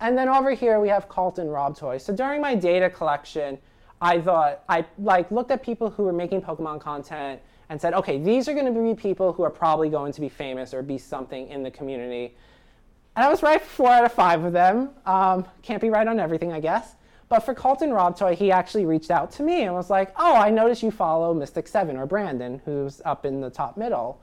And 0.00 0.16
then 0.18 0.28
over 0.28 0.52
here 0.52 0.80
we 0.80 0.88
have 0.88 1.08
Carlton 1.08 1.46
Robtoy. 1.46 2.00
So 2.00 2.14
during 2.14 2.40
my 2.40 2.54
data 2.54 2.90
collection, 2.90 3.58
I 4.00 4.20
thought 4.20 4.62
I 4.68 4.84
like 4.98 5.30
looked 5.30 5.50
at 5.50 5.62
people 5.62 5.90
who 5.90 6.04
were 6.04 6.12
making 6.12 6.42
Pokemon 6.42 6.80
content 6.80 7.40
and 7.70 7.80
said, 7.80 7.94
okay, 7.94 8.18
these 8.18 8.48
are 8.48 8.54
going 8.54 8.72
to 8.72 8.80
be 8.80 8.94
people 8.94 9.32
who 9.32 9.42
are 9.42 9.50
probably 9.50 9.88
going 9.88 10.12
to 10.12 10.20
be 10.20 10.28
famous 10.28 10.74
or 10.74 10.82
be 10.82 10.98
something 10.98 11.48
in 11.48 11.62
the 11.62 11.70
community. 11.70 12.36
And 13.16 13.24
I 13.24 13.28
was 13.28 13.42
right 13.42 13.62
four 13.62 13.88
out 13.88 14.04
of 14.04 14.12
five 14.12 14.44
of 14.44 14.52
them. 14.52 14.90
Um, 15.06 15.46
can't 15.62 15.80
be 15.80 15.88
right 15.88 16.06
on 16.06 16.18
everything, 16.18 16.52
I 16.52 16.60
guess. 16.60 16.96
But 17.28 17.40
for 17.40 17.54
Carlton 17.54 17.90
Robtoy, 17.90 18.34
he 18.34 18.52
actually 18.52 18.84
reached 18.84 19.10
out 19.10 19.30
to 19.32 19.42
me 19.42 19.62
and 19.62 19.74
was 19.74 19.88
like, 19.88 20.12
oh, 20.16 20.34
I 20.36 20.50
noticed 20.50 20.82
you 20.82 20.90
follow 20.90 21.32
Mystic 21.32 21.66
Seven 21.66 21.96
or 21.96 22.06
Brandon, 22.06 22.60
who's 22.64 23.00
up 23.04 23.24
in 23.24 23.40
the 23.40 23.50
top 23.50 23.76
middle. 23.76 24.20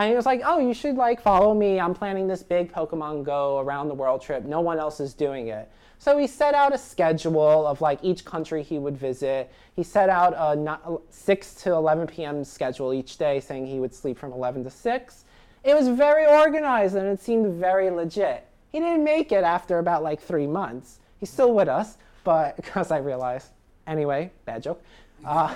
And 0.00 0.08
he 0.08 0.16
was 0.16 0.24
like, 0.24 0.40
oh, 0.46 0.58
you 0.58 0.72
should 0.72 0.96
like 0.96 1.20
follow 1.20 1.52
me. 1.52 1.78
I'm 1.78 1.92
planning 1.92 2.26
this 2.26 2.42
big 2.42 2.72
Pokemon 2.72 3.22
Go 3.22 3.58
around 3.58 3.88
the 3.88 3.94
world 3.94 4.22
trip. 4.22 4.46
No 4.46 4.62
one 4.62 4.78
else 4.78 4.98
is 4.98 5.12
doing 5.12 5.48
it. 5.48 5.70
So 5.98 6.16
he 6.16 6.26
set 6.26 6.54
out 6.54 6.72
a 6.74 6.78
schedule 6.78 7.66
of 7.66 7.82
like 7.82 7.98
each 8.02 8.24
country 8.24 8.62
he 8.62 8.78
would 8.78 8.96
visit. 8.96 9.52
He 9.76 9.82
set 9.82 10.08
out 10.08 10.32
a 10.32 10.98
6 11.10 11.54
to 11.56 11.72
11 11.72 12.06
p.m. 12.06 12.42
schedule 12.44 12.94
each 12.94 13.18
day, 13.18 13.40
saying 13.40 13.66
he 13.66 13.78
would 13.78 13.94
sleep 13.94 14.16
from 14.16 14.32
11 14.32 14.64
to 14.64 14.70
6. 14.70 15.24
It 15.64 15.74
was 15.74 15.88
very 15.88 16.24
organized 16.24 16.96
and 16.96 17.06
it 17.06 17.20
seemed 17.20 17.60
very 17.60 17.90
legit. 17.90 18.46
He 18.72 18.80
didn't 18.80 19.04
make 19.04 19.32
it 19.32 19.44
after 19.44 19.80
about 19.80 20.02
like 20.02 20.22
three 20.22 20.46
months. 20.46 21.00
He's 21.18 21.28
still 21.28 21.52
with 21.52 21.68
us, 21.68 21.98
but 22.24 22.56
because 22.64 22.90
I 22.90 22.96
realized, 23.00 23.48
anyway, 23.86 24.32
bad 24.46 24.62
joke. 24.62 24.82
Uh, 25.26 25.54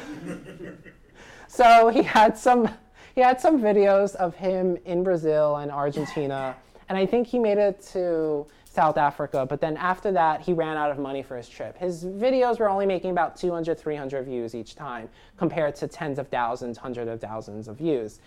so 1.49 1.89
he 1.89 2.03
had 2.03 2.37
some 2.37 2.69
he 3.15 3.21
had 3.21 3.41
some 3.41 3.61
videos 3.61 4.15
of 4.17 4.35
him 4.35 4.77
in 4.85 5.05
Brazil 5.05 5.57
and 5.57 5.71
Argentina, 5.71 6.57
and 6.89 6.99
I 6.99 7.07
think 7.07 7.27
he 7.27 7.39
made 7.39 7.59
it 7.59 7.81
to 7.93 8.47
South 8.65 8.97
Africa, 8.97 9.47
but 9.49 9.61
then 9.61 9.77
after 9.77 10.11
that, 10.13 10.41
he 10.41 10.53
ran 10.53 10.77
out 10.77 10.91
of 10.91 10.99
money 10.99 11.23
for 11.23 11.37
his 11.37 11.49
trip. 11.49 11.79
His 11.79 12.05
videos 12.05 12.59
were 12.59 12.69
only 12.69 12.87
making 12.87 13.13
about 13.13 13.37
200, 13.37 13.79
300 13.79 14.25
views 14.25 14.55
each 14.55 14.75
time, 14.75 15.09
compared 15.37 15.77
to 15.77 15.87
tens 15.87 16.19
of 16.19 16.27
thousands, 16.27 16.77
hundreds 16.77 17.09
of 17.09 17.21
thousands 17.21 17.69
of 17.69 17.77
views. 17.77 18.19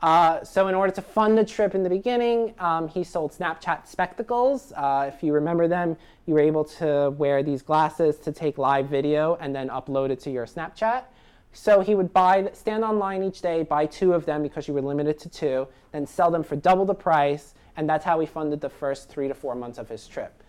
Uh, 0.00 0.42
so, 0.42 0.66
in 0.66 0.74
order 0.74 0.92
to 0.92 1.00
fund 1.00 1.38
the 1.38 1.44
trip 1.44 1.76
in 1.76 1.84
the 1.84 1.88
beginning, 1.88 2.52
um, 2.58 2.88
he 2.88 3.04
sold 3.04 3.30
Snapchat 3.30 3.86
spectacles. 3.86 4.72
Uh, 4.76 5.08
if 5.14 5.22
you 5.22 5.32
remember 5.32 5.68
them, 5.68 5.96
you 6.26 6.34
were 6.34 6.40
able 6.40 6.64
to 6.64 7.10
wear 7.16 7.44
these 7.44 7.62
glasses 7.62 8.18
to 8.18 8.32
take 8.32 8.58
live 8.58 8.88
video 8.88 9.36
and 9.40 9.54
then 9.54 9.68
upload 9.68 10.10
it 10.10 10.18
to 10.18 10.30
your 10.32 10.46
Snapchat. 10.46 11.04
So 11.52 11.80
he 11.80 11.94
would 11.94 12.12
buy, 12.12 12.50
stand 12.54 12.82
online 12.82 13.22
each 13.22 13.42
day, 13.42 13.62
buy 13.62 13.86
two 13.86 14.14
of 14.14 14.24
them 14.24 14.42
because 14.42 14.66
you 14.66 14.74
were 14.74 14.80
limited 14.80 15.18
to 15.20 15.28
two, 15.28 15.68
then 15.92 16.06
sell 16.06 16.30
them 16.30 16.42
for 16.42 16.56
double 16.56 16.86
the 16.86 16.94
price, 16.94 17.54
and 17.76 17.88
that's 17.88 18.04
how 18.04 18.18
he 18.20 18.26
funded 18.26 18.60
the 18.60 18.70
first 18.70 19.08
three 19.08 19.28
to 19.28 19.34
four 19.34 19.54
months 19.54 19.78
of 19.78 19.88
his 19.88 20.08
trip. 20.08 20.42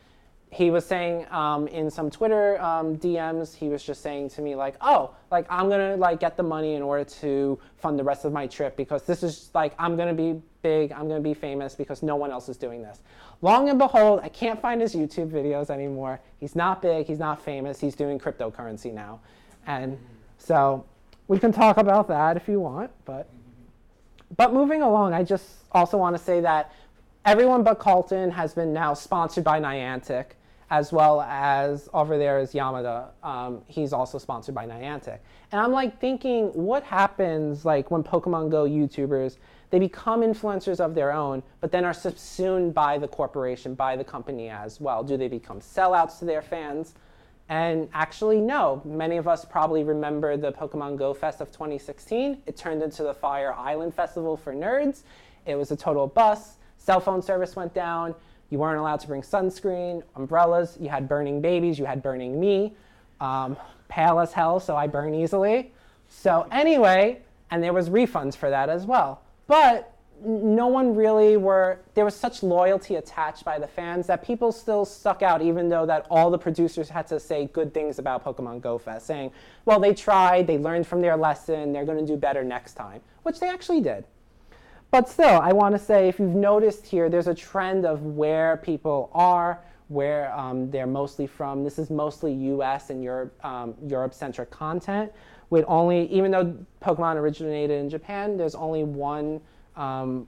He 0.49 0.69
was 0.69 0.85
saying 0.85 1.25
um, 1.31 1.67
in 1.67 1.89
some 1.89 2.11
Twitter 2.11 2.61
um, 2.61 2.95
DMs, 2.97 3.55
he 3.55 3.69
was 3.69 3.83
just 3.83 4.03
saying 4.03 4.29
to 4.31 4.41
me 4.41 4.53
like, 4.53 4.75
"Oh, 4.81 5.15
like 5.31 5.47
I'm 5.49 5.67
gonna 5.67 5.97
like 5.97 6.19
get 6.19 6.37
the 6.37 6.43
money 6.43 6.75
in 6.75 6.83
order 6.83 7.03
to 7.03 7.59
fund 7.75 7.97
the 7.97 8.03
rest 8.03 8.23
of 8.23 8.31
my 8.31 8.45
trip 8.45 8.77
because 8.77 9.01
this 9.03 9.23
is 9.23 9.49
like 9.55 9.73
I'm 9.79 9.97
gonna 9.97 10.13
be 10.13 10.39
big, 10.61 10.91
I'm 10.91 11.07
gonna 11.07 11.21
be 11.21 11.33
famous 11.33 11.73
because 11.73 12.03
no 12.03 12.15
one 12.15 12.29
else 12.29 12.49
is 12.49 12.57
doing 12.57 12.83
this." 12.83 13.01
Long 13.41 13.67
and 13.69 13.79
behold, 13.79 14.19
I 14.21 14.29
can't 14.29 14.61
find 14.61 14.79
his 14.79 14.93
YouTube 14.93 15.31
videos 15.31 15.71
anymore. 15.71 16.21
He's 16.39 16.55
not 16.55 16.83
big, 16.83 17.07
he's 17.07 17.19
not 17.19 17.41
famous, 17.41 17.79
he's 17.79 17.95
doing 17.95 18.19
cryptocurrency 18.19 18.93
now, 18.93 19.21
and 19.65 19.97
so 20.37 20.85
we 21.33 21.39
can 21.39 21.51
talk 21.51 21.77
about 21.77 22.07
that 22.09 22.37
if 22.37 22.47
you 22.47 22.59
want, 22.59 22.91
but 23.05 23.27
but 24.37 24.53
moving 24.53 24.83
along, 24.83 25.13
I 25.13 25.23
just 25.23 25.47
also 25.71 25.97
want 25.97 26.15
to 26.15 26.21
say 26.23 26.41
that 26.41 26.71
everyone 27.25 27.63
but 27.63 27.79
Carlton 27.79 28.29
has 28.29 28.53
been 28.53 28.71
now 28.71 28.93
sponsored 28.93 29.43
by 29.43 29.59
Niantic, 29.59 30.25
as 30.69 30.93
well 30.93 31.21
as 31.21 31.89
over 31.91 32.19
there 32.19 32.37
is 32.37 32.53
Yamada. 32.53 33.07
Um, 33.23 33.63
he's 33.65 33.93
also 33.93 34.19
sponsored 34.19 34.53
by 34.53 34.67
Niantic, 34.67 35.17
and 35.51 35.59
I'm 35.59 35.71
like 35.71 35.99
thinking, 35.99 36.49
what 36.49 36.83
happens 36.83 37.65
like 37.65 37.89
when 37.89 38.03
Pokemon 38.03 38.51
Go 38.51 38.65
YouTubers 38.65 39.37
they 39.71 39.79
become 39.79 40.21
influencers 40.21 40.79
of 40.79 40.93
their 40.93 41.11
own, 41.11 41.41
but 41.61 41.71
then 41.71 41.83
are 41.83 41.95
subsumed 41.95 42.75
by 42.75 42.99
the 42.99 43.07
corporation, 43.07 43.73
by 43.73 43.95
the 43.95 44.03
company 44.03 44.49
as 44.49 44.79
well? 44.79 45.03
Do 45.03 45.17
they 45.17 45.27
become 45.27 45.61
sellouts 45.61 46.19
to 46.19 46.25
their 46.25 46.43
fans? 46.43 46.93
And 47.49 47.89
actually, 47.93 48.39
no. 48.39 48.81
Many 48.85 49.17
of 49.17 49.27
us 49.27 49.45
probably 49.45 49.83
remember 49.83 50.37
the 50.37 50.51
Pokemon 50.51 50.97
Go 50.97 51.13
Fest 51.13 51.41
of 51.41 51.51
2016. 51.51 52.41
It 52.45 52.57
turned 52.57 52.81
into 52.81 53.03
the 53.03 53.13
Fire 53.13 53.53
Island 53.53 53.93
Festival 53.93 54.37
for 54.37 54.53
nerds. 54.53 55.01
It 55.45 55.55
was 55.55 55.71
a 55.71 55.75
total 55.75 56.07
bust. 56.07 56.57
Cell 56.77 56.99
phone 56.99 57.21
service 57.21 57.55
went 57.55 57.73
down. 57.73 58.15
You 58.49 58.59
weren't 58.59 58.79
allowed 58.79 58.99
to 59.01 59.07
bring 59.07 59.21
sunscreen, 59.21 60.03
umbrellas. 60.15 60.77
You 60.79 60.89
had 60.89 61.07
burning 61.07 61.41
babies. 61.41 61.79
You 61.79 61.85
had 61.85 62.01
burning 62.01 62.39
me. 62.39 62.75
Um, 63.19 63.57
pale 63.87 64.19
as 64.19 64.33
hell, 64.33 64.59
so 64.59 64.75
I 64.75 64.87
burn 64.87 65.13
easily. 65.13 65.71
So, 66.07 66.47
anyway, 66.51 67.21
and 67.51 67.63
there 67.63 67.73
was 67.73 67.89
refunds 67.89 68.35
for 68.35 68.49
that 68.49 68.69
as 68.69 68.85
well. 68.85 69.21
But 69.47 69.92
no 70.21 70.67
one 70.67 70.95
really 70.95 71.37
were 71.37 71.79
there 71.95 72.05
was 72.05 72.15
such 72.15 72.43
loyalty 72.43 72.95
attached 72.95 73.43
by 73.43 73.59
the 73.59 73.67
fans 73.67 74.07
that 74.07 74.23
people 74.23 74.51
still 74.51 74.85
stuck 74.85 75.21
out 75.21 75.41
even 75.41 75.69
though 75.69 75.85
that 75.85 76.05
all 76.09 76.31
the 76.31 76.37
producers 76.37 76.89
had 76.89 77.05
to 77.07 77.19
say 77.19 77.49
good 77.53 77.73
things 77.73 77.99
about 77.99 78.23
pokemon 78.23 78.61
go 78.61 78.77
fest 78.77 79.05
saying 79.05 79.31
well 79.65 79.79
they 79.79 79.93
tried 79.93 80.47
they 80.47 80.57
learned 80.57 80.87
from 80.87 81.01
their 81.01 81.17
lesson 81.17 81.73
they're 81.73 81.85
going 81.85 81.97
to 81.97 82.05
do 82.05 82.17
better 82.17 82.43
next 82.43 82.73
time 82.73 83.01
which 83.23 83.39
they 83.39 83.47
actually 83.47 83.81
did. 83.81 84.05
But 84.91 85.09
still 85.09 85.39
i 85.41 85.51
want 85.51 85.75
to 85.75 85.79
say 85.79 86.07
if 86.07 86.19
you've 86.19 86.35
noticed 86.35 86.85
here 86.85 87.09
there's 87.09 87.27
a 87.27 87.35
trend 87.35 87.85
of 87.85 88.03
where 88.03 88.57
people 88.57 89.09
are 89.13 89.59
where 89.89 90.33
um, 90.33 90.71
they're 90.71 90.87
mostly 90.87 91.27
from. 91.27 91.63
This 91.63 91.77
is 91.77 91.89
mostly 91.89 92.33
us 92.33 92.89
and 92.89 93.03
europe 93.03 93.33
um, 93.45 93.73
europe 93.85 94.13
centric 94.13 94.49
content 94.51 95.11
with 95.49 95.65
only 95.67 96.07
even 96.07 96.31
though 96.31 96.55
pokemon 96.81 97.15
originated 97.15 97.79
in 97.79 97.89
japan 97.89 98.37
there's 98.37 98.55
only 98.55 98.83
one 98.83 99.39
um, 99.75 100.27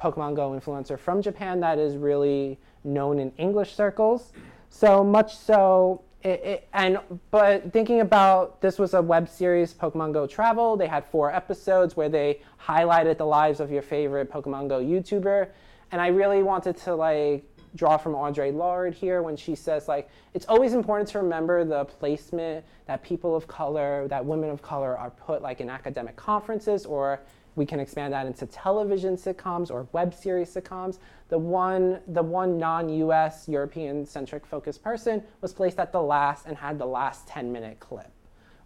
Pokemon 0.00 0.34
Go 0.36 0.50
influencer 0.50 0.98
from 0.98 1.22
Japan 1.22 1.60
that 1.60 1.78
is 1.78 1.96
really 1.96 2.58
known 2.82 3.18
in 3.18 3.32
English 3.38 3.74
circles. 3.74 4.32
So 4.68 5.04
much 5.04 5.36
so, 5.36 6.02
it, 6.22 6.40
it, 6.44 6.68
and 6.72 6.98
but 7.30 7.72
thinking 7.72 8.00
about 8.00 8.60
this 8.60 8.78
was 8.78 8.94
a 8.94 9.00
web 9.00 9.28
series, 9.28 9.72
Pokemon 9.72 10.12
Go 10.12 10.26
Travel. 10.26 10.76
They 10.76 10.88
had 10.88 11.04
four 11.04 11.32
episodes 11.32 11.96
where 11.96 12.08
they 12.08 12.40
highlighted 12.60 13.18
the 13.18 13.26
lives 13.26 13.60
of 13.60 13.70
your 13.70 13.82
favorite 13.82 14.30
Pokemon 14.30 14.68
Go 14.68 14.80
YouTuber, 14.80 15.48
and 15.92 16.00
I 16.00 16.08
really 16.08 16.42
wanted 16.42 16.76
to 16.78 16.94
like 16.94 17.44
draw 17.76 17.96
from 17.96 18.14
Audre 18.14 18.54
Lorde 18.54 18.94
here 18.94 19.22
when 19.22 19.36
she 19.36 19.54
says 19.54 19.88
like 19.88 20.08
it's 20.32 20.46
always 20.46 20.74
important 20.74 21.08
to 21.08 21.18
remember 21.18 21.64
the 21.64 21.84
placement 21.84 22.64
that 22.86 23.02
people 23.02 23.34
of 23.34 23.46
color, 23.46 24.06
that 24.08 24.24
women 24.24 24.50
of 24.50 24.62
color 24.62 24.96
are 24.96 25.10
put 25.10 25.42
like 25.42 25.60
in 25.60 25.68
academic 25.68 26.16
conferences 26.16 26.86
or 26.86 27.20
we 27.56 27.64
can 27.64 27.80
expand 27.80 28.12
that 28.12 28.26
into 28.26 28.46
television 28.46 29.16
sitcoms 29.16 29.70
or 29.70 29.86
web 29.92 30.12
series 30.14 30.52
sitcoms. 30.52 30.98
The 31.28 31.38
one, 31.38 32.00
the 32.08 32.22
one 32.22 32.58
non-US 32.58 33.48
European-centric 33.48 34.44
focused 34.46 34.82
person 34.82 35.22
was 35.40 35.52
placed 35.52 35.78
at 35.78 35.92
the 35.92 36.02
last 36.02 36.46
and 36.46 36.56
had 36.56 36.78
the 36.78 36.86
last 36.86 37.28
10-minute 37.28 37.80
clip, 37.80 38.10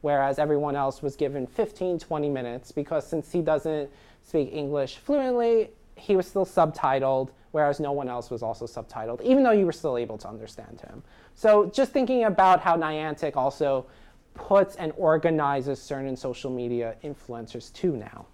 whereas 0.01 0.39
everyone 0.39 0.77
else 0.77 1.03
was 1.03 1.17
given 1.17 1.47
15, 1.47 1.99
20 1.99 2.29
minutes 2.29 2.73
because 2.73 3.07
since 3.07 3.31
he 3.31 3.43
doesn't 3.43 3.91
speak 4.23 4.53
English 4.53 4.97
fluently, 4.97 5.71
he 5.97 6.17
was 6.17 6.27
still 6.27 6.47
subtitled, 6.47 7.31
whereas 7.51 7.81
no 7.81 7.93
one 7.93 8.09
else 8.09 8.31
was 8.31 8.43
also 8.43 8.67
subtitled, 8.67 9.21
even 9.23 9.43
though 9.43 9.53
you 9.53 9.67
were 9.67 9.73
still 9.73 9.99
able 9.99 10.17
to 10.19 10.29
understand 10.29 10.81
him. 10.81 11.03
So 11.35 11.67
just 11.67 11.93
thinking 11.93 12.25
about 12.25 12.61
how 12.61 12.77
Niantic 12.77 13.37
also 13.37 13.87
puts 14.35 14.77
and 14.77 14.93
organizes 14.97 15.83
certain 15.83 16.17
social 16.17 16.51
media 16.51 16.95
influencers 17.03 17.73
too 17.73 17.97
now. 17.97 18.27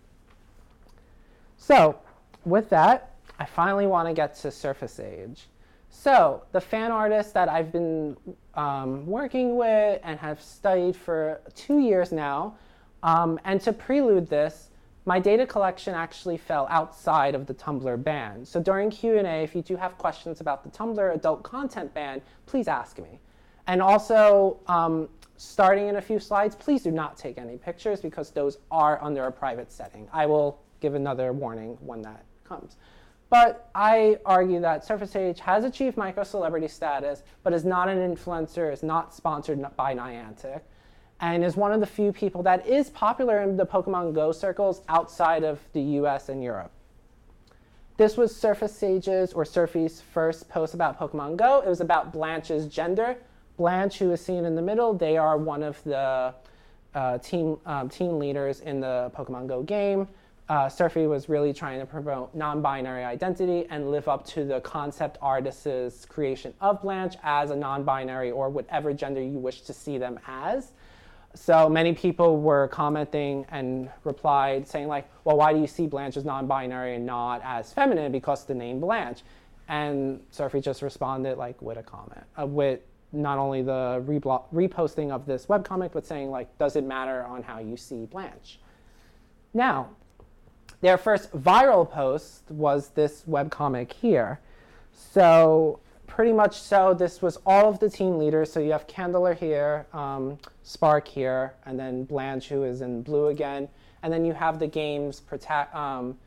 So 1.66 1.98
with 2.44 2.68
that, 2.68 3.14
I 3.38 3.46
finally 3.46 3.86
want 3.86 4.06
to 4.06 4.12
get 4.12 4.36
to 4.40 4.50
Surface 4.50 5.00
Age. 5.00 5.48
So 5.88 6.42
the 6.52 6.60
fan 6.60 6.92
artist 6.92 7.32
that 7.32 7.48
I've 7.48 7.72
been 7.72 8.18
um, 8.52 9.06
working 9.06 9.56
with 9.56 9.98
and 10.04 10.18
have 10.18 10.42
studied 10.42 10.94
for 10.94 11.40
two 11.54 11.78
years 11.78 12.12
now, 12.12 12.56
um, 13.02 13.40
and 13.44 13.62
to 13.62 13.72
prelude 13.72 14.28
this, 14.28 14.68
my 15.06 15.18
data 15.18 15.46
collection 15.46 15.94
actually 15.94 16.36
fell 16.36 16.66
outside 16.68 17.34
of 17.34 17.46
the 17.46 17.54
Tumblr 17.54 18.04
ban. 18.04 18.44
So 18.44 18.60
during 18.60 18.90
Q&A, 18.90 19.42
if 19.42 19.54
you 19.54 19.62
do 19.62 19.74
have 19.76 19.96
questions 19.96 20.42
about 20.42 20.64
the 20.64 20.70
Tumblr 20.70 21.14
adult 21.14 21.44
content 21.44 21.94
ban, 21.94 22.20
please 22.44 22.68
ask 22.68 22.98
me. 22.98 23.20
And 23.68 23.80
also, 23.80 24.58
um, 24.66 25.08
starting 25.38 25.88
in 25.88 25.96
a 25.96 26.02
few 26.02 26.18
slides, 26.18 26.54
please 26.54 26.82
do 26.82 26.90
not 26.90 27.16
take 27.16 27.38
any 27.38 27.56
pictures 27.56 28.02
because 28.02 28.30
those 28.30 28.58
are 28.70 29.02
under 29.02 29.24
a 29.24 29.32
private 29.32 29.72
setting. 29.72 30.06
I 30.12 30.26
will 30.26 30.60
give 30.84 30.94
another 30.94 31.32
warning 31.32 31.78
when 31.80 32.02
that 32.02 32.24
comes. 32.46 32.76
But 33.30 33.70
I 33.74 34.18
argue 34.26 34.60
that 34.60 34.84
Surface 34.84 35.16
Age 35.16 35.40
has 35.40 35.64
achieved 35.64 35.96
micro 35.96 36.24
celebrity 36.24 36.68
status, 36.68 37.22
but 37.42 37.54
is 37.54 37.64
not 37.64 37.88
an 37.88 37.98
influencer, 37.98 38.70
is 38.70 38.82
not 38.82 39.14
sponsored 39.14 39.64
by 39.76 39.94
Niantic, 39.94 40.60
and 41.20 41.42
is 41.42 41.56
one 41.56 41.72
of 41.72 41.80
the 41.80 41.86
few 41.86 42.12
people 42.12 42.42
that 42.42 42.66
is 42.66 42.90
popular 42.90 43.40
in 43.40 43.56
the 43.56 43.64
Pokemon 43.64 44.14
Go 44.14 44.30
circles 44.30 44.82
outside 44.90 45.42
of 45.42 45.58
the 45.72 45.80
US 45.80 46.28
and 46.28 46.44
Europe. 46.44 46.70
This 47.96 48.18
was 48.18 48.36
Surface 48.36 48.76
Sage's 48.76 49.32
or 49.32 49.46
Surfy's 49.46 50.02
first 50.02 50.50
post 50.50 50.74
about 50.74 50.98
Pokemon 50.98 51.38
Go. 51.38 51.62
It 51.64 51.68
was 51.68 51.80
about 51.80 52.12
Blanche's 52.12 52.66
gender. 52.66 53.16
Blanche, 53.56 53.98
who 53.98 54.12
is 54.12 54.20
seen 54.20 54.44
in 54.44 54.54
the 54.54 54.62
middle, 54.62 54.92
they 54.92 55.16
are 55.16 55.38
one 55.38 55.62
of 55.62 55.82
the 55.84 56.34
uh, 56.94 57.18
team, 57.18 57.56
um, 57.64 57.88
team 57.88 58.18
leaders 58.18 58.60
in 58.60 58.80
the 58.80 59.10
Pokemon 59.16 59.46
Go 59.46 59.62
game 59.62 60.08
uh, 60.48 60.68
Surfy 60.68 61.06
was 61.06 61.28
really 61.28 61.54
trying 61.54 61.80
to 61.80 61.86
promote 61.86 62.34
non-binary 62.34 63.02
identity 63.02 63.66
and 63.70 63.90
live 63.90 64.08
up 64.08 64.26
to 64.26 64.44
the 64.44 64.60
concept 64.60 65.16
artist's 65.22 66.04
creation 66.04 66.52
of 66.60 66.82
Blanche 66.82 67.16
as 67.22 67.50
a 67.50 67.56
non-binary 67.56 68.30
or 68.30 68.50
whatever 68.50 68.92
gender 68.92 69.22
you 69.22 69.38
wish 69.38 69.62
to 69.62 69.72
see 69.72 69.96
them 69.96 70.20
as. 70.26 70.72
So 71.34 71.68
many 71.68 71.94
people 71.94 72.40
were 72.40 72.68
commenting 72.68 73.46
and 73.50 73.90
replied 74.04 74.68
saying 74.68 74.86
like, 74.86 75.08
well, 75.24 75.36
why 75.36 75.52
do 75.52 75.60
you 75.60 75.66
see 75.66 75.86
Blanche 75.86 76.16
as 76.16 76.24
non-binary 76.24 76.96
and 76.96 77.06
not 77.06 77.40
as 77.42 77.72
feminine 77.72 78.12
because 78.12 78.44
the 78.44 78.54
name 78.54 78.80
Blanche? 78.80 79.22
And 79.68 80.20
Surfy 80.30 80.60
just 80.60 80.82
responded 80.82 81.38
like 81.38 81.60
with 81.62 81.78
a 81.78 81.82
comment, 81.82 82.24
uh, 82.38 82.46
with 82.46 82.80
not 83.12 83.38
only 83.38 83.62
the 83.62 84.04
reposting 84.06 85.10
of 85.10 85.24
this 85.24 85.46
webcomic, 85.46 85.92
but 85.92 86.04
saying 86.04 86.30
like, 86.30 86.56
does 86.58 86.76
it 86.76 86.84
matter 86.84 87.24
on 87.24 87.42
how 87.42 87.60
you 87.60 87.78
see 87.78 88.04
Blanche? 88.04 88.60
Now, 89.54 89.88
their 90.84 90.98
first 90.98 91.32
viral 91.32 91.90
post 91.90 92.42
was 92.50 92.88
this 92.90 93.24
webcomic 93.28 93.92
here. 93.92 94.38
So 94.92 95.80
pretty 96.06 96.32
much 96.32 96.60
so, 96.60 96.92
this 96.92 97.22
was 97.22 97.38
all 97.46 97.68
of 97.68 97.78
the 97.78 97.88
team 97.88 98.18
leaders. 98.18 98.52
So 98.52 98.60
you 98.60 98.72
have 98.72 98.86
Candela 98.86 99.36
here, 99.36 99.86
um, 99.94 100.38
Spark 100.62 101.08
here, 101.08 101.54
and 101.64 101.78
then 101.78 102.04
Blanche, 102.04 102.48
who 102.48 102.64
is 102.64 102.82
in 102.82 103.02
blue 103.02 103.28
again. 103.28 103.68
And 104.02 104.12
then 104.12 104.24
you 104.24 104.34
have 104.34 104.58
the 104.58 104.66
game's 104.66 105.20
prota- 105.20 105.74
um, 105.74 106.18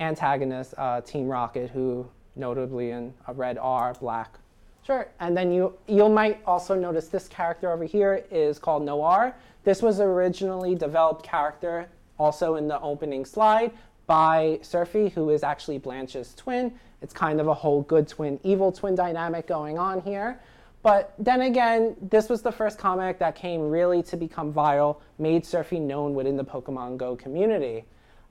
antagonist, 0.00 0.74
uh, 0.78 1.02
Team 1.02 1.28
Rocket, 1.28 1.70
who 1.70 2.08
notably 2.34 2.92
in 2.92 3.12
a 3.28 3.34
red 3.34 3.58
R, 3.58 3.94
black 3.94 4.38
Sure. 4.86 5.08
And 5.18 5.36
then 5.36 5.50
you 5.50 5.74
you 5.88 6.08
might 6.08 6.40
also 6.46 6.76
notice 6.76 7.08
this 7.08 7.26
character 7.26 7.72
over 7.72 7.82
here 7.82 8.24
is 8.30 8.60
called 8.60 8.84
Noir. 8.84 9.34
This 9.64 9.82
was 9.82 9.98
originally 9.98 10.76
developed 10.76 11.24
character, 11.24 11.88
also 12.18 12.54
in 12.54 12.68
the 12.68 12.80
opening 12.80 13.24
slide, 13.24 13.72
by 14.06 14.58
Surfy, 14.62 15.08
who 15.08 15.30
is 15.30 15.42
actually 15.42 15.78
Blanche's 15.78 16.34
twin. 16.34 16.72
It's 17.02 17.12
kind 17.12 17.40
of 17.40 17.48
a 17.48 17.54
whole 17.54 17.82
good 17.82 18.08
twin, 18.08 18.40
evil 18.42 18.72
twin 18.72 18.94
dynamic 18.94 19.46
going 19.46 19.78
on 19.78 20.00
here. 20.02 20.40
But 20.82 21.14
then 21.18 21.40
again, 21.40 21.96
this 22.00 22.28
was 22.28 22.42
the 22.42 22.52
first 22.52 22.78
comic 22.78 23.18
that 23.18 23.34
came 23.34 23.68
really 23.68 24.02
to 24.04 24.16
become 24.16 24.52
viral, 24.52 24.98
made 25.18 25.44
Surfy 25.44 25.80
known 25.80 26.14
within 26.14 26.36
the 26.36 26.44
Pokemon 26.44 26.96
Go 26.96 27.16
community. 27.16 27.84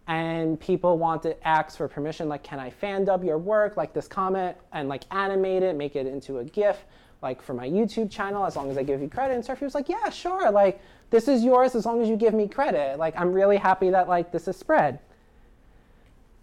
And 0.07 0.59
people 0.59 0.97
wanted 0.97 1.35
ask 1.43 1.77
for 1.77 1.87
permission, 1.87 2.29
like, 2.29 2.43
can 2.43 2.59
I 2.59 2.69
fan 2.69 3.05
dub 3.05 3.23
your 3.23 3.37
work, 3.37 3.75
like 3.75 3.91
this 3.93 4.07
comic, 4.07 4.57
and 4.71 4.87
like 4.87 5.03
animate 5.11 5.63
it, 5.63 5.75
make 5.75 5.95
it 5.95 6.05
into 6.05 6.37
a 6.37 6.43
GIF, 6.45 6.85
like 7.21 7.41
for 7.41 7.53
my 7.53 7.67
YouTube 7.67 8.09
channel, 8.09 8.45
as 8.45 8.55
long 8.55 8.69
as 8.69 8.77
I 8.77 8.83
give 8.83 9.01
you 9.01 9.09
credit. 9.09 9.33
And 9.33 9.43
Surfy 9.43 9.65
was 9.65 9.75
like, 9.75 9.89
yeah, 9.89 10.09
sure, 10.09 10.49
like 10.51 10.79
this 11.09 11.27
is 11.27 11.43
yours 11.43 11.75
as 11.75 11.85
long 11.85 12.01
as 12.01 12.07
you 12.07 12.15
give 12.15 12.33
me 12.33 12.47
credit. 12.47 12.97
Like 12.97 13.19
I'm 13.19 13.33
really 13.33 13.57
happy 13.57 13.89
that 13.89 14.07
like 14.07 14.31
this 14.31 14.47
is 14.47 14.55
spread. 14.55 14.99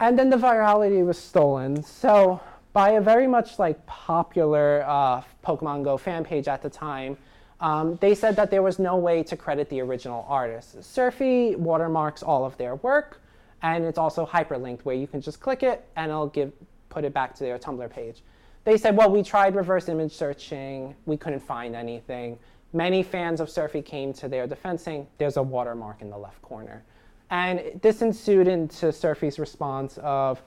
And 0.03 0.19
then 0.19 0.29
the 0.29 0.35
virality 0.35 1.05
was 1.05 1.17
stolen. 1.17 1.81
So 1.81 2.41
by 2.73 2.89
a 2.89 3.01
very 3.01 3.25
much 3.25 3.57
like 3.57 3.85
popular 3.85 4.83
uh, 4.85 5.21
Pokemon 5.45 5.85
Go 5.85 5.95
fan 5.95 6.25
page 6.25 6.49
at 6.49 6.61
the 6.61 6.69
time. 6.69 7.15
Um, 7.61 7.97
they 8.01 8.13
said 8.13 8.35
that 8.35 8.51
there 8.51 8.61
was 8.61 8.79
no 8.79 8.97
way 8.97 9.23
to 9.23 9.37
credit 9.37 9.69
the 9.69 9.79
original 9.79 10.25
artist. 10.27 10.83
Surfy 10.83 11.55
watermarks 11.55 12.21
all 12.21 12.43
of 12.43 12.57
their 12.57 12.75
work, 12.75 13.21
and 13.61 13.85
it's 13.85 13.97
also 13.97 14.25
hyperlinked 14.25 14.81
where 14.81 14.93
you 14.93 15.07
can 15.07 15.21
just 15.21 15.39
click 15.39 15.63
it 15.63 15.87
and 15.95 16.09
it'll 16.11 16.27
give 16.27 16.51
put 16.89 17.05
it 17.05 17.13
back 17.13 17.33
to 17.35 17.45
their 17.45 17.57
Tumblr 17.57 17.89
page. 17.89 18.23
They 18.65 18.75
said, 18.75 18.97
well, 18.97 19.09
we 19.09 19.23
tried 19.23 19.55
reverse 19.55 19.87
image 19.87 20.11
searching, 20.11 20.95
we 21.05 21.15
couldn't 21.15 21.39
find 21.39 21.77
anything. 21.77 22.37
Many 22.73 23.03
fans 23.03 23.39
of 23.39 23.49
Surfy 23.49 23.81
came 23.81 24.11
to 24.15 24.27
their 24.27 24.47
defense 24.47 24.83
saying, 24.83 25.07
there's 25.17 25.37
a 25.37 25.43
watermark 25.43 26.01
in 26.01 26.09
the 26.09 26.17
left 26.17 26.41
corner. 26.41 26.83
And 27.29 27.79
this 27.81 28.01
ensued 28.01 28.47
into 28.47 28.91
Surfy's 28.91 29.39
response 29.39 29.97
of, 30.01 30.41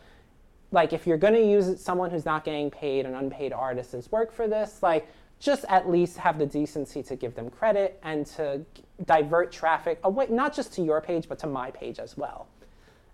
like 0.72 0.92
if 0.92 1.06
you're 1.06 1.16
going 1.16 1.34
to 1.34 1.44
use 1.44 1.80
someone 1.80 2.10
who's 2.10 2.24
not 2.24 2.44
getting 2.44 2.70
paid, 2.70 3.06
an 3.06 3.14
unpaid 3.14 3.52
artist's 3.52 4.10
work 4.10 4.32
for 4.32 4.46
this, 4.48 4.82
like 4.82 5.08
just 5.38 5.64
at 5.68 5.88
least 5.90 6.16
have 6.16 6.38
the 6.38 6.46
decency 6.46 7.02
to 7.02 7.16
give 7.16 7.34
them 7.34 7.50
credit 7.50 7.98
and 8.02 8.26
to 8.26 8.64
divert 9.04 9.52
traffic 9.52 9.98
away, 10.04 10.26
not 10.30 10.54
just 10.54 10.72
to 10.74 10.82
your 10.82 11.00
page, 11.00 11.28
but 11.28 11.38
to 11.38 11.46
my 11.46 11.70
page 11.70 11.98
as 11.98 12.16
well. 12.16 12.46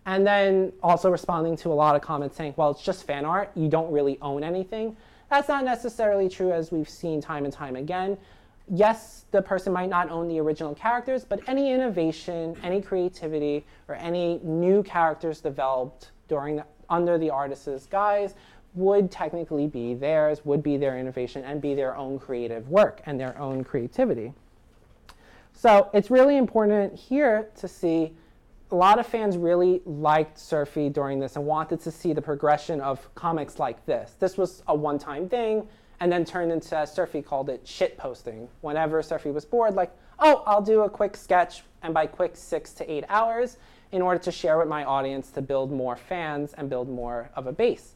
And 0.07 0.27
then 0.27 0.73
also 0.83 1.11
responding 1.11 1.57
to 1.59 1.69
a 1.69 1.75
lot 1.75 1.95
of 1.95 2.03
comments 2.03 2.37
saying, 2.37 2.55
well, 2.57 2.71
it's 2.71 2.83
just 2.83 3.07
fan 3.07 3.25
art. 3.25 3.51
You 3.55 3.69
don't 3.69 3.91
really 3.93 4.19
own 4.21 4.43
anything. 4.43 4.97
That's 5.31 5.49
not 5.49 5.65
necessarily 5.65 6.29
true, 6.29 6.53
as 6.53 6.73
we've 6.73 6.89
seen 6.89 7.21
time 7.21 7.45
and 7.45 7.53
time 7.53 7.77
again. 7.77 8.19
Yes, 8.69 9.25
the 9.31 9.43
person 9.43 9.73
might 9.73 9.89
not 9.89 10.11
own 10.11 10.29
the 10.29 10.41
original 10.41 10.75
characters, 10.75 11.25
but 11.25 11.41
any 11.47 11.73
innovation, 11.73 12.57
any 12.63 12.81
creativity, 12.81 13.65
or 13.89 13.97
any 13.97 14.41
new 14.43 14.83
characters 14.83 15.41
developed 15.41 16.13
during 16.29 16.57
the, 16.57 16.65
under 16.89 17.19
the 17.19 17.31
artist's 17.31 17.87
guise 17.87 18.35
would 18.75 19.11
technically 19.11 19.67
be 19.67 19.95
theirs, 19.95 20.45
would 20.45 20.63
be 20.63 20.77
their 20.77 20.99
innovation, 20.99 21.45
and 21.45 21.61
be 21.61 21.75
their 21.75 21.97
own 21.97 22.19
creative 22.19 22.69
work 22.69 23.03
and 23.05 23.21
their 23.21 23.39
own 23.39 23.63
creativity. 23.65 24.33
So 25.53 25.91
it's 25.93 26.11
really 26.11 26.37
important 26.37 26.95
here 26.95 27.51
to 27.57 27.69
see 27.69 28.15
a 28.71 28.75
lot 28.75 28.99
of 28.99 29.07
fans 29.07 29.37
really 29.37 29.83
liked 29.85 30.39
Surfy 30.39 30.89
during 30.89 31.21
this 31.21 31.37
and 31.37 31.45
wanted 31.45 31.81
to 31.81 31.91
see 31.91 32.15
the 32.15 32.23
progression 32.23 32.81
of 32.81 33.15
comics 33.15 33.59
like 33.59 33.85
this. 33.85 34.17
This 34.19 34.39
was 34.39 34.63
a 34.67 34.75
one 34.75 34.99
time 34.99 35.29
thing 35.29 35.69
and 36.03 36.11
then 36.11 36.25
turned 36.25 36.51
into, 36.51 36.85
Surfy 36.85 37.23
called 37.23 37.49
it, 37.49 37.61
shit 37.65 37.97
posting. 37.97 38.49
Whenever 38.61 39.01
Surfy 39.05 39.31
was 39.31 39.45
bored, 39.45 39.75
like, 39.75 39.93
oh, 40.19 40.43
I'll 40.47 40.61
do 40.61 40.81
a 40.81 40.91
quick 40.91 41.17
sketch, 41.17 41.63
and 41.81 41.95
by 41.95 42.07
quick, 42.07 42.33
six 42.35 42.73
to 42.73 42.93
eight 42.93 43.05
hours, 43.09 43.57
in 43.93 44.03
order 44.03 44.19
to 44.19 44.33
share 44.33 44.59
with 44.59 44.67
my 44.67 44.83
audience 44.83 45.31
to 45.31 45.41
build 45.41 45.71
more 45.71 45.95
fans 45.95 46.55
and 46.55 46.69
build 46.69 46.89
more 46.89 47.31
of 47.37 47.47
a 47.47 47.53
base. 47.53 47.95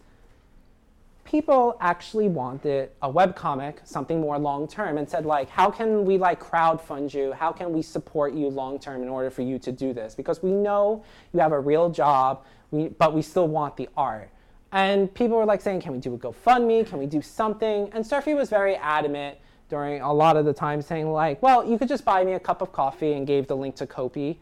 People 1.25 1.77
actually 1.81 2.29
wanted 2.29 2.91
a 3.03 3.13
webcomic, 3.13 3.79
something 3.83 4.21
more 4.21 4.39
long 4.39 4.69
term, 4.69 4.99
and 4.99 5.11
said 5.11 5.27
like, 5.27 5.51
how 5.51 5.69
can 5.69 6.05
we 6.05 6.17
like 6.17 6.41
crowdfund 6.41 7.13
you? 7.13 7.33
How 7.33 7.51
can 7.51 7.73
we 7.73 7.83
support 7.83 8.35
you 8.35 8.47
long 8.49 8.79
term 8.79 9.03
in 9.03 9.09
order 9.09 9.31
for 9.31 9.43
you 9.43 9.59
to 9.59 9.73
do 9.73 9.93
this? 9.93 10.15
Because 10.15 10.45
we 10.45 10.53
know 10.53 11.03
you 11.35 11.41
have 11.41 11.51
a 11.51 11.59
real 11.59 11.91
job, 11.91 12.45
we, 12.71 12.87
but 12.87 13.15
we 13.15 13.23
still 13.23 13.49
want 13.49 13.77
the 13.77 13.89
art. 13.97 14.31
And 14.77 15.13
people 15.15 15.39
were 15.39 15.47
like 15.47 15.63
saying, 15.63 15.81
can 15.81 15.93
we 15.93 15.99
do 16.01 16.13
a 16.13 16.19
GoFundMe? 16.19 16.87
Can 16.87 16.99
we 16.99 17.07
do 17.07 17.23
something? 17.23 17.89
And 17.95 18.07
Surfy 18.07 18.35
was 18.35 18.51
very 18.51 18.77
adamant 18.77 19.39
during 19.71 20.03
a 20.03 20.13
lot 20.13 20.37
of 20.37 20.45
the 20.45 20.53
time 20.53 20.83
saying 20.83 21.11
like, 21.11 21.43
well, 21.43 21.67
you 21.67 21.79
could 21.79 21.89
just 21.89 22.05
buy 22.05 22.23
me 22.23 22.35
a 22.35 22.39
cup 22.39 22.61
of 22.61 22.73
coffee 22.73 23.15
and 23.15 23.27
gave 23.27 23.47
the 23.47 23.57
link 23.57 23.75
to 23.77 23.87
Ko-fi 23.87 24.39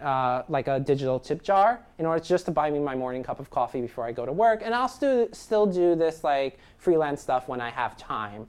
uh, 0.00 0.44
like 0.48 0.68
a 0.68 0.78
digital 0.78 1.18
tip 1.18 1.42
jar 1.42 1.80
in 1.98 2.06
order 2.06 2.22
just 2.22 2.44
to 2.44 2.52
buy 2.52 2.70
me 2.70 2.78
my 2.78 2.94
morning 2.94 3.24
cup 3.24 3.40
of 3.40 3.50
coffee 3.50 3.80
before 3.80 4.04
I 4.04 4.12
go 4.12 4.24
to 4.24 4.30
work. 4.30 4.62
And 4.64 4.72
I'll 4.72 4.88
stu- 4.88 5.30
still 5.32 5.66
do 5.66 5.96
this 5.96 6.22
like 6.22 6.60
freelance 6.78 7.20
stuff 7.20 7.48
when 7.48 7.60
I 7.60 7.70
have 7.70 7.96
time. 7.96 8.46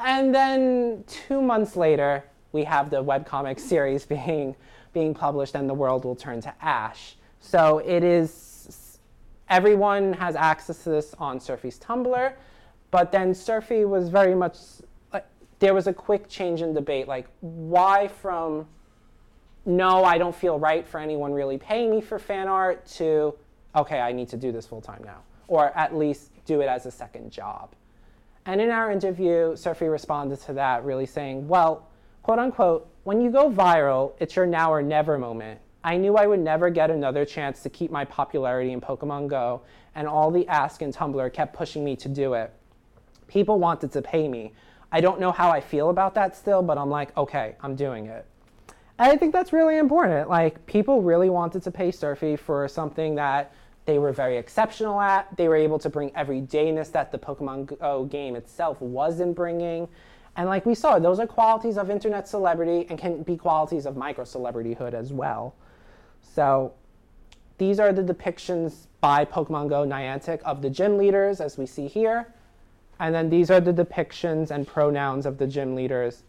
And 0.00 0.34
then 0.34 1.04
two 1.06 1.40
months 1.40 1.76
later, 1.76 2.24
we 2.50 2.64
have 2.64 2.90
the 2.90 3.04
webcomic 3.04 3.60
series 3.60 4.04
being, 4.16 4.56
being 4.92 5.14
published 5.14 5.54
and 5.54 5.70
the 5.70 5.74
world 5.74 6.04
will 6.04 6.16
turn 6.16 6.40
to 6.40 6.52
ash. 6.60 7.14
So 7.38 7.78
it 7.78 8.02
is, 8.02 8.32
everyone 9.48 10.12
has 10.14 10.36
access 10.36 10.82
to 10.84 10.90
this 10.90 11.14
on 11.18 11.40
Surfy's 11.40 11.78
Tumblr, 11.78 12.32
but 12.90 13.12
then 13.12 13.34
Surfy 13.34 13.84
was 13.84 14.08
very 14.08 14.34
much, 14.34 14.56
like, 15.12 15.26
there 15.58 15.74
was 15.74 15.86
a 15.86 15.92
quick 15.92 16.28
change 16.28 16.62
in 16.62 16.74
debate, 16.74 17.08
like 17.08 17.26
why 17.40 18.08
from 18.08 18.66
no, 19.68 20.04
I 20.04 20.16
don't 20.16 20.34
feel 20.34 20.58
right 20.60 20.86
for 20.86 21.00
anyone 21.00 21.32
really 21.32 21.58
paying 21.58 21.90
me 21.90 22.00
for 22.00 22.18
fan 22.20 22.46
art, 22.46 22.86
to, 22.86 23.34
okay, 23.74 24.00
I 24.00 24.12
need 24.12 24.28
to 24.28 24.36
do 24.36 24.52
this 24.52 24.66
full 24.66 24.80
time 24.80 25.02
now, 25.04 25.22
or 25.48 25.76
at 25.76 25.96
least 25.96 26.30
do 26.44 26.60
it 26.60 26.68
as 26.68 26.86
a 26.86 26.90
second 26.90 27.32
job. 27.32 27.70
And 28.46 28.60
in 28.60 28.70
our 28.70 28.92
interview, 28.92 29.56
Surfy 29.56 29.86
responded 29.86 30.40
to 30.42 30.52
that, 30.52 30.84
really 30.84 31.06
saying, 31.06 31.48
well, 31.48 31.88
quote 32.22 32.38
unquote, 32.38 32.88
when 33.02 33.20
you 33.20 33.30
go 33.30 33.50
viral, 33.50 34.12
it's 34.20 34.36
your 34.36 34.46
now 34.46 34.72
or 34.72 34.82
never 34.82 35.18
moment. 35.18 35.60
I 35.86 35.96
knew 35.96 36.16
I 36.16 36.26
would 36.26 36.40
never 36.40 36.68
get 36.68 36.90
another 36.90 37.24
chance 37.24 37.62
to 37.62 37.70
keep 37.70 37.92
my 37.92 38.04
popularity 38.04 38.72
in 38.72 38.80
Pokemon 38.80 39.28
Go, 39.28 39.62
and 39.94 40.08
all 40.08 40.32
the 40.32 40.46
ask 40.48 40.82
in 40.82 40.92
Tumblr 40.92 41.32
kept 41.32 41.54
pushing 41.54 41.84
me 41.84 41.94
to 41.94 42.08
do 42.08 42.34
it. 42.34 42.52
People 43.28 43.60
wanted 43.60 43.92
to 43.92 44.02
pay 44.02 44.26
me. 44.26 44.52
I 44.90 45.00
don't 45.00 45.20
know 45.20 45.30
how 45.30 45.48
I 45.48 45.60
feel 45.60 45.90
about 45.90 46.12
that 46.16 46.34
still, 46.34 46.60
but 46.60 46.76
I'm 46.76 46.90
like, 46.90 47.16
okay, 47.16 47.54
I'm 47.60 47.76
doing 47.76 48.06
it. 48.06 48.26
And 48.98 49.12
I 49.12 49.16
think 49.16 49.32
that's 49.32 49.52
really 49.52 49.78
important. 49.78 50.28
Like 50.28 50.66
people 50.66 51.02
really 51.02 51.30
wanted 51.30 51.62
to 51.62 51.70
pay 51.70 51.92
Surfy 51.92 52.34
for 52.34 52.66
something 52.66 53.14
that 53.14 53.52
they 53.84 54.00
were 54.00 54.12
very 54.12 54.38
exceptional 54.38 55.00
at. 55.00 55.36
They 55.36 55.46
were 55.46 55.54
able 55.54 55.78
to 55.78 55.88
bring 55.88 56.10
everydayness 56.10 56.90
that 56.92 57.12
the 57.12 57.18
Pokemon 57.18 57.78
Go 57.78 58.06
game 58.06 58.34
itself 58.34 58.80
wasn't 58.80 59.36
bringing. 59.36 59.86
And 60.34 60.48
like 60.48 60.66
we 60.66 60.74
saw, 60.74 60.98
those 60.98 61.20
are 61.20 61.28
qualities 61.28 61.78
of 61.78 61.90
internet 61.90 62.26
celebrity 62.26 62.86
and 62.90 62.98
can 62.98 63.22
be 63.22 63.36
qualities 63.36 63.86
of 63.86 63.96
micro 63.96 64.24
celebrityhood 64.24 64.92
as 64.92 65.12
well. 65.12 65.54
So 66.34 66.72
these 67.58 67.80
are 67.80 67.92
the 67.92 68.02
depictions 68.02 68.86
by 69.00 69.24
Pokemon 69.24 69.68
Go 69.68 69.84
Niantic 69.86 70.42
of 70.42 70.62
the 70.62 70.70
gym 70.70 70.98
leaders, 70.98 71.40
as 71.40 71.56
we 71.56 71.66
see 71.66 71.86
here. 71.86 72.32
And 72.98 73.14
then 73.14 73.30
these 73.30 73.50
are 73.50 73.60
the 73.60 73.72
depictions 73.72 74.50
and 74.50 74.66
pronouns 74.66 75.26
of 75.26 75.38
the 75.38 75.46
gym 75.46 75.74
leaders 75.74 76.22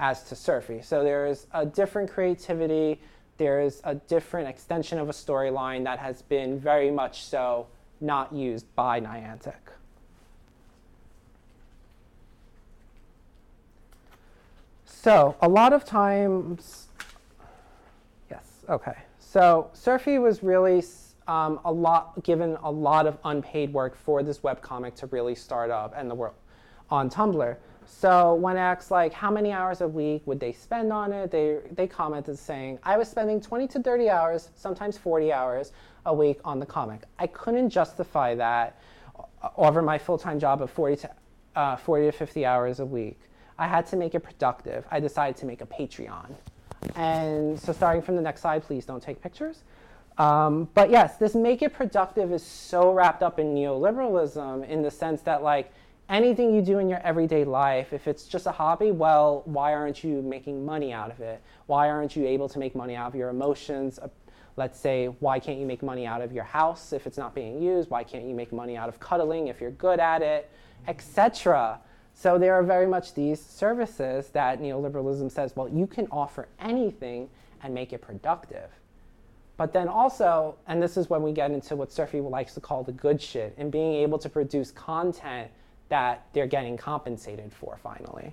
as 0.00 0.24
to 0.24 0.36
Surfy. 0.36 0.82
So 0.82 1.04
there's 1.04 1.46
a 1.52 1.64
different 1.64 2.10
creativity, 2.10 3.00
there's 3.36 3.80
a 3.84 3.94
different 3.94 4.48
extension 4.48 4.98
of 4.98 5.08
a 5.08 5.12
storyline 5.12 5.84
that 5.84 5.98
has 5.98 6.22
been 6.22 6.58
very 6.58 6.90
much 6.90 7.24
so 7.24 7.66
not 8.00 8.32
used 8.32 8.66
by 8.74 9.00
Niantic. 9.00 9.54
So 14.84 15.36
a 15.40 15.48
lot 15.48 15.72
of 15.72 15.84
times, 15.84 16.86
yes, 18.30 18.44
okay. 18.68 18.96
So 19.34 19.68
Surfy 19.72 20.20
was 20.20 20.44
really 20.44 20.80
um, 21.26 21.58
a 21.64 21.72
lot 21.72 22.22
given 22.22 22.56
a 22.62 22.70
lot 22.70 23.04
of 23.04 23.18
unpaid 23.24 23.72
work 23.72 23.96
for 23.96 24.22
this 24.22 24.38
webcomic 24.38 24.94
to 24.94 25.08
really 25.08 25.34
start 25.34 25.72
up 25.72 25.92
and 25.96 26.08
the 26.08 26.14
world 26.14 26.36
on 26.88 27.10
Tumblr. 27.10 27.56
So 27.84 28.34
when 28.34 28.56
asked 28.56 28.92
like 28.92 29.12
how 29.12 29.32
many 29.32 29.50
hours 29.50 29.80
a 29.80 29.88
week 29.88 30.22
would 30.26 30.38
they 30.38 30.52
spend 30.52 30.92
on 30.92 31.12
it, 31.12 31.32
they 31.32 31.58
they 31.72 31.88
commented 31.88 32.38
saying 32.38 32.78
I 32.84 32.96
was 32.96 33.08
spending 33.08 33.40
20 33.40 33.66
to 33.66 33.82
30 33.82 34.08
hours, 34.08 34.50
sometimes 34.54 34.96
40 34.96 35.32
hours 35.32 35.72
a 36.06 36.14
week 36.14 36.38
on 36.44 36.60
the 36.60 36.66
comic. 36.66 37.02
I 37.18 37.26
couldn't 37.26 37.70
justify 37.70 38.36
that 38.36 38.80
over 39.56 39.82
my 39.82 39.98
full-time 39.98 40.38
job 40.38 40.62
of 40.62 40.70
40 40.70 40.96
to 40.98 41.10
uh, 41.56 41.74
40 41.74 42.06
to 42.06 42.12
50 42.12 42.46
hours 42.46 42.78
a 42.78 42.86
week. 42.86 43.18
I 43.58 43.66
had 43.66 43.84
to 43.86 43.96
make 43.96 44.14
it 44.14 44.20
productive. 44.20 44.86
I 44.92 45.00
decided 45.00 45.36
to 45.38 45.46
make 45.46 45.60
a 45.60 45.66
Patreon. 45.66 46.36
And 46.94 47.58
so 47.58 47.72
starting 47.72 48.02
from 48.02 48.16
the 48.16 48.22
next 48.22 48.42
slide, 48.42 48.62
please 48.62 48.84
don't 48.84 49.02
take 49.02 49.20
pictures. 49.22 49.62
Um, 50.18 50.68
but 50.74 50.90
yes, 50.90 51.16
this 51.16 51.34
make 51.34 51.62
it 51.62 51.72
productive 51.72 52.32
is 52.32 52.42
so 52.42 52.92
wrapped 52.92 53.22
up 53.22 53.38
in 53.38 53.54
neoliberalism 53.54 54.68
in 54.68 54.82
the 54.82 54.90
sense 54.90 55.22
that 55.22 55.42
like 55.42 55.72
anything 56.08 56.54
you 56.54 56.62
do 56.62 56.78
in 56.78 56.88
your 56.88 57.00
everyday 57.00 57.44
life, 57.44 57.92
if 57.92 58.06
it's 58.06 58.26
just 58.26 58.46
a 58.46 58.52
hobby, 58.52 58.90
well, 58.90 59.42
why 59.46 59.72
aren't 59.72 60.04
you 60.04 60.22
making 60.22 60.64
money 60.64 60.92
out 60.92 61.10
of 61.10 61.20
it? 61.20 61.42
Why 61.66 61.88
aren't 61.88 62.14
you 62.14 62.26
able 62.26 62.48
to 62.50 62.58
make 62.58 62.74
money 62.74 62.94
out 62.94 63.08
of 63.08 63.14
your 63.14 63.30
emotions? 63.30 63.98
Uh, 63.98 64.08
let's 64.56 64.78
say, 64.78 65.06
why 65.06 65.40
can't 65.40 65.58
you 65.58 65.66
make 65.66 65.82
money 65.82 66.06
out 66.06 66.20
of 66.20 66.32
your 66.32 66.44
house 66.44 66.92
if 66.92 67.06
it's 67.08 67.18
not 67.18 67.34
being 67.34 67.60
used? 67.60 67.90
Why 67.90 68.04
can't 68.04 68.24
you 68.24 68.34
make 68.34 68.52
money 68.52 68.76
out 68.76 68.88
of 68.88 69.00
cuddling 69.00 69.48
if 69.48 69.60
you're 69.60 69.72
good 69.72 69.98
at 69.98 70.22
it, 70.22 70.48
etc. 70.86 71.80
So 72.14 72.38
there 72.38 72.54
are 72.54 72.62
very 72.62 72.86
much 72.86 73.12
these 73.14 73.44
services 73.44 74.28
that 74.28 74.60
neoliberalism 74.60 75.30
says, 75.30 75.54
well, 75.56 75.68
you 75.68 75.86
can 75.86 76.06
offer 76.10 76.48
anything 76.60 77.28
and 77.62 77.74
make 77.74 77.92
it 77.92 78.00
productive. 78.00 78.70
But 79.56 79.72
then 79.72 79.88
also, 79.88 80.56
and 80.66 80.82
this 80.82 80.96
is 80.96 81.10
when 81.10 81.22
we 81.22 81.32
get 81.32 81.50
into 81.50 81.76
what 81.76 81.92
Surfy 81.92 82.20
likes 82.20 82.54
to 82.54 82.60
call 82.60 82.82
the 82.82 82.92
good 82.92 83.20
shit, 83.20 83.54
and 83.58 83.70
being 83.70 83.94
able 83.94 84.18
to 84.18 84.28
produce 84.28 84.70
content 84.70 85.50
that 85.88 86.26
they're 86.32 86.46
getting 86.46 86.76
compensated 86.76 87.52
for 87.52 87.78
finally. 87.82 88.32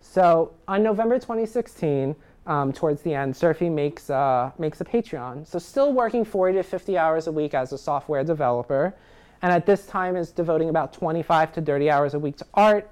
So 0.00 0.52
on 0.68 0.82
November 0.82 1.18
2016, 1.18 2.14
um, 2.46 2.72
towards 2.72 3.02
the 3.02 3.12
end, 3.12 3.36
Surfy 3.36 3.68
makes, 3.68 4.08
uh, 4.08 4.52
makes 4.56 4.80
a 4.80 4.84
Patreon. 4.84 5.46
So 5.46 5.58
still 5.58 5.92
working 5.92 6.24
40 6.24 6.58
to 6.58 6.62
50 6.62 6.96
hours 6.96 7.26
a 7.26 7.32
week 7.32 7.54
as 7.54 7.72
a 7.72 7.78
software 7.78 8.22
developer, 8.22 8.94
and 9.42 9.52
at 9.52 9.66
this 9.66 9.86
time 9.86 10.16
is 10.16 10.30
devoting 10.30 10.68
about 10.68 10.92
25 10.92 11.52
to 11.54 11.60
30 11.60 11.90
hours 11.90 12.14
a 12.14 12.18
week 12.18 12.36
to 12.36 12.46
art, 12.54 12.88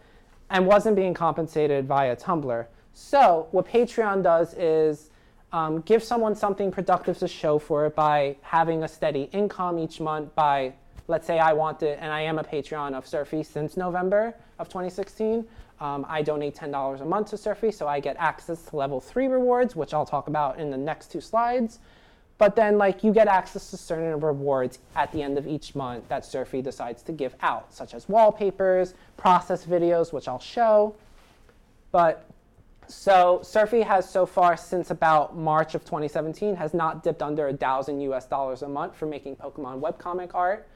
and 0.51 0.67
wasn't 0.67 0.97
being 0.97 1.15
compensated 1.15 1.87
via 1.87 2.17
Tumblr. 2.17 2.67
So 2.93 3.49
what 3.51 3.67
Patreon 3.67 4.23
does 4.23 4.55
is 4.55 5.11
um, 5.53 5.81
give 5.83 6.03
someone 6.03 6.35
something 6.35 6.71
productive 6.71 7.19
to 7.19 7.29
show 7.29 7.59
for 7.59 7.87
it 7.87 7.95
by 7.95 8.37
having 8.43 8.83
a 8.83 8.89
steady 8.89 9.29
income 9.33 9.79
each 9.79 10.01
month 10.01 10.35
by 10.35 10.75
let's 11.07 11.27
say 11.27 11.39
I 11.39 11.53
want 11.53 11.83
it, 11.83 11.99
and 12.01 12.13
I 12.13 12.23
am 12.23 12.39
a 12.39 12.45
Patreon 12.45 12.95
of 12.95 13.07
Surfy 13.07 13.43
since 13.43 13.77
November 13.77 14.35
of 14.59 14.69
2016. 14.69 15.45
Um, 15.81 16.07
I 16.09 16.23
donate 16.23 16.55
$10 16.55 17.01
a 17.01 17.05
month 17.05 17.31
to 17.31 17.37
Surfy, 17.37 17.71
so 17.71 17.87
I 17.87 18.01
get 18.01 18.17
access 18.19 18.63
to 18.67 18.77
level 18.77 19.01
three 19.01 19.27
rewards, 19.27 19.77
which 19.77 19.93
I'll 19.93 20.07
talk 20.07 20.29
about 20.29 20.59
in 20.59 20.71
the 20.71 20.77
next 20.77 21.11
two 21.11 21.21
slides. 21.21 21.81
But 22.37 22.57
then, 22.57 22.79
like, 22.79 23.05
you 23.05 23.13
get 23.13 23.29
access 23.29 23.71
to 23.71 23.77
certain 23.77 24.19
rewards 24.21 24.81
at 24.97 25.13
the 25.13 25.23
end 25.23 25.39
of 25.39 25.47
each 25.47 25.75
month 25.75 26.09
that 26.09 26.25
Surfy 26.25 26.63
decides 26.63 27.03
to 27.05 27.13
give 27.13 27.37
out, 27.43 27.73
such 27.73 27.95
as 27.95 28.09
wallpapers, 28.09 28.95
process 29.17 29.65
videos, 29.65 30.13
which 30.13 30.27
I'll 30.27 30.41
show. 30.41 30.95
But 31.93 32.29
so 32.89 33.41
Surfy 33.43 33.83
has 33.83 34.09
so 34.09 34.27
far 34.27 34.57
since 34.57 34.91
about 34.91 35.37
March 35.37 35.75
of 35.75 35.85
2017 35.85 36.57
has 36.57 36.75
not 36.75 37.03
dipped 37.03 37.23
under 37.23 37.49
a 37.49 37.57
thousand 37.57 38.01
US 38.01 38.27
dollars 38.27 38.63
a 38.63 38.69
month 38.69 38.97
for 38.97 39.07
making 39.07 39.37
Pokemon 39.37 39.81
webcomic 39.81 40.35
art. 40.35 40.67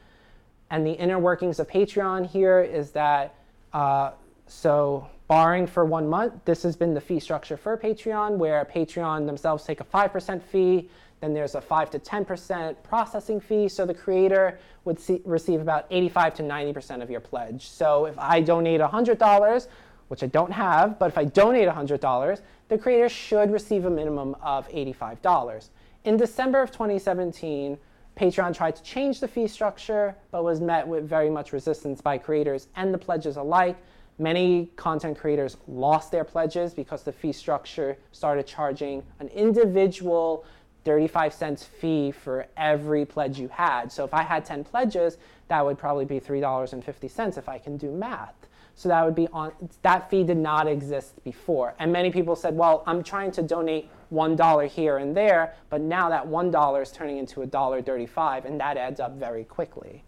And 0.70 0.86
the 0.86 0.92
inner 0.92 1.18
workings 1.18 1.58
of 1.58 1.68
Patreon 1.68 2.26
here 2.26 2.60
is 2.60 2.90
that, 2.92 3.34
uh, 3.72 4.12
so 4.46 5.08
barring 5.28 5.66
for 5.66 5.84
one 5.84 6.08
month, 6.08 6.34
this 6.44 6.62
has 6.62 6.76
been 6.76 6.94
the 6.94 7.00
fee 7.00 7.20
structure 7.20 7.56
for 7.56 7.76
Patreon, 7.76 8.36
where 8.36 8.64
Patreon 8.64 9.26
themselves 9.26 9.64
take 9.64 9.80
a 9.80 9.84
5% 9.84 10.42
fee, 10.42 10.88
then 11.20 11.34
there's 11.34 11.54
a 11.54 11.60
5 11.60 11.90
to 11.90 11.98
10% 11.98 12.76
processing 12.82 13.40
fee. 13.40 13.68
So 13.68 13.84
the 13.84 13.94
creator 13.94 14.58
would 14.84 15.00
see, 15.00 15.20
receive 15.24 15.60
about 15.60 15.86
85 15.90 16.34
to 16.34 16.42
90% 16.42 17.02
of 17.02 17.10
your 17.10 17.20
pledge. 17.20 17.68
So 17.68 18.06
if 18.06 18.18
I 18.18 18.40
donate 18.40 18.80
$100, 18.80 19.68
which 20.08 20.22
I 20.22 20.26
don't 20.26 20.52
have, 20.52 20.98
but 20.98 21.06
if 21.06 21.18
I 21.18 21.24
donate 21.24 21.68
$100, 21.68 22.40
the 22.68 22.78
creator 22.78 23.08
should 23.08 23.50
receive 23.50 23.84
a 23.84 23.90
minimum 23.90 24.36
of 24.42 24.68
$85. 24.68 25.68
In 26.04 26.16
December 26.16 26.62
of 26.62 26.70
2017, 26.70 27.78
Patreon 28.16 28.54
tried 28.54 28.74
to 28.76 28.82
change 28.82 29.20
the 29.20 29.28
fee 29.28 29.46
structure, 29.46 30.14
but 30.30 30.42
was 30.42 30.60
met 30.60 30.86
with 30.86 31.08
very 31.08 31.30
much 31.30 31.52
resistance 31.52 32.00
by 32.00 32.18
creators 32.18 32.68
and 32.74 32.92
the 32.92 32.98
pledges 32.98 33.36
alike. 33.36 33.76
Many 34.18 34.70
content 34.74 35.16
creators 35.16 35.56
lost 35.68 36.10
their 36.10 36.24
pledges 36.24 36.74
because 36.74 37.04
the 37.04 37.12
fee 37.12 37.32
structure 37.32 37.96
started 38.10 38.46
charging 38.46 39.04
an 39.20 39.28
individual 39.28 40.44
35 40.84 41.34
cents 41.34 41.64
fee 41.64 42.10
for 42.10 42.46
every 42.56 43.04
pledge 43.04 43.38
you 43.38 43.48
had. 43.48 43.92
So 43.92 44.04
if 44.04 44.14
I 44.14 44.22
had 44.22 44.44
10 44.44 44.64
pledges, 44.64 45.18
that 45.48 45.64
would 45.64 45.78
probably 45.78 46.04
be 46.04 46.20
$3.50 46.20 47.38
if 47.38 47.48
I 47.48 47.58
can 47.58 47.76
do 47.76 47.90
math. 47.90 48.34
So 48.74 48.88
that 48.88 49.04
would 49.04 49.16
be 49.16 49.26
on 49.32 49.52
that 49.82 50.08
fee 50.08 50.22
did 50.22 50.36
not 50.36 50.68
exist 50.68 51.22
before. 51.24 51.74
And 51.80 51.92
many 51.92 52.12
people 52.12 52.36
said, 52.36 52.56
"Well, 52.56 52.84
I'm 52.86 53.02
trying 53.02 53.32
to 53.32 53.42
donate 53.42 53.90
$1 54.12 54.66
here 54.66 54.98
and 54.98 55.16
there, 55.16 55.56
but 55.68 55.80
now 55.80 56.08
that 56.10 56.24
$1 56.24 56.82
is 56.82 56.92
turning 56.92 57.18
into 57.18 57.40
$1.35, 57.40 58.44
and 58.44 58.60
that 58.60 58.76
adds 58.76 59.00
up 59.00 59.14
very 59.14 59.42
quickly. 59.42 60.04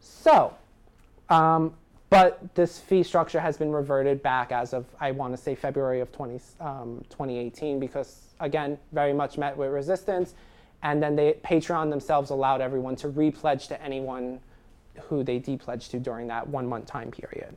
So, 0.00 0.52
um, 1.30 1.74
but 2.10 2.54
this 2.54 2.78
fee 2.78 3.02
structure 3.02 3.40
has 3.40 3.56
been 3.56 3.70
reverted 3.70 4.22
back 4.22 4.50
as 4.50 4.72
of, 4.72 4.86
I 5.00 5.10
want 5.10 5.34
to 5.34 5.42
say, 5.42 5.54
February 5.54 6.00
of 6.00 6.10
20, 6.12 6.40
um, 6.60 7.04
2018, 7.10 7.78
because 7.78 8.22
again, 8.40 8.78
very 8.92 9.12
much 9.12 9.36
met 9.36 9.56
with 9.56 9.70
resistance. 9.70 10.34
And 10.82 11.02
then 11.02 11.16
they, 11.16 11.34
Patreon 11.44 11.90
themselves 11.90 12.30
allowed 12.30 12.60
everyone 12.60 12.96
to 12.96 13.08
repledge 13.08 13.68
to 13.68 13.82
anyone 13.82 14.40
who 15.02 15.22
they 15.22 15.38
depledged 15.38 15.90
to 15.90 15.98
during 15.98 16.28
that 16.28 16.48
one 16.48 16.66
month 16.66 16.86
time 16.86 17.10
period. 17.10 17.54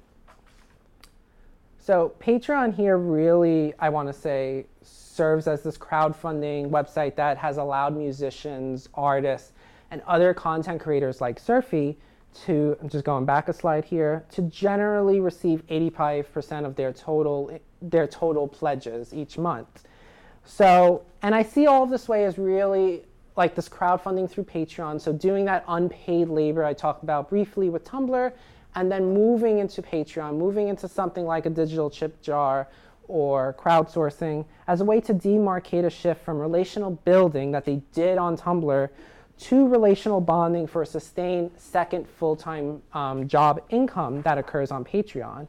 So 1.80 2.14
Patreon 2.20 2.76
here 2.76 2.98
really, 2.98 3.74
I 3.80 3.90
want 3.90 4.08
to 4.08 4.14
say, 4.14 4.66
serves 4.84 5.48
as 5.48 5.64
this 5.64 5.78
crowdfunding 5.78 6.70
website 6.70 7.16
that 7.16 7.38
has 7.38 7.58
allowed 7.58 7.96
musicians, 7.96 8.90
artists, 8.94 9.54
and 9.92 10.02
other 10.08 10.34
content 10.34 10.82
creators 10.82 11.22
like 11.22 11.40
Surfy 11.40 11.98
to, 12.46 12.78
I'm 12.82 12.90
just 12.90 13.06
going 13.06 13.26
back 13.26 13.50
a 13.50 13.54
slide 13.54 13.86
here, 13.86 14.26
to 14.32 14.42
generally 14.44 15.20
receive 15.20 15.66
85% 15.68 16.66
of 16.66 16.76
their 16.76 16.94
total, 16.94 17.60
their 17.82 18.08
total 18.08 18.48
pledges 18.48 19.14
each 19.14 19.38
month. 19.38 19.84
So, 20.46 21.04
and 21.22 21.36
I 21.36 21.44
see 21.44 21.68
all 21.68 21.84
of 21.84 21.90
this 21.90 22.08
way 22.08 22.26
as 22.26 22.38
really 22.38 23.04
like 23.38 23.56
this 23.56 23.70
crowdfunding 23.70 24.30
through 24.30 24.44
Patreon. 24.46 25.00
So 25.00 25.14
doing 25.14 25.46
that 25.46 25.64
unpaid 25.68 26.30
labor 26.30 26.64
I 26.64 26.74
talked 26.74 27.04
about 27.04 27.30
briefly 27.30 27.70
with 27.70 27.84
Tumblr 27.86 28.32
and 28.76 28.92
then 28.92 29.14
moving 29.14 29.60
into 29.60 29.82
Patreon, 29.82 30.38
moving 30.38 30.68
into 30.68 30.88
something 30.88 31.26
like 31.26 31.46
a 31.46 31.50
digital 31.50 31.90
chip 31.90 32.22
jar 32.22 32.68
or 33.08 33.56
crowdsourcing 33.60 34.46
as 34.68 34.82
a 34.82 34.86
way 34.86 35.02
to 35.02 35.14
demarcate 35.14 35.86
a 35.86 35.90
shift 35.90 36.24
from 36.24 36.40
relational 36.40 36.92
building 36.92 37.52
that 37.52 37.66
they 37.66 37.82
did 37.94 38.18
on 38.18 38.38
Tumblr 38.38 38.90
to 39.42 39.68
relational 39.68 40.22
bonding 40.22 40.68
for 40.68 40.84
a 40.84 40.86
sustained 40.86 41.50
second 41.58 42.08
full 42.08 42.36
time 42.36 42.82
um, 42.94 43.28
job 43.28 43.62
income 43.70 44.22
that 44.22 44.38
occurs 44.38 44.70
on 44.72 44.86
Patreon. 44.86 45.48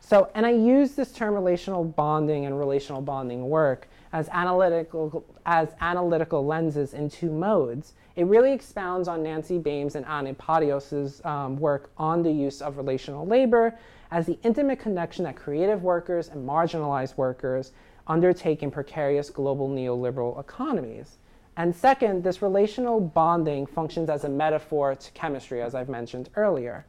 So, 0.00 0.30
and 0.34 0.44
I 0.44 0.50
use 0.50 0.92
this 0.92 1.12
term 1.12 1.34
relational 1.34 1.84
bonding 1.84 2.46
and 2.46 2.58
relational 2.58 3.00
bonding 3.00 3.48
work 3.48 3.88
as 4.12 4.28
analytical, 4.30 5.24
as 5.46 5.68
analytical 5.80 6.44
lenses 6.44 6.94
in 6.94 7.08
two 7.10 7.30
modes. 7.30 7.94
It 8.16 8.24
really 8.24 8.52
expounds 8.52 9.06
on 9.06 9.22
Nancy 9.22 9.58
Baym's 9.58 9.94
and 9.94 10.04
Ani 10.06 10.32
Padios' 10.34 11.24
um, 11.24 11.56
work 11.58 11.90
on 11.96 12.22
the 12.22 12.32
use 12.32 12.60
of 12.60 12.76
relational 12.76 13.26
labor 13.26 13.78
as 14.10 14.26
the 14.26 14.38
intimate 14.42 14.80
connection 14.80 15.24
that 15.24 15.36
creative 15.36 15.82
workers 15.82 16.28
and 16.28 16.48
marginalized 16.48 17.16
workers 17.16 17.72
undertake 18.08 18.62
in 18.62 18.70
precarious 18.70 19.30
global 19.30 19.68
neoliberal 19.68 20.40
economies. 20.40 21.18
And 21.58 21.74
second, 21.74 22.22
this 22.22 22.40
relational 22.40 23.00
bonding 23.00 23.66
functions 23.66 24.08
as 24.08 24.22
a 24.22 24.28
metaphor 24.28 24.94
to 24.94 25.10
chemistry, 25.10 25.60
as 25.60 25.74
I've 25.74 25.88
mentioned 25.88 26.30
earlier, 26.36 26.86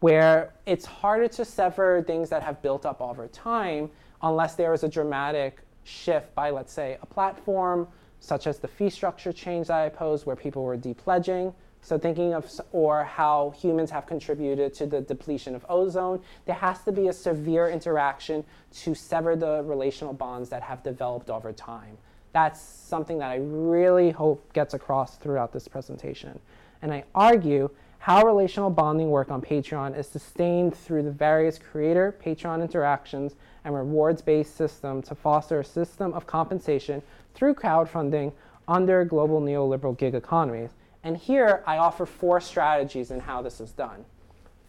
where 0.00 0.52
it's 0.66 0.84
harder 0.84 1.28
to 1.28 1.44
sever 1.44 2.02
things 2.02 2.28
that 2.30 2.42
have 2.42 2.60
built 2.60 2.84
up 2.84 3.00
over 3.00 3.28
time 3.28 3.88
unless 4.20 4.56
there 4.56 4.74
is 4.74 4.82
a 4.82 4.88
dramatic 4.88 5.60
shift 5.84 6.34
by, 6.34 6.50
let's 6.50 6.72
say, 6.72 6.98
a 7.02 7.06
platform, 7.06 7.86
such 8.18 8.48
as 8.48 8.58
the 8.58 8.66
fee 8.66 8.90
structure 8.90 9.32
change 9.32 9.68
that 9.68 9.78
I 9.78 9.88
posed, 9.88 10.26
where 10.26 10.34
people 10.34 10.64
were 10.64 10.76
depledging. 10.76 11.54
So 11.80 11.96
thinking 11.96 12.34
of, 12.34 12.50
or 12.72 13.04
how 13.04 13.54
humans 13.56 13.92
have 13.92 14.06
contributed 14.06 14.74
to 14.74 14.86
the 14.86 15.02
depletion 15.02 15.54
of 15.54 15.64
ozone, 15.68 16.20
there 16.46 16.56
has 16.56 16.82
to 16.82 16.90
be 16.90 17.06
a 17.06 17.12
severe 17.12 17.70
interaction 17.70 18.44
to 18.80 18.92
sever 18.92 19.36
the 19.36 19.62
relational 19.62 20.14
bonds 20.14 20.48
that 20.48 20.62
have 20.62 20.82
developed 20.82 21.30
over 21.30 21.52
time. 21.52 21.96
That's 22.32 22.60
something 22.60 23.18
that 23.18 23.30
I 23.30 23.36
really 23.36 24.10
hope 24.10 24.52
gets 24.52 24.74
across 24.74 25.16
throughout 25.16 25.52
this 25.52 25.68
presentation. 25.68 26.38
And 26.82 26.92
I 26.92 27.04
argue 27.14 27.70
how 27.98 28.24
relational 28.24 28.70
bonding 28.70 29.10
work 29.10 29.30
on 29.30 29.42
Patreon 29.42 29.96
is 29.96 30.08
sustained 30.08 30.74
through 30.74 31.02
the 31.02 31.10
various 31.10 31.58
creator 31.58 32.16
Patreon 32.24 32.62
interactions 32.62 33.34
and 33.64 33.74
rewards 33.74 34.22
based 34.22 34.56
system 34.56 35.02
to 35.02 35.14
foster 35.14 35.60
a 35.60 35.64
system 35.64 36.14
of 36.14 36.26
compensation 36.26 37.02
through 37.34 37.54
crowdfunding 37.54 38.32
under 38.66 39.04
global 39.04 39.40
neoliberal 39.40 39.96
gig 39.96 40.14
economies. 40.14 40.70
And 41.02 41.16
here 41.16 41.62
I 41.66 41.76
offer 41.76 42.06
four 42.06 42.40
strategies 42.40 43.10
in 43.10 43.20
how 43.20 43.42
this 43.42 43.60
is 43.60 43.72
done. 43.72 44.04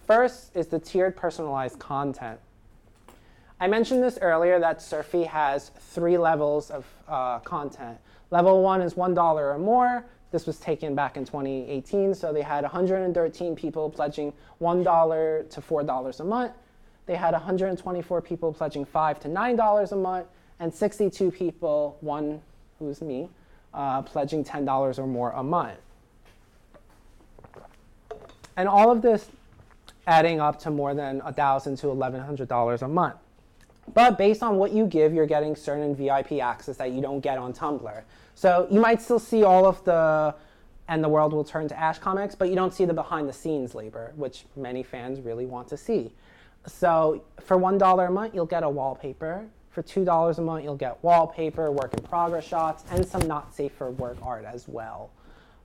First 0.05 0.55
is 0.55 0.67
the 0.67 0.79
tiered 0.79 1.15
personalized 1.15 1.79
content. 1.79 2.39
I 3.61 3.67
mentioned 3.67 4.01
this 4.01 4.17
earlier 4.23 4.59
that 4.59 4.81
Surfy 4.81 5.23
has 5.25 5.69
three 5.79 6.17
levels 6.17 6.71
of 6.71 6.83
uh, 7.07 7.37
content. 7.39 7.95
Level 8.31 8.63
one 8.63 8.81
is 8.81 8.95
$1 8.95 9.15
or 9.35 9.59
more. 9.59 10.03
This 10.31 10.47
was 10.47 10.57
taken 10.57 10.95
back 10.95 11.15
in 11.15 11.25
2018, 11.25 12.15
so 12.15 12.33
they 12.33 12.41
had 12.41 12.63
113 12.63 13.55
people 13.55 13.87
pledging 13.91 14.33
$1 14.59 15.49
to 15.51 15.61
$4 15.61 16.19
a 16.19 16.23
month. 16.23 16.53
they 17.05 17.15
had 17.15 17.33
124 17.33 18.21
people 18.23 18.51
pledging 18.51 18.83
5 18.83 19.19
to 19.19 19.27
nine 19.27 19.55
dollars 19.55 19.91
a 19.91 19.95
month, 19.95 20.25
and 20.59 20.73
62 20.73 21.29
people, 21.29 21.97
one 22.01 22.41
who's 22.79 22.99
me, 22.99 23.29
uh, 23.75 24.01
pledging 24.01 24.43
$10 24.43 24.97
or 24.97 25.05
more 25.05 25.33
a 25.35 25.43
month. 25.43 25.77
And 28.57 28.67
all 28.67 28.89
of 28.89 29.03
this 29.03 29.29
adding 30.07 30.39
up 30.39 30.57
to 30.61 30.71
more 30.71 30.95
than 30.95 31.19
1,000 31.19 31.75
to 31.75 31.87
$1,100 31.87 32.81
a 32.81 32.87
month. 32.87 33.17
But 33.93 34.17
based 34.17 34.43
on 34.43 34.57
what 34.57 34.71
you 34.71 34.85
give, 34.85 35.13
you're 35.13 35.25
getting 35.25 35.55
certain 35.55 35.95
VIP 35.95 36.33
access 36.33 36.77
that 36.77 36.91
you 36.91 37.01
don't 37.01 37.19
get 37.19 37.37
on 37.37 37.53
Tumblr. 37.53 38.03
So 38.35 38.67
you 38.71 38.79
might 38.79 39.01
still 39.01 39.19
see 39.19 39.43
all 39.43 39.65
of 39.65 39.83
the 39.83 40.35
and 40.87 41.01
the 41.01 41.09
world 41.09 41.31
will 41.31 41.45
turn 41.45 41.69
to 41.69 41.79
Ash 41.79 41.99
comics, 41.99 42.35
but 42.35 42.49
you 42.49 42.55
don't 42.55 42.73
see 42.73 42.83
the 42.83 42.93
behind 42.93 43.29
the 43.29 43.33
scenes 43.33 43.73
labor, 43.73 44.11
which 44.17 44.45
many 44.57 44.83
fans 44.83 45.21
really 45.21 45.45
want 45.45 45.69
to 45.69 45.77
see. 45.77 46.11
So 46.65 47.23
for 47.39 47.57
$1 47.57 48.07
a 48.07 48.11
month, 48.11 48.35
you'll 48.35 48.45
get 48.45 48.63
a 48.63 48.69
wallpaper. 48.69 49.45
For 49.69 49.81
$2 49.81 50.37
a 50.37 50.41
month, 50.41 50.65
you'll 50.65 50.75
get 50.75 51.01
wallpaper, 51.01 51.71
work 51.71 51.93
in 51.93 52.03
progress 52.03 52.45
shots, 52.45 52.83
and 52.91 53.07
some 53.07 53.25
not 53.25 53.55
safe 53.55 53.71
for 53.71 53.91
work 53.91 54.17
art 54.21 54.43
as 54.43 54.67
well. 54.67 55.11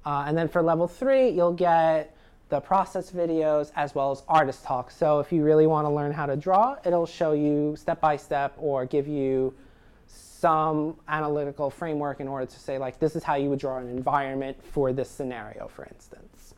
Uh, 0.05 0.25
and 0.29 0.39
then 0.39 0.47
for 0.49 0.63
level 0.63 0.87
three, 0.87 1.29
you'll 1.29 1.53
get 1.53 2.16
the 2.49 2.61
process 2.61 3.11
videos 3.11 3.73
as 3.75 3.95
well 3.95 4.13
as 4.13 4.23
artist 4.29 4.65
talk. 4.65 4.91
So 4.91 5.19
if 5.19 5.33
you 5.33 5.43
really 5.43 5.67
want 5.67 5.87
to 5.87 5.91
learn 5.91 6.13
how 6.13 6.27
to 6.27 6.37
draw, 6.37 6.77
it'll 6.85 7.07
show 7.07 7.33
you 7.33 7.75
step 7.77 8.01
by 8.01 8.17
step 8.17 8.55
or 8.57 8.87
give 8.87 9.09
you 9.09 9.55
some 10.07 10.97
analytical 11.09 11.71
framework 11.71 12.21
in 12.21 12.29
order 12.29 12.47
to 12.47 12.59
say 12.59 12.79
like 12.79 13.01
this 13.01 13.17
is 13.17 13.25
how 13.25 13.35
you 13.35 13.49
would 13.51 13.59
draw 13.59 13.79
an 13.79 13.89
environment 13.89 14.57
for 14.63 14.93
this 14.93 15.11
scenario, 15.11 15.67
for 15.67 15.85
instance. 15.87 16.55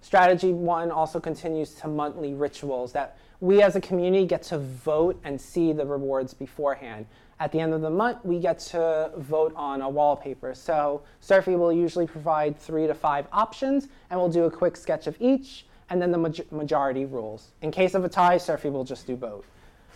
Strategy 0.00 0.52
one 0.52 0.90
also 0.90 1.18
continues 1.18 1.74
to 1.74 1.88
monthly 1.88 2.34
rituals 2.34 2.92
that 2.92 3.16
we 3.40 3.62
as 3.62 3.74
a 3.74 3.80
community 3.80 4.26
get 4.26 4.42
to 4.44 4.58
vote 4.58 5.18
and 5.24 5.40
see 5.40 5.72
the 5.72 5.84
rewards 5.84 6.34
beforehand. 6.34 7.06
At 7.42 7.50
the 7.50 7.58
end 7.58 7.74
of 7.74 7.80
the 7.80 7.90
month, 7.90 8.24
we 8.24 8.38
get 8.38 8.60
to 8.70 9.10
vote 9.16 9.52
on 9.56 9.82
a 9.82 9.88
wallpaper. 9.88 10.54
So 10.54 11.02
Surfy 11.18 11.56
will 11.56 11.72
usually 11.72 12.06
provide 12.06 12.56
three 12.56 12.86
to 12.86 12.94
five 12.94 13.26
options, 13.32 13.88
and 14.10 14.20
we'll 14.20 14.28
do 14.28 14.44
a 14.44 14.50
quick 14.50 14.76
sketch 14.76 15.08
of 15.08 15.16
each, 15.18 15.66
and 15.90 16.00
then 16.00 16.12
the 16.12 16.44
majority 16.52 17.04
rules. 17.04 17.50
In 17.60 17.72
case 17.72 17.94
of 17.94 18.04
a 18.04 18.08
tie, 18.08 18.38
Surfy 18.38 18.70
will 18.70 18.84
just 18.84 19.08
do 19.08 19.16
both. 19.16 19.44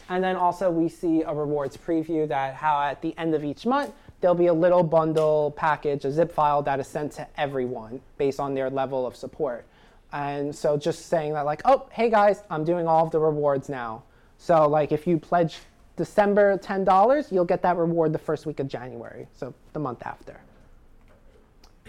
And 0.09 0.25
then 0.25 0.35
also 0.35 0.73
we 0.73 0.89
see 0.89 1.23
a 1.23 1.33
rewards 1.33 1.77
preview 1.77 2.27
that 2.27 2.57
how 2.57 2.83
at 2.83 3.01
the 3.01 3.17
end 3.17 3.33
of 3.33 3.45
each 3.45 3.65
month, 3.65 3.93
there'll 4.21 4.35
be 4.35 4.49
a 4.49 4.53
little 4.53 4.83
bundle 4.83 5.53
package, 5.53 6.05
a 6.05 6.11
zip 6.11 6.33
file 6.33 6.63
that 6.63 6.81
is 6.81 6.89
sent 6.89 7.13
to 7.13 7.29
everyone 7.37 8.01
based 8.19 8.41
on 8.41 8.55
their 8.55 8.71
level 8.71 9.07
of 9.07 9.15
support. 9.15 9.65
And 10.13 10.53
so 10.53 10.77
just 10.77 11.07
saying 11.07 11.35
that 11.35 11.45
like, 11.45 11.63
oh, 11.65 11.87
hey 11.93 12.11
guys, 12.11 12.43
I'm 12.51 12.65
doing 12.65 12.89
all 12.89 13.05
of 13.05 13.13
the 13.13 13.21
rewards 13.21 13.69
now. 13.69 14.03
So 14.37 14.67
like 14.67 14.91
if 14.91 15.07
you 15.07 15.17
pledge 15.17 15.61
December 15.97 16.59
$10, 16.59 17.33
you'll 17.33 17.45
get 17.45 17.63
that 17.63 17.77
reward 17.77 18.13
the 18.13 18.19
first 18.19 18.47
week 18.47 18.61
of 18.61 18.69
January, 18.69 19.27
so 19.33 19.55
the 19.73 19.81
month 19.81 20.03
after. 20.05 20.41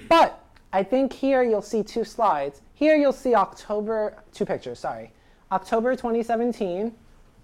But 0.07 0.43
I 0.71 0.83
think 0.83 1.13
here 1.13 1.43
you'll 1.43 1.61
see 1.61 1.83
two 1.83 2.03
slides. 2.03 2.61
Here 2.73 2.95
you'll 2.95 3.13
see 3.13 3.35
October, 3.35 4.17
two 4.33 4.45
pictures, 4.45 4.79
sorry. 4.79 5.11
October 5.51 5.95
2017 5.95 6.93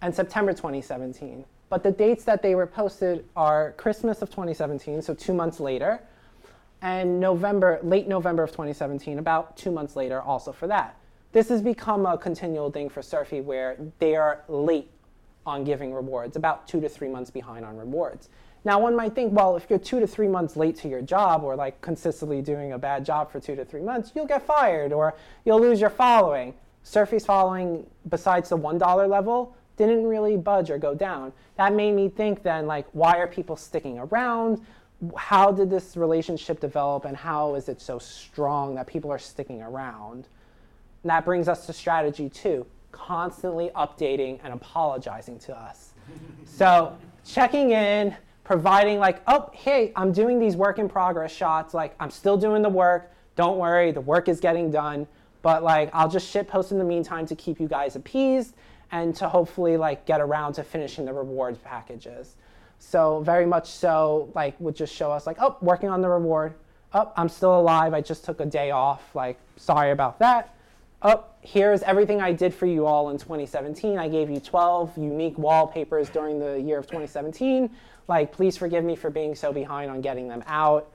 and 0.02 0.16
September 0.16 0.54
2017. 0.54 1.46
But 1.70 1.84
the 1.84 1.92
dates 1.92 2.24
that 2.26 2.42
they 2.42 2.56
were 2.56 2.68
posted 2.68 3.26
are 3.36 3.72
Christmas 3.78 4.22
of 4.22 4.30
2017, 4.30 5.02
so 5.02 5.14
two 5.14 5.34
months 5.34 5.60
later, 5.60 6.02
and 6.82 7.20
November, 7.20 7.80
late 7.82 8.08
November 8.08 8.44
of 8.44 8.52
2017, 8.52 9.18
about 9.18 9.58
two 9.58 9.72
months 9.72 9.96
later, 9.96 10.22
also 10.22 10.52
for 10.52 10.68
that. 10.68 10.98
This 11.32 11.50
has 11.50 11.62
become 11.62 12.06
a 12.06 12.18
continual 12.18 12.70
thing 12.70 12.90
for 12.90 13.02
Surfy 13.02 13.42
where 13.42 13.78
they 13.98 14.16
are 14.16 14.44
late 14.48 14.92
on 15.46 15.64
giving 15.64 15.94
rewards, 15.94 16.36
about 16.36 16.68
two 16.68 16.80
to 16.82 16.90
three 16.90 17.10
months 17.10 17.32
behind 17.32 17.66
on 17.66 17.78
rewards. 17.78 18.30
Now, 18.66 18.80
one 18.80 18.96
might 18.96 19.14
think, 19.14 19.34
well, 19.34 19.58
if 19.58 19.70
you're 19.70 19.80
two 19.80 20.00
to 20.00 20.08
three 20.08 20.28
months 20.28 20.56
late 20.56 20.78
to 20.78 20.88
your 20.88 21.02
job 21.02 21.44
or 21.44 21.56
like 21.56 21.82
consistently 21.82 22.42
doing 22.42 22.72
a 22.72 22.78
bad 22.78 23.06
job 23.06 23.32
for 23.32 23.40
two 23.40 23.56
to 23.56 23.66
three 23.66 23.82
months, 23.82 24.12
you'll 24.16 24.26
get 24.26 24.46
fired 24.46 24.94
or 24.94 25.16
you'll 25.44 25.60
lose 25.60 25.82
your 25.82 25.90
following. 25.90 26.54
Surfy's 26.84 27.26
following, 27.26 27.86
besides 28.10 28.50
the 28.50 28.58
$1 28.58 29.10
level, 29.10 29.56
didn't 29.76 30.06
really 30.06 30.38
budge 30.38 30.70
or 30.70 30.78
go 30.78 30.96
down. 30.96 31.34
That 31.58 31.74
made 31.74 31.94
me 31.94 32.08
think 32.08 32.44
then, 32.44 32.68
like, 32.68 32.86
why 32.94 33.18
are 33.18 33.28
people 33.28 33.56
sticking 33.56 34.00
around? 34.00 34.62
how 35.18 35.52
did 35.52 35.70
this 35.70 35.98
relationship 35.98 36.60
develop 36.60 37.06
and 37.06 37.18
how 37.18 37.56
is 37.56 37.70
it 37.70 37.82
so 37.82 38.00
strong 38.00 38.76
that 38.76 38.88
people 38.88 39.12
are 39.12 39.20
sticking 39.20 39.62
around? 39.62 40.28
And 41.04 41.10
that 41.10 41.26
brings 41.26 41.48
us 41.48 41.66
to 41.66 41.74
strategy 41.74 42.30
two 42.30 42.66
constantly 42.94 43.70
updating 43.76 44.40
and 44.44 44.54
apologizing 44.54 45.38
to 45.40 45.58
us. 45.58 45.94
so, 46.46 46.98
checking 47.26 47.72
in, 47.72 48.16
providing, 48.46 49.00
like, 49.00 49.22
oh, 49.28 49.50
hey, 49.54 49.92
I'm 49.98 50.14
doing 50.14 50.40
these 50.40 50.56
work 50.56 50.80
in 50.80 50.88
progress 50.88 51.34
shots. 51.34 51.74
Like, 51.74 51.94
I'm 52.00 52.10
still 52.10 52.38
doing 52.38 52.62
the 52.62 52.70
work. 52.70 53.12
Don't 53.36 53.58
worry, 53.58 53.92
the 53.92 54.02
work 54.02 54.30
is 54.30 54.40
getting 54.40 54.72
done. 54.72 55.06
But, 55.42 55.64
like, 55.64 55.90
I'll 55.92 56.10
just 56.10 56.30
shit 56.30 56.48
post 56.48 56.72
in 56.72 56.78
the 56.78 56.86
meantime 56.86 57.26
to 57.26 57.36
keep 57.36 57.60
you 57.60 57.68
guys 57.68 57.98
appeased 57.98 58.56
and 58.92 59.14
to 59.18 59.28
hopefully, 59.28 59.76
like, 59.76 60.06
get 60.06 60.22
around 60.22 60.54
to 60.54 60.64
finishing 60.64 61.04
the 61.04 61.12
rewards 61.14 61.58
packages. 61.60 62.38
So 62.84 63.22
very 63.22 63.46
much 63.46 63.70
so, 63.70 64.30
like 64.36 64.60
would 64.60 64.76
just 64.76 64.94
show 64.94 65.12
us 65.12 65.26
like, 65.26 65.38
oh, 65.40 65.58
working 65.62 65.90
on 65.90 66.02
the 66.02 66.10
reward. 66.10 66.54
Oh, 66.94 67.12
I'm 67.16 67.30
still 67.30 67.60
alive. 67.60 67.94
I 67.94 68.02
just 68.02 68.26
took 68.26 68.40
a 68.40 68.46
day 68.46 68.72
off. 68.72 69.16
Like, 69.16 69.40
sorry 69.56 69.92
about 69.92 70.20
that. 70.20 70.54
Oh, 71.06 71.26
here's 71.42 71.84
everything 71.84 72.22
I 72.22 72.32
did 72.32 72.54
for 72.54 72.66
you 72.66 72.86
all 72.86 73.10
in 73.10 73.18
2017. 73.18 73.98
I 73.98 74.08
gave 74.08 74.30
you 74.30 74.40
12 74.40 74.98
unique 74.98 75.38
wallpapers 75.38 76.08
during 76.10 76.40
the 76.40 76.62
year 76.62 76.78
of 76.78 76.88
2017. 76.88 77.70
Like, 78.08 78.32
please 78.32 78.56
forgive 78.56 78.86
me 78.86 78.96
for 78.96 79.10
being 79.10 79.36
so 79.36 79.52
behind 79.52 79.92
on 79.92 80.00
getting 80.00 80.30
them 80.30 80.44
out. 80.48 80.90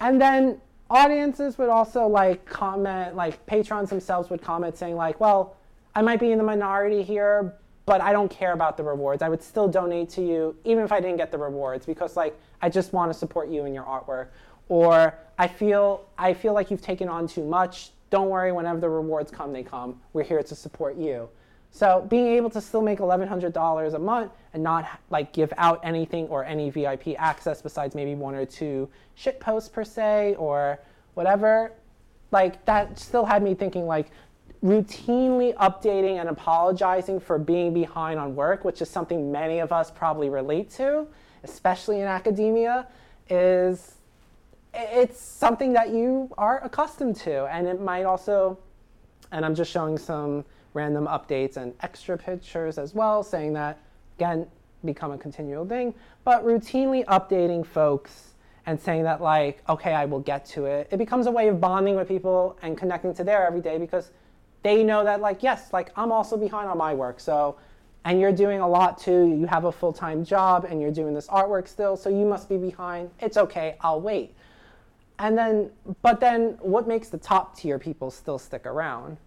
And 0.00 0.20
then 0.20 0.60
audiences 0.90 1.56
would 1.58 1.68
also 1.68 2.06
like 2.08 2.44
comment, 2.44 3.14
like 3.14 3.44
patrons 3.46 3.90
themselves 3.90 4.28
would 4.28 4.42
comment 4.42 4.76
saying 4.76 4.96
like, 4.96 5.20
well, 5.20 5.56
I 5.94 6.02
might 6.02 6.18
be 6.18 6.32
in 6.32 6.38
the 6.38 6.44
minority 6.44 7.04
here, 7.04 7.54
but 7.86 8.00
I 8.00 8.12
don't 8.12 8.30
care 8.30 8.52
about 8.52 8.76
the 8.76 8.82
rewards. 8.82 9.22
I 9.22 9.28
would 9.28 9.42
still 9.42 9.68
donate 9.68 10.10
to 10.10 10.22
you 10.22 10.56
even 10.64 10.82
if 10.82 10.90
I 10.90 11.00
didn't 11.00 11.16
get 11.16 11.30
the 11.30 11.38
rewards 11.38 11.86
because 11.86 12.16
like 12.16 12.36
I 12.60 12.68
just 12.68 12.92
want 12.92 13.12
to 13.12 13.18
support 13.18 13.48
you 13.48 13.64
in 13.66 13.72
your 13.72 13.84
artwork. 13.84 14.28
Or 14.68 15.14
I 15.38 15.46
feel 15.46 16.04
I 16.18 16.34
feel 16.34 16.52
like 16.52 16.72
you've 16.72 16.82
taken 16.82 17.08
on 17.08 17.28
too 17.28 17.44
much. 17.44 17.90
Don't 18.10 18.28
worry, 18.28 18.52
whenever 18.52 18.80
the 18.80 18.88
rewards 18.88 19.30
come, 19.30 19.52
they 19.52 19.62
come. 19.62 20.00
We're 20.12 20.22
here 20.22 20.42
to 20.42 20.54
support 20.54 20.96
you. 20.96 21.28
So 21.70 22.06
being 22.08 22.28
able 22.28 22.50
to 22.50 22.60
still 22.60 22.80
make 22.80 23.00
$1,100 23.00 23.94
a 23.94 23.98
month 23.98 24.32
and 24.54 24.62
not 24.62 24.88
like 25.10 25.32
give 25.32 25.52
out 25.58 25.80
anything 25.82 26.26
or 26.28 26.44
any 26.44 26.70
VIP 26.70 27.08
access 27.18 27.60
besides 27.60 27.94
maybe 27.94 28.14
one 28.14 28.34
or 28.34 28.46
two 28.46 28.88
shit 29.14 29.40
posts 29.40 29.68
per 29.68 29.84
se 29.84 30.36
or 30.38 30.80
whatever, 31.14 31.72
like 32.30 32.64
that 32.64 32.98
still 32.98 33.24
had 33.24 33.42
me 33.42 33.54
thinking 33.54 33.86
like 33.86 34.10
routinely 34.64 35.54
updating 35.56 36.18
and 36.18 36.28
apologizing 36.28 37.20
for 37.20 37.38
being 37.38 37.74
behind 37.74 38.18
on 38.18 38.34
work, 38.34 38.64
which 38.64 38.80
is 38.80 38.88
something 38.88 39.30
many 39.30 39.58
of 39.58 39.70
us 39.70 39.90
probably 39.90 40.30
relate 40.30 40.70
to, 40.70 41.06
especially 41.44 42.00
in 42.00 42.06
academia, 42.06 42.86
is 43.28 43.95
it's 44.76 45.20
something 45.20 45.72
that 45.72 45.90
you 45.90 46.30
are 46.38 46.62
accustomed 46.64 47.16
to. 47.16 47.46
And 47.46 47.66
it 47.66 47.80
might 47.80 48.04
also, 48.04 48.58
and 49.32 49.44
I'm 49.44 49.54
just 49.54 49.70
showing 49.70 49.98
some 49.98 50.44
random 50.74 51.06
updates 51.06 51.56
and 51.56 51.74
extra 51.80 52.16
pictures 52.18 52.78
as 52.78 52.94
well, 52.94 53.22
saying 53.22 53.54
that, 53.54 53.78
again, 54.18 54.46
become 54.84 55.10
a 55.10 55.18
continual 55.18 55.66
thing, 55.66 55.94
but 56.24 56.44
routinely 56.44 57.04
updating 57.06 57.66
folks 57.66 58.34
and 58.66 58.80
saying 58.80 59.04
that 59.04 59.20
like 59.20 59.62
okay 59.68 59.94
i 59.94 60.04
will 60.04 60.20
get 60.20 60.44
to 60.44 60.66
it. 60.66 60.88
It 60.90 60.96
becomes 60.98 61.26
a 61.26 61.30
way 61.30 61.48
of 61.48 61.60
bonding 61.60 61.96
with 61.96 62.08
people 62.08 62.58
and 62.62 62.76
connecting 62.76 63.14
to 63.14 63.24
their 63.24 63.46
every 63.46 63.60
day 63.60 63.78
because 63.78 64.10
they 64.62 64.82
know 64.82 65.04
that 65.04 65.20
like 65.20 65.42
yes 65.42 65.72
like 65.72 65.90
i'm 65.96 66.10
also 66.10 66.36
behind 66.36 66.68
on 66.68 66.76
my 66.76 66.92
work 66.92 67.20
so 67.20 67.56
and 68.04 68.20
you're 68.20 68.32
doing 68.32 68.60
a 68.60 68.68
lot 68.68 68.98
too. 68.98 69.26
You 69.26 69.46
have 69.46 69.64
a 69.64 69.72
full-time 69.72 70.24
job 70.24 70.64
and 70.64 70.80
you're 70.80 70.92
doing 70.92 71.12
this 71.12 71.26
artwork 71.26 71.66
still 71.66 71.96
so 71.96 72.08
you 72.08 72.24
must 72.24 72.48
be 72.48 72.56
behind. 72.56 73.10
It's 73.18 73.36
okay. 73.36 73.76
I'll 73.80 74.00
wait 74.00 74.35
and 75.18 75.36
then 75.36 75.70
but 76.02 76.20
then 76.20 76.58
what 76.60 76.86
makes 76.86 77.08
the 77.08 77.18
top 77.18 77.56
tier 77.56 77.78
people 77.78 78.10
still 78.10 78.38
stick 78.38 78.66
around? 78.66 79.18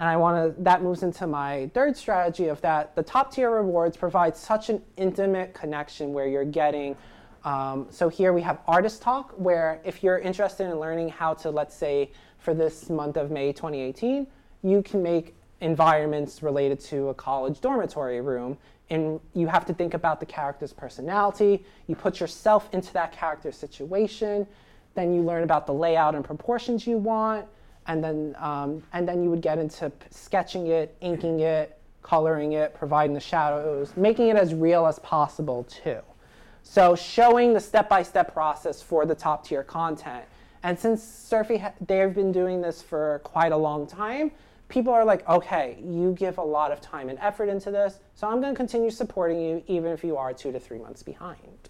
And 0.00 0.08
i 0.08 0.16
want 0.16 0.56
to 0.56 0.62
that 0.62 0.82
moves 0.82 1.02
into 1.02 1.26
my 1.26 1.70
third 1.72 1.96
strategy 1.96 2.48
of 2.48 2.60
that 2.62 2.94
the 2.96 3.02
top 3.02 3.32
tier 3.32 3.50
rewards 3.50 3.96
provide 3.96 4.36
such 4.36 4.68
an 4.68 4.82
intimate 4.96 5.54
connection 5.54 6.12
where 6.12 6.26
you're 6.26 6.44
getting 6.44 6.96
um, 7.44 7.86
so 7.90 8.08
here 8.08 8.32
we 8.32 8.42
have 8.42 8.58
artist 8.66 9.02
talk 9.02 9.32
where 9.36 9.80
if 9.84 10.02
you're 10.02 10.18
interested 10.18 10.68
in 10.68 10.80
learning 10.80 11.10
how 11.10 11.32
to 11.34 11.50
let's 11.50 11.76
say 11.76 12.10
for 12.38 12.54
this 12.54 12.90
month 12.90 13.16
of 13.16 13.30
may 13.30 13.52
2018 13.52 14.26
you 14.64 14.82
can 14.82 15.02
make 15.02 15.36
environments 15.60 16.42
related 16.42 16.78
to 16.78 17.08
a 17.08 17.14
college 17.14 17.60
dormitory 17.60 18.20
room. 18.20 18.56
And 18.90 19.18
you 19.32 19.46
have 19.46 19.64
to 19.66 19.74
think 19.74 19.94
about 19.94 20.20
the 20.20 20.26
character's 20.26 20.72
personality. 20.72 21.64
You 21.86 21.96
put 21.96 22.20
yourself 22.20 22.68
into 22.72 22.92
that 22.92 23.12
character's 23.12 23.56
situation 23.56 24.46
then 24.94 25.14
you 25.14 25.22
learn 25.22 25.42
about 25.42 25.66
the 25.66 25.74
layout 25.74 26.14
and 26.14 26.24
proportions 26.24 26.86
you 26.86 26.98
want 26.98 27.46
and 27.86 28.02
then 28.02 28.34
um, 28.38 28.82
and 28.92 29.06
then 29.06 29.22
you 29.22 29.30
would 29.30 29.42
get 29.42 29.58
into 29.58 29.92
sketching 30.10 30.68
it, 30.68 30.96
inking 31.00 31.40
it, 31.40 31.78
coloring 32.02 32.52
it, 32.52 32.74
providing 32.74 33.14
the 33.14 33.20
shadows, 33.20 33.92
making 33.96 34.28
it 34.28 34.36
as 34.36 34.54
real 34.54 34.86
as 34.86 34.98
possible 35.00 35.64
too. 35.64 36.00
So 36.62 36.94
showing 36.96 37.52
the 37.52 37.60
step-by-step 37.60 38.32
process 38.32 38.80
for 38.80 39.04
the 39.04 39.14
top 39.14 39.46
tier 39.46 39.62
content. 39.62 40.24
And 40.62 40.78
since 40.78 41.02
Surfy, 41.02 41.58
ha- 41.58 41.74
they've 41.86 42.14
been 42.14 42.32
doing 42.32 42.62
this 42.62 42.80
for 42.80 43.20
quite 43.22 43.52
a 43.52 43.56
long 43.56 43.86
time, 43.86 44.32
people 44.68 44.92
are 44.94 45.04
like, 45.04 45.28
okay, 45.28 45.76
you 45.84 46.12
give 46.12 46.38
a 46.38 46.42
lot 46.42 46.72
of 46.72 46.80
time 46.80 47.10
and 47.10 47.18
effort 47.18 47.50
into 47.50 47.70
this, 47.70 47.98
so 48.14 48.26
I'm 48.26 48.40
going 48.40 48.54
to 48.54 48.56
continue 48.56 48.90
supporting 48.90 49.38
you 49.40 49.62
even 49.66 49.92
if 49.92 50.02
you 50.02 50.16
are 50.16 50.32
two 50.32 50.52
to 50.52 50.58
three 50.58 50.78
months 50.78 51.02
behind. 51.02 51.68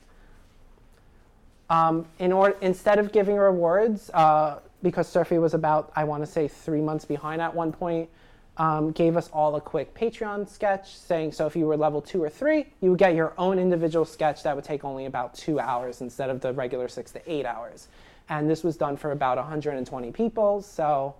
Um, 1.70 2.06
in 2.18 2.32
order, 2.32 2.56
instead 2.60 2.98
of 2.98 3.12
giving 3.12 3.36
rewards, 3.36 4.10
uh, 4.10 4.60
because 4.82 5.08
Surfy 5.08 5.38
was 5.38 5.54
about, 5.54 5.92
I 5.96 6.04
want 6.04 6.22
to 6.22 6.30
say, 6.30 6.46
three 6.46 6.80
months 6.80 7.04
behind 7.04 7.40
at 7.40 7.54
one 7.54 7.72
point, 7.72 8.08
um, 8.56 8.92
gave 8.92 9.16
us 9.16 9.30
all 9.32 9.56
a 9.56 9.60
quick 9.60 9.94
Patreon 9.94 10.48
sketch 10.48 10.96
saying, 10.96 11.32
so 11.32 11.46
if 11.46 11.56
you 11.56 11.66
were 11.66 11.76
level 11.76 12.00
two 12.00 12.22
or 12.22 12.30
three, 12.30 12.66
you 12.80 12.90
would 12.90 12.98
get 12.98 13.14
your 13.14 13.32
own 13.36 13.58
individual 13.58 14.04
sketch 14.04 14.42
that 14.44 14.54
would 14.54 14.64
take 14.64 14.84
only 14.84 15.06
about 15.06 15.34
two 15.34 15.58
hours 15.58 16.00
instead 16.02 16.30
of 16.30 16.40
the 16.40 16.52
regular 16.52 16.86
six 16.86 17.10
to 17.12 17.30
eight 17.30 17.46
hours. 17.46 17.88
And 18.28 18.48
this 18.48 18.62
was 18.62 18.76
done 18.76 18.96
for 18.96 19.10
about 19.12 19.38
120 19.38 20.12
people, 20.12 20.62
so 20.62 21.14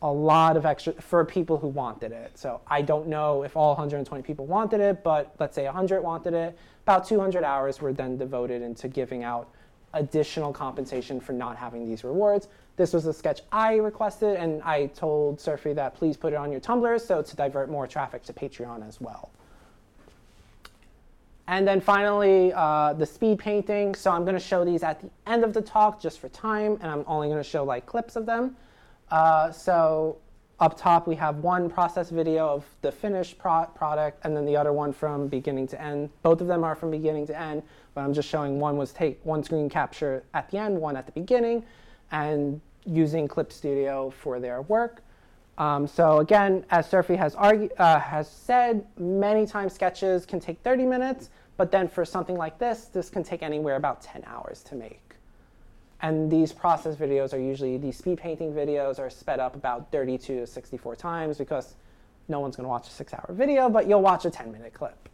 a 0.00 0.10
lot 0.10 0.56
of 0.56 0.64
extra 0.64 0.92
for 0.94 1.24
people 1.24 1.58
who 1.58 1.68
wanted 1.68 2.12
it. 2.12 2.38
So 2.38 2.60
I 2.68 2.82
don't 2.82 3.08
know 3.08 3.42
if 3.42 3.56
all 3.56 3.70
120 3.70 4.22
people 4.22 4.46
wanted 4.46 4.80
it, 4.80 5.02
but 5.02 5.34
let's 5.38 5.54
say 5.54 5.64
100 5.64 6.00
wanted 6.02 6.34
it. 6.34 6.58
About 6.84 7.06
200 7.06 7.44
hours 7.44 7.80
were 7.80 7.92
then 7.92 8.16
devoted 8.16 8.62
into 8.62 8.88
giving 8.88 9.24
out 9.24 9.50
additional 9.98 10.52
compensation 10.52 11.20
for 11.20 11.32
not 11.32 11.56
having 11.56 11.88
these 11.88 12.04
rewards. 12.04 12.48
This 12.76 12.92
was 12.92 13.06
a 13.06 13.12
sketch 13.12 13.40
I 13.50 13.74
requested, 13.74 14.36
and 14.36 14.62
I 14.62 14.86
told 14.86 15.40
Surfy 15.40 15.72
that 15.74 15.94
please 15.94 16.16
put 16.16 16.32
it 16.32 16.36
on 16.36 16.52
your 16.52 16.60
Tumblr 16.60 17.00
so 17.00 17.22
to 17.22 17.36
divert 17.36 17.68
more 17.68 17.86
traffic 17.86 18.22
to 18.24 18.32
Patreon 18.32 18.86
as 18.86 19.00
well. 19.00 19.30
And 21.48 21.66
then 21.66 21.80
finally, 21.80 22.52
uh, 22.54 22.92
the 22.92 23.06
speed 23.06 23.38
painting. 23.38 23.94
So 23.94 24.10
I'm 24.10 24.24
going 24.24 24.36
to 24.36 24.40
show 24.40 24.64
these 24.64 24.82
at 24.82 25.00
the 25.00 25.10
end 25.26 25.44
of 25.44 25.54
the 25.54 25.62
talk 25.62 26.00
just 26.00 26.20
for 26.20 26.28
time, 26.28 26.78
and 26.82 26.90
I'm 26.90 27.04
only 27.06 27.28
going 27.28 27.42
to 27.42 27.48
show 27.48 27.64
like 27.64 27.86
clips 27.86 28.16
of 28.16 28.26
them. 28.26 28.54
Uh, 29.10 29.50
so 29.50 30.18
up 30.60 30.76
top, 30.76 31.06
we 31.06 31.14
have 31.14 31.36
one 31.36 31.70
process 31.70 32.10
video 32.10 32.48
of 32.48 32.64
the 32.82 32.90
finished 32.90 33.38
pro- 33.38 33.66
product, 33.66 34.24
and 34.24 34.36
then 34.36 34.44
the 34.44 34.56
other 34.56 34.72
one 34.72 34.92
from 34.92 35.28
beginning 35.28 35.68
to 35.68 35.80
end. 35.80 36.10
Both 36.22 36.40
of 36.40 36.48
them 36.48 36.64
are 36.64 36.74
from 36.74 36.90
beginning 36.90 37.26
to 37.28 37.40
end, 37.40 37.62
but 37.94 38.00
I'm 38.00 38.12
just 38.12 38.28
showing 38.28 38.58
one 38.58 38.76
was 38.76 38.92
take 38.92 39.24
one 39.24 39.44
screen 39.44 39.68
capture 39.68 40.24
at 40.34 40.50
the 40.50 40.58
end, 40.58 40.80
one 40.80 40.96
at 40.96 41.06
the 41.06 41.12
beginning, 41.12 41.64
and 42.10 42.60
using 42.84 43.28
Clip 43.28 43.52
Studio 43.52 44.10
for 44.10 44.40
their 44.40 44.62
work. 44.62 45.02
Um, 45.58 45.86
so 45.86 46.18
again, 46.18 46.64
as 46.70 46.88
Surfy 46.88 47.16
has, 47.16 47.34
argu- 47.36 47.70
uh, 47.78 48.00
has 48.00 48.28
said, 48.28 48.84
many 48.96 49.46
times 49.46 49.74
sketches 49.74 50.26
can 50.26 50.40
take 50.40 50.60
30 50.62 50.86
minutes, 50.86 51.30
but 51.56 51.70
then 51.70 51.88
for 51.88 52.04
something 52.04 52.36
like 52.36 52.58
this, 52.58 52.86
this 52.86 53.10
can 53.10 53.22
take 53.22 53.42
anywhere 53.42 53.76
about 53.76 54.00
10 54.00 54.24
hours 54.26 54.62
to 54.64 54.74
make. 54.74 55.07
And 56.00 56.30
these 56.30 56.52
process 56.52 56.94
videos 56.94 57.32
are 57.32 57.40
usually, 57.40 57.76
these 57.76 57.96
speed 57.96 58.18
painting 58.18 58.52
videos 58.52 58.98
are 58.98 59.10
sped 59.10 59.40
up 59.40 59.56
about 59.56 59.90
32 59.90 60.40
to 60.40 60.46
64 60.46 60.96
times 60.96 61.38
because 61.38 61.74
no 62.28 62.40
one's 62.40 62.56
gonna 62.56 62.68
watch 62.68 62.86
a 62.86 62.90
six 62.90 63.12
hour 63.12 63.30
video, 63.30 63.68
but 63.68 63.88
you'll 63.88 64.02
watch 64.02 64.24
a 64.24 64.30
10 64.30 64.52
minute 64.52 64.72
clip. 64.74 65.08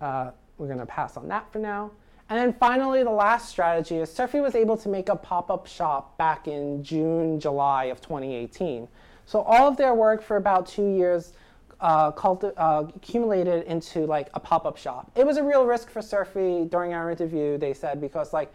Uh, 0.00 0.30
we're 0.58 0.68
gonna 0.68 0.86
pass 0.86 1.16
on 1.16 1.28
that 1.28 1.50
for 1.52 1.58
now. 1.58 1.90
And 2.30 2.38
then 2.38 2.54
finally, 2.58 3.02
the 3.02 3.10
last 3.10 3.48
strategy 3.48 3.98
is 3.98 4.10
Surfy 4.10 4.40
was 4.40 4.54
able 4.54 4.76
to 4.78 4.88
make 4.88 5.08
a 5.08 5.16
pop-up 5.16 5.66
shop 5.66 6.16
back 6.16 6.48
in 6.48 6.82
June, 6.82 7.38
July 7.38 7.84
of 7.84 8.00
2018. 8.00 8.88
So 9.26 9.42
all 9.42 9.68
of 9.68 9.76
their 9.76 9.94
work 9.94 10.22
for 10.22 10.36
about 10.36 10.66
two 10.66 10.88
years 10.96 11.34
uh, 11.80 12.12
uh, 12.56 12.86
accumulated 12.96 13.64
into 13.64 14.06
like 14.06 14.28
a 14.32 14.40
pop-up 14.40 14.78
shop. 14.78 15.10
It 15.16 15.26
was 15.26 15.36
a 15.36 15.44
real 15.44 15.66
risk 15.66 15.90
for 15.90 16.00
Surfy 16.00 16.64
during 16.64 16.94
our 16.94 17.10
interview. 17.10 17.58
They 17.58 17.74
said 17.74 18.00
because 18.00 18.32
like 18.32 18.50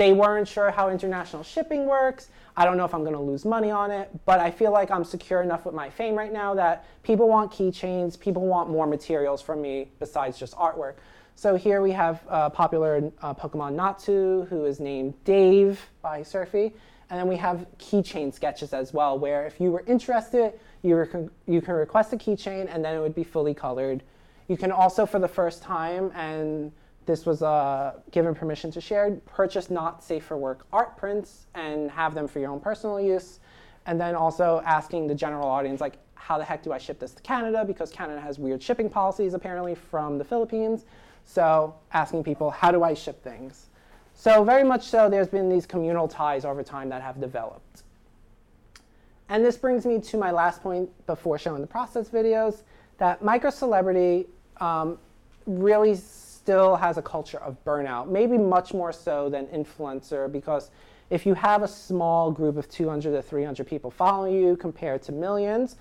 they 0.00 0.14
weren't 0.14 0.48
sure 0.48 0.70
how 0.70 0.88
international 0.88 1.42
shipping 1.42 1.84
works. 1.84 2.30
I 2.56 2.64
don't 2.64 2.78
know 2.78 2.86
if 2.86 2.94
I'm 2.94 3.02
going 3.02 3.14
to 3.14 3.20
lose 3.20 3.44
money 3.44 3.70
on 3.70 3.90
it, 3.90 4.08
but 4.24 4.40
I 4.40 4.50
feel 4.50 4.72
like 4.72 4.90
I'm 4.90 5.04
secure 5.04 5.42
enough 5.42 5.66
with 5.66 5.74
my 5.74 5.90
fame 5.90 6.14
right 6.14 6.32
now 6.32 6.54
that 6.54 6.86
people 7.02 7.28
want 7.28 7.52
keychains, 7.52 8.18
people 8.18 8.46
want 8.46 8.70
more 8.70 8.86
materials 8.86 9.42
from 9.42 9.60
me 9.60 9.90
besides 9.98 10.38
just 10.38 10.54
artwork. 10.54 10.94
So 11.34 11.54
here 11.54 11.82
we 11.82 11.90
have 11.92 12.22
uh, 12.30 12.48
popular 12.48 13.12
uh, 13.20 13.34
Pokemon 13.34 13.74
Natu, 13.74 14.48
who 14.48 14.64
is 14.64 14.80
named 14.80 15.22
Dave 15.24 15.78
by 16.00 16.22
Surfy. 16.22 16.72
And 17.10 17.18
then 17.18 17.28
we 17.28 17.36
have 17.36 17.66
keychain 17.78 18.32
sketches 18.32 18.72
as 18.72 18.94
well, 18.94 19.18
where 19.18 19.46
if 19.46 19.60
you 19.60 19.70
were 19.70 19.84
interested, 19.86 20.58
you, 20.80 20.96
rec- 20.96 21.30
you 21.46 21.60
can 21.60 21.74
request 21.74 22.14
a 22.14 22.16
keychain 22.16 22.74
and 22.74 22.82
then 22.82 22.96
it 22.96 23.00
would 23.00 23.14
be 23.14 23.24
fully 23.24 23.52
colored. 23.52 24.02
You 24.48 24.56
can 24.56 24.72
also, 24.72 25.04
for 25.04 25.18
the 25.18 25.28
first 25.28 25.62
time, 25.62 26.10
and 26.14 26.72
this 27.06 27.26
was 27.26 27.42
uh, 27.42 27.94
given 28.10 28.34
permission 28.34 28.70
to 28.72 28.80
share, 28.80 29.10
purchase 29.26 29.70
not 29.70 30.02
safe 30.02 30.24
for 30.24 30.36
work 30.36 30.66
art 30.72 30.96
prints 30.96 31.46
and 31.54 31.90
have 31.90 32.14
them 32.14 32.28
for 32.28 32.38
your 32.38 32.50
own 32.50 32.60
personal 32.60 33.00
use. 33.00 33.40
And 33.86 34.00
then 34.00 34.14
also 34.14 34.62
asking 34.64 35.06
the 35.06 35.14
general 35.14 35.48
audience, 35.48 35.80
like, 35.80 35.98
how 36.14 36.38
the 36.38 36.44
heck 36.44 36.62
do 36.62 36.72
I 36.72 36.78
ship 36.78 36.98
this 36.98 37.12
to 37.12 37.22
Canada? 37.22 37.64
Because 37.64 37.90
Canada 37.90 38.20
has 38.20 38.38
weird 38.38 38.62
shipping 38.62 38.90
policies 38.90 39.34
apparently 39.34 39.74
from 39.74 40.18
the 40.18 40.24
Philippines. 40.24 40.84
So 41.24 41.74
asking 41.92 42.24
people, 42.24 42.50
how 42.50 42.70
do 42.70 42.84
I 42.84 42.94
ship 42.94 43.22
things? 43.24 43.66
So 44.14 44.44
very 44.44 44.64
much 44.64 44.84
so, 44.84 45.08
there's 45.08 45.28
been 45.28 45.48
these 45.48 45.66
communal 45.66 46.06
ties 46.06 46.44
over 46.44 46.62
time 46.62 46.90
that 46.90 47.00
have 47.02 47.20
developed. 47.20 47.82
And 49.30 49.44
this 49.44 49.56
brings 49.56 49.86
me 49.86 50.00
to 50.00 50.16
my 50.18 50.30
last 50.30 50.62
point 50.62 50.90
before 51.06 51.38
showing 51.38 51.62
the 51.62 51.66
process 51.66 52.10
videos, 52.10 52.62
that 52.98 53.24
micro 53.24 53.50
celebrity 53.50 54.26
um, 54.58 54.98
really 55.46 55.94
still 56.40 56.74
has 56.74 56.96
a 56.96 57.02
culture 57.02 57.38
of 57.38 57.62
burnout, 57.64 58.08
maybe 58.08 58.38
much 58.38 58.72
more 58.72 58.92
so 58.92 59.28
than 59.28 59.46
influencer, 59.48 60.30
because 60.32 60.70
if 61.10 61.26
you 61.26 61.34
have 61.34 61.62
a 61.62 61.68
small 61.68 62.30
group 62.30 62.56
of 62.56 62.66
200 62.68 63.12
to 63.12 63.20
300 63.20 63.66
people 63.66 63.90
following 63.90 64.34
you 64.34 64.56
compared 64.56 65.02
to 65.02 65.12
millions, 65.12 65.76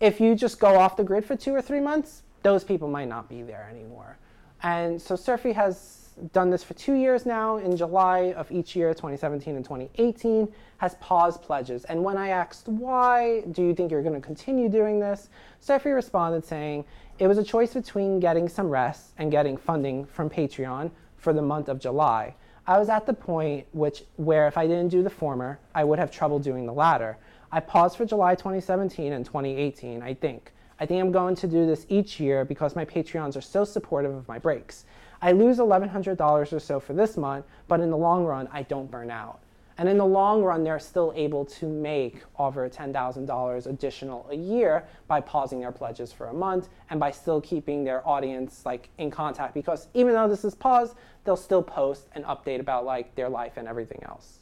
if 0.00 0.20
you 0.20 0.34
just 0.34 0.58
go 0.58 0.76
off 0.76 0.96
the 0.96 1.04
grid 1.04 1.24
for 1.24 1.36
two 1.36 1.54
or 1.54 1.62
three 1.62 1.78
months, 1.80 2.22
those 2.42 2.64
people 2.64 2.88
might 2.88 3.08
not 3.08 3.28
be 3.28 3.42
there 3.42 3.68
anymore. 3.70 4.18
And 4.64 5.00
so 5.00 5.14
Surfy 5.14 5.52
has 5.52 6.02
done 6.32 6.50
this 6.50 6.64
for 6.64 6.74
two 6.74 6.94
years 6.94 7.24
now. 7.24 7.58
In 7.58 7.76
July 7.76 8.32
of 8.36 8.50
each 8.50 8.74
year, 8.74 8.92
2017 8.92 9.54
and 9.54 9.64
2018, 9.64 10.52
has 10.78 10.96
paused 10.96 11.42
pledges. 11.42 11.84
And 11.84 12.02
when 12.02 12.16
I 12.16 12.28
asked 12.30 12.66
why, 12.66 13.42
do 13.52 13.62
you 13.62 13.74
think 13.74 13.92
you're 13.92 14.02
going 14.02 14.20
to 14.20 14.26
continue 14.26 14.68
doing 14.68 14.98
this? 14.98 15.30
Surfy 15.60 15.90
responded 15.90 16.44
saying, 16.44 16.84
it 17.18 17.26
was 17.26 17.38
a 17.38 17.44
choice 17.44 17.74
between 17.74 18.20
getting 18.20 18.48
some 18.48 18.68
rest 18.68 19.12
and 19.18 19.30
getting 19.30 19.56
funding 19.56 20.04
from 20.04 20.30
Patreon 20.30 20.90
for 21.16 21.32
the 21.32 21.42
month 21.42 21.68
of 21.68 21.78
July. 21.78 22.34
I 22.66 22.78
was 22.78 22.88
at 22.88 23.06
the 23.06 23.12
point 23.12 23.66
which 23.72 24.04
where 24.16 24.46
if 24.46 24.56
I 24.56 24.66
didn't 24.66 24.88
do 24.88 25.02
the 25.02 25.10
former, 25.10 25.58
I 25.74 25.84
would 25.84 25.98
have 25.98 26.10
trouble 26.10 26.38
doing 26.38 26.64
the 26.64 26.72
latter. 26.72 27.18
I 27.50 27.60
paused 27.60 27.96
for 27.96 28.06
July 28.06 28.34
2017 28.34 29.12
and 29.12 29.24
2018, 29.26 30.02
I 30.02 30.14
think. 30.14 30.52
I 30.80 30.86
think 30.86 31.00
I'm 31.00 31.12
going 31.12 31.36
to 31.36 31.46
do 31.46 31.66
this 31.66 31.86
each 31.88 32.18
year 32.18 32.44
because 32.44 32.74
my 32.74 32.84
Patreons 32.84 33.36
are 33.36 33.42
so 33.42 33.64
supportive 33.64 34.14
of 34.14 34.26
my 34.26 34.38
breaks. 34.38 34.84
I 35.20 35.32
lose 35.32 35.58
$1,100 35.58 36.52
or 36.52 36.58
so 36.58 36.80
for 36.80 36.94
this 36.94 37.16
month, 37.16 37.44
but 37.68 37.80
in 37.80 37.90
the 37.90 37.96
long 37.96 38.24
run, 38.24 38.48
I 38.52 38.62
don't 38.62 38.90
burn 38.90 39.10
out. 39.10 39.41
And 39.78 39.88
in 39.88 39.96
the 39.96 40.06
long 40.06 40.42
run, 40.42 40.64
they're 40.64 40.78
still 40.78 41.12
able 41.16 41.44
to 41.46 41.66
make 41.66 42.22
over 42.38 42.68
$10,000 42.68 43.66
additional 43.66 44.26
a 44.30 44.34
year 44.34 44.84
by 45.08 45.20
pausing 45.20 45.60
their 45.60 45.72
pledges 45.72 46.12
for 46.12 46.28
a 46.28 46.34
month 46.34 46.68
and 46.90 47.00
by 47.00 47.10
still 47.10 47.40
keeping 47.40 47.84
their 47.84 48.06
audience 48.06 48.66
like 48.66 48.90
in 48.98 49.10
contact 49.10 49.54
because 49.54 49.88
even 49.94 50.12
though 50.12 50.28
this 50.28 50.44
is 50.44 50.54
paused, 50.54 50.94
they'll 51.24 51.36
still 51.36 51.62
post 51.62 52.08
and 52.14 52.24
update 52.24 52.60
about 52.60 52.84
like 52.84 53.14
their 53.14 53.28
life 53.28 53.56
and 53.56 53.66
everything 53.66 54.02
else. 54.04 54.40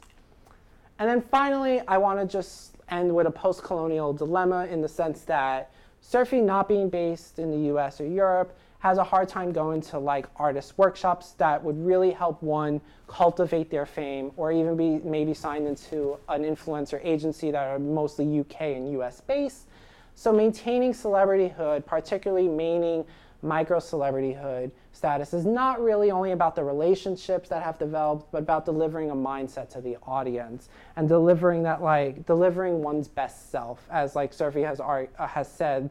And 0.99 1.09
then 1.09 1.21
finally, 1.21 1.81
I 1.87 1.97
want 1.97 2.19
to 2.19 2.25
just 2.25 2.75
end 2.89 3.13
with 3.13 3.25
a 3.25 3.31
post-colonial 3.31 4.13
dilemma 4.13 4.67
in 4.67 4.81
the 4.81 4.87
sense 4.87 5.21
that 5.21 5.71
Surfy 6.01 6.41
not 6.41 6.67
being 6.67 6.89
based 6.89 7.39
in 7.39 7.51
the 7.51 7.73
US 7.73 8.01
or 8.01 8.05
Europe 8.05 8.55
has 8.81 8.97
a 8.97 9.03
hard 9.03 9.29
time 9.29 9.51
going 9.51 9.79
to 9.79 9.99
like 9.99 10.25
artist 10.35 10.73
workshops 10.77 11.33
that 11.37 11.63
would 11.63 11.77
really 11.85 12.11
help 12.11 12.41
one 12.41 12.81
cultivate 13.07 13.69
their 13.69 13.85
fame 13.85 14.31
or 14.37 14.51
even 14.51 14.75
be 14.75 14.99
maybe 15.07 15.33
signed 15.33 15.67
into 15.67 16.17
an 16.29 16.43
influencer 16.43 16.99
agency 17.03 17.51
that 17.51 17.67
are 17.67 17.79
mostly 17.79 18.39
UK 18.39 18.61
and 18.61 18.91
US 18.93 19.21
based. 19.21 19.67
So 20.15 20.33
maintaining 20.33 20.93
celebrityhood, 20.93 21.85
particularly 21.85 22.47
maintaining 22.47 23.05
micro 23.43 23.79
celebrityhood 23.79 24.71
status 24.93 25.33
is 25.33 25.45
not 25.45 25.81
really 25.81 26.11
only 26.11 26.31
about 26.31 26.55
the 26.55 26.63
relationships 26.63 27.49
that 27.49 27.63
have 27.63 27.77
developed, 27.79 28.31
but 28.31 28.39
about 28.39 28.65
delivering 28.65 29.09
a 29.09 29.15
mindset 29.15 29.69
to 29.69 29.81
the 29.81 29.97
audience 30.03 30.69
and 30.95 31.07
delivering 31.07 31.63
that 31.63 31.81
like 31.81 32.25
delivering 32.25 32.81
one's 32.81 33.07
best 33.07 33.51
self, 33.51 33.87
as 33.91 34.15
like 34.15 34.33
Surfy 34.33 34.61
has 34.61 34.79
uh, 34.79 35.05
has 35.19 35.51
said, 35.51 35.89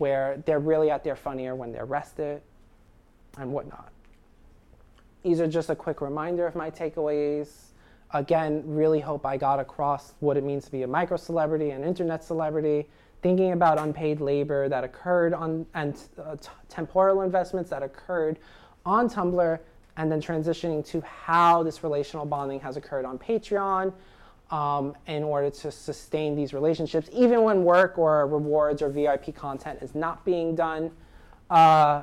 where 0.00 0.42
they're 0.46 0.60
really 0.60 0.90
at 0.90 1.04
their 1.04 1.14
funnier 1.14 1.54
when 1.54 1.72
they're 1.72 1.84
rested 1.84 2.40
and 3.36 3.52
whatnot. 3.52 3.92
These 5.22 5.40
are 5.40 5.46
just 5.46 5.68
a 5.68 5.76
quick 5.76 6.00
reminder 6.00 6.46
of 6.46 6.56
my 6.56 6.70
takeaways. 6.70 7.48
again, 8.12 8.62
really 8.64 8.98
hope 8.98 9.26
I 9.26 9.36
got 9.36 9.60
across 9.60 10.14
what 10.20 10.38
it 10.38 10.42
means 10.42 10.64
to 10.64 10.72
be 10.72 10.82
a 10.84 10.86
micro 10.86 11.18
celebrity, 11.18 11.70
an 11.70 11.84
internet 11.84 12.24
celebrity, 12.24 12.88
thinking 13.20 13.52
about 13.52 13.78
unpaid 13.78 14.22
labor 14.22 14.70
that 14.70 14.84
occurred 14.84 15.34
on 15.34 15.66
and 15.74 15.94
uh, 16.18 16.34
t- 16.36 16.48
temporal 16.70 17.20
investments 17.20 17.68
that 17.68 17.82
occurred 17.82 18.38
on 18.86 19.08
Tumblr, 19.08 19.58
and 19.98 20.10
then 20.10 20.20
transitioning 20.22 20.84
to 20.86 21.02
how 21.02 21.62
this 21.62 21.84
relational 21.84 22.24
bonding 22.24 22.58
has 22.60 22.78
occurred 22.78 23.04
on 23.04 23.18
Patreon. 23.18 23.92
Um, 24.50 24.96
in 25.06 25.22
order 25.22 25.48
to 25.48 25.70
sustain 25.70 26.34
these 26.34 26.52
relationships, 26.52 27.08
even 27.12 27.42
when 27.42 27.62
work 27.62 27.98
or 27.98 28.26
rewards 28.26 28.82
or 28.82 28.88
VIP 28.88 29.32
content 29.32 29.78
is 29.80 29.94
not 29.94 30.24
being 30.24 30.56
done. 30.56 30.90
Uh, 31.48 32.02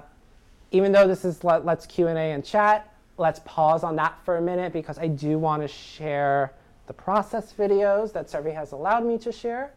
even 0.72 0.94
though 0.94 1.08
this 1.08 1.26
is 1.26 1.44
let, 1.44 1.68
us 1.68 1.86
Q&A 1.86 2.32
and 2.32 2.46
chat, 2.46 2.94
let's 3.18 3.42
pause 3.44 3.84
on 3.84 3.96
that 3.98 4.18
for 4.24 4.38
a 4.38 4.42
minute 4.42 4.72
because 4.72 4.98
I 4.98 5.08
do 5.08 5.38
want 5.38 5.62
to 5.62 5.68
share 5.68 6.54
the 6.88 6.94
process 6.94 7.54
videos 7.54 8.14
that 8.14 8.30
Surfy 8.30 8.52
has 8.52 8.72
allowed 8.72 9.06
me 9.06 9.18
to 9.20 9.32
share. 9.32 9.74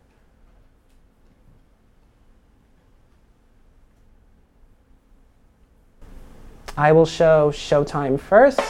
I 6.76 6.92
will 6.92 7.06
show 7.06 7.50
Showtime 7.50 8.18
first. 8.18 8.60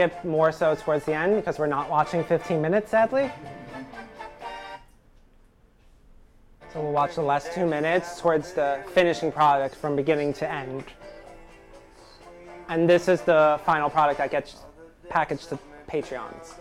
Skip 0.00 0.24
more 0.24 0.50
so 0.50 0.74
towards 0.74 1.04
the 1.04 1.12
end 1.12 1.36
because 1.36 1.58
we're 1.58 1.66
not 1.66 1.90
watching 1.90 2.24
15 2.24 2.62
minutes, 2.62 2.90
sadly. 2.90 3.30
So 6.72 6.80
we'll 6.80 6.92
watch 6.92 7.16
the 7.16 7.22
last 7.22 7.52
two 7.52 7.66
minutes 7.66 8.18
towards 8.18 8.54
the 8.54 8.82
finishing 8.94 9.30
product 9.30 9.74
from 9.74 9.96
beginning 9.96 10.32
to 10.34 10.50
end. 10.50 10.84
And 12.70 12.88
this 12.88 13.08
is 13.08 13.20
the 13.20 13.60
final 13.66 13.90
product 13.90 14.16
that 14.18 14.30
gets 14.30 14.56
packaged 15.10 15.50
to 15.50 15.58
Patreons. 15.86 16.54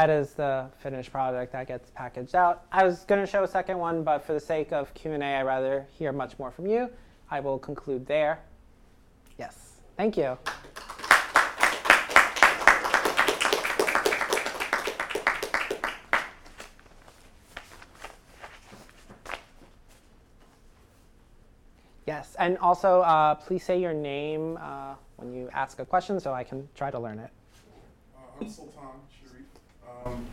That 0.00 0.08
is 0.08 0.32
the 0.32 0.66
finished 0.78 1.12
product 1.12 1.52
that 1.52 1.68
gets 1.68 1.90
packaged 1.90 2.34
out. 2.34 2.64
I 2.72 2.84
was 2.84 3.00
going 3.04 3.20
to 3.20 3.26
show 3.26 3.44
a 3.44 3.48
second 3.48 3.76
one, 3.76 4.02
but 4.02 4.24
for 4.24 4.32
the 4.32 4.40
sake 4.40 4.72
of 4.72 4.94
Q&A, 4.94 5.18
I'd 5.22 5.42
rather 5.42 5.86
hear 5.98 6.10
much 6.10 6.38
more 6.38 6.50
from 6.50 6.66
you. 6.66 6.88
I 7.30 7.40
will 7.40 7.58
conclude 7.58 8.06
there. 8.06 8.40
Yes, 9.38 9.74
thank 9.98 10.16
you. 10.16 10.38
Yes, 22.06 22.29
and 22.40 22.56
also 22.58 23.02
uh, 23.02 23.34
please 23.34 23.62
say 23.62 23.80
your 23.80 23.92
name 23.92 24.58
uh, 24.60 24.94
when 25.16 25.32
you 25.32 25.48
ask 25.52 25.78
a 25.78 25.84
question 25.84 26.18
so 26.18 26.32
I 26.32 26.42
can 26.42 26.68
try 26.74 26.90
to 26.90 26.98
learn 26.98 27.18
it. 27.18 27.30
Uh, 28.16 28.20
I'm 28.40 28.48
Sultan. 28.48 28.80
Um, 30.04 30.26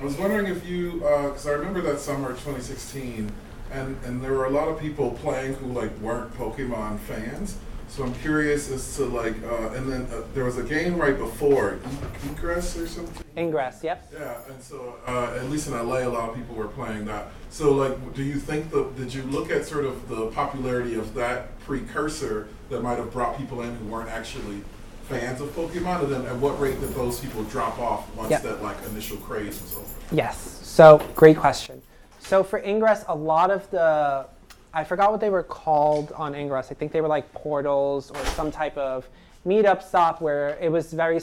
I 0.00 0.04
was 0.04 0.16
wondering 0.18 0.46
if 0.46 0.66
you, 0.66 0.98
because 0.98 1.46
uh, 1.46 1.50
I 1.50 1.52
remember 1.54 1.80
that 1.80 1.98
summer 1.98 2.28
2016, 2.28 3.32
and 3.72 3.96
and 4.04 4.22
there 4.22 4.32
were 4.32 4.44
a 4.44 4.50
lot 4.50 4.68
of 4.68 4.78
people 4.78 5.12
playing 5.12 5.54
who 5.54 5.72
like 5.72 5.96
weren't 5.98 6.34
Pokemon 6.34 6.98
fans. 7.00 7.56
So 7.88 8.02
I'm 8.02 8.14
curious 8.16 8.70
as 8.70 8.96
to 8.96 9.04
like, 9.04 9.34
uh, 9.44 9.68
and 9.74 9.90
then 9.90 10.02
uh, 10.12 10.22
there 10.34 10.44
was 10.44 10.58
a 10.58 10.62
game 10.62 10.96
right 10.96 11.16
before, 11.16 11.78
Ingress 12.26 12.76
or 12.76 12.88
something. 12.88 13.24
Ingress, 13.36 13.84
yep. 13.84 14.10
Yeah, 14.12 14.38
and 14.48 14.60
so 14.62 14.96
uh, 15.06 15.36
at 15.38 15.48
least 15.50 15.68
in 15.68 15.74
LA, 15.74 15.98
a 15.98 16.08
lot 16.08 16.28
of 16.30 16.34
people 16.34 16.56
were 16.56 16.66
playing 16.68 17.04
that. 17.04 17.28
So, 17.50 17.72
like, 17.72 18.14
do 18.14 18.22
you 18.24 18.34
think 18.36 18.70
the 18.70 18.90
did 18.96 19.14
you 19.14 19.22
look 19.24 19.50
at 19.50 19.64
sort 19.64 19.84
of 19.84 20.08
the 20.08 20.26
popularity 20.28 20.94
of 20.96 21.14
that 21.14 21.58
precursor 21.60 22.48
that 22.70 22.82
might 22.82 22.98
have 22.98 23.12
brought 23.12 23.38
people 23.38 23.62
in 23.62 23.74
who 23.76 23.84
weren't 23.86 24.10
actually 24.10 24.62
fans 25.08 25.40
of 25.40 25.48
Pokemon, 25.54 26.04
and 26.04 26.12
then 26.12 26.26
at 26.26 26.36
what 26.36 26.58
rate 26.58 26.80
did 26.80 26.90
those 26.94 27.20
people 27.20 27.44
drop 27.44 27.78
off 27.78 28.12
once 28.16 28.30
Yeah. 28.30 28.38
that 28.38 28.62
like 28.62 28.76
initial 28.90 29.18
craze 29.18 29.60
was 29.60 29.76
over? 29.76 29.86
Yes. 30.10 30.58
So 30.62 31.00
great 31.14 31.36
question. 31.36 31.80
So 32.18 32.42
for 32.42 32.58
Ingress, 32.60 33.04
a 33.06 33.14
lot 33.14 33.50
of 33.50 33.70
the 33.70 34.26
I 34.74 34.82
forgot 34.82 35.12
what 35.12 35.20
they 35.20 35.30
were 35.30 35.44
called 35.44 36.10
on 36.12 36.34
Ingress. 36.34 36.72
I 36.72 36.74
think 36.74 36.90
they 36.90 37.00
were 37.00 37.08
like 37.08 37.32
portals 37.32 38.10
or 38.10 38.24
some 38.26 38.50
type 38.50 38.76
of 38.76 39.08
meetup 39.46 39.82
stop 39.82 40.20
where 40.20 40.58
it 40.60 40.70
was 40.70 40.92
very 40.92 41.20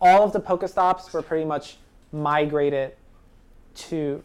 all 0.00 0.24
of 0.24 0.32
the 0.32 0.40
Pokestops 0.40 1.12
were 1.12 1.22
pretty 1.22 1.44
much 1.44 1.76
migrated 2.12 2.92
to 3.74 4.22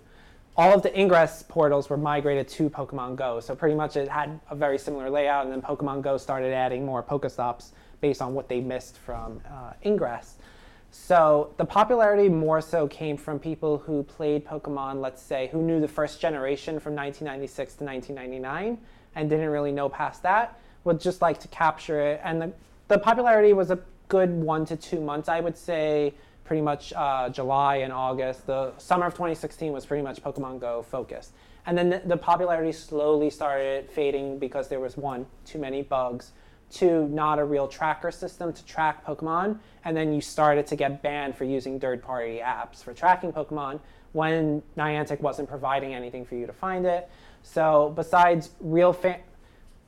all 0.55 0.73
of 0.73 0.83
the 0.83 0.97
Ingress 0.97 1.43
portals 1.43 1.89
were 1.89 1.97
migrated 1.97 2.47
to 2.47 2.69
Pokemon 2.69 3.15
Go. 3.15 3.39
So 3.39 3.55
pretty 3.55 3.75
much 3.75 3.97
it 3.97 4.07
had 4.07 4.39
a 4.49 4.55
very 4.55 4.77
similar 4.77 5.09
layout, 5.09 5.45
and 5.45 5.53
then 5.53 5.61
Pokemon 5.61 6.01
Go 6.01 6.17
started 6.17 6.53
adding 6.53 6.85
more 6.85 7.03
Pokestops 7.03 7.71
based 7.99 8.21
on 8.21 8.33
what 8.33 8.49
they 8.49 8.61
missed 8.61 8.97
from 8.97 9.41
uh, 9.49 9.73
Ingress. 9.85 10.35
So 10.91 11.53
the 11.55 11.63
popularity 11.63 12.27
more 12.27 12.59
so 12.59 12.85
came 12.85 13.15
from 13.15 13.39
people 13.39 13.77
who 13.77 14.03
played 14.03 14.45
Pokemon, 14.45 14.99
let's 14.99 15.21
say, 15.21 15.47
who 15.53 15.61
knew 15.61 15.79
the 15.79 15.87
first 15.87 16.19
generation 16.19 16.81
from 16.81 16.95
1996 16.95 17.75
to 17.75 17.85
1999 17.85 18.77
and 19.15 19.29
didn't 19.29 19.49
really 19.49 19.71
know 19.71 19.87
past 19.87 20.21
that, 20.23 20.59
would 20.83 20.99
just 20.99 21.21
like 21.21 21.39
to 21.39 21.47
capture 21.47 22.01
it. 22.01 22.19
And 22.25 22.41
the, 22.41 22.53
the 22.89 22.97
popularity 22.97 23.53
was 23.53 23.71
a 23.71 23.79
good 24.09 24.31
one 24.31 24.65
to 24.65 24.75
two 24.75 24.99
months, 24.99 25.29
I 25.29 25.39
would 25.39 25.57
say, 25.57 26.13
pretty 26.43 26.61
much 26.61 26.91
uh, 26.91 27.29
July 27.29 27.77
and 27.77 27.93
August. 27.93 28.45
The 28.45 28.77
summer 28.77 29.05
of 29.05 29.13
2016 29.13 29.71
was 29.71 29.85
pretty 29.85 30.03
much 30.03 30.21
Pokemon 30.21 30.59
Go 30.59 30.83
focused. 30.83 31.31
And 31.65 31.77
then 31.77 31.89
the, 31.89 32.01
the 32.03 32.17
popularity 32.17 32.73
slowly 32.73 33.29
started 33.29 33.89
fading 33.89 34.39
because 34.39 34.67
there 34.67 34.81
was 34.81 34.97
one, 34.97 35.25
too 35.45 35.59
many 35.59 35.83
bugs 35.83 36.31
to 36.71 37.07
not 37.09 37.39
a 37.39 37.43
real 37.43 37.67
tracker 37.67 38.11
system 38.11 38.53
to 38.53 38.65
track 38.65 39.05
Pokemon, 39.05 39.59
and 39.83 39.95
then 39.95 40.13
you 40.13 40.21
started 40.21 40.67
to 40.67 40.75
get 40.75 41.01
banned 41.01 41.35
for 41.35 41.43
using 41.43 41.79
third-party 41.79 42.41
apps 42.43 42.83
for 42.83 42.93
tracking 42.93 43.31
Pokemon 43.31 43.79
when 44.13 44.61
Niantic 44.77 45.21
wasn't 45.21 45.47
providing 45.47 45.93
anything 45.93 46.25
for 46.25 46.35
you 46.35 46.45
to 46.45 46.53
find 46.53 46.85
it. 46.85 47.09
So 47.43 47.93
besides 47.95 48.51
real 48.59 48.93
fan, 48.93 49.19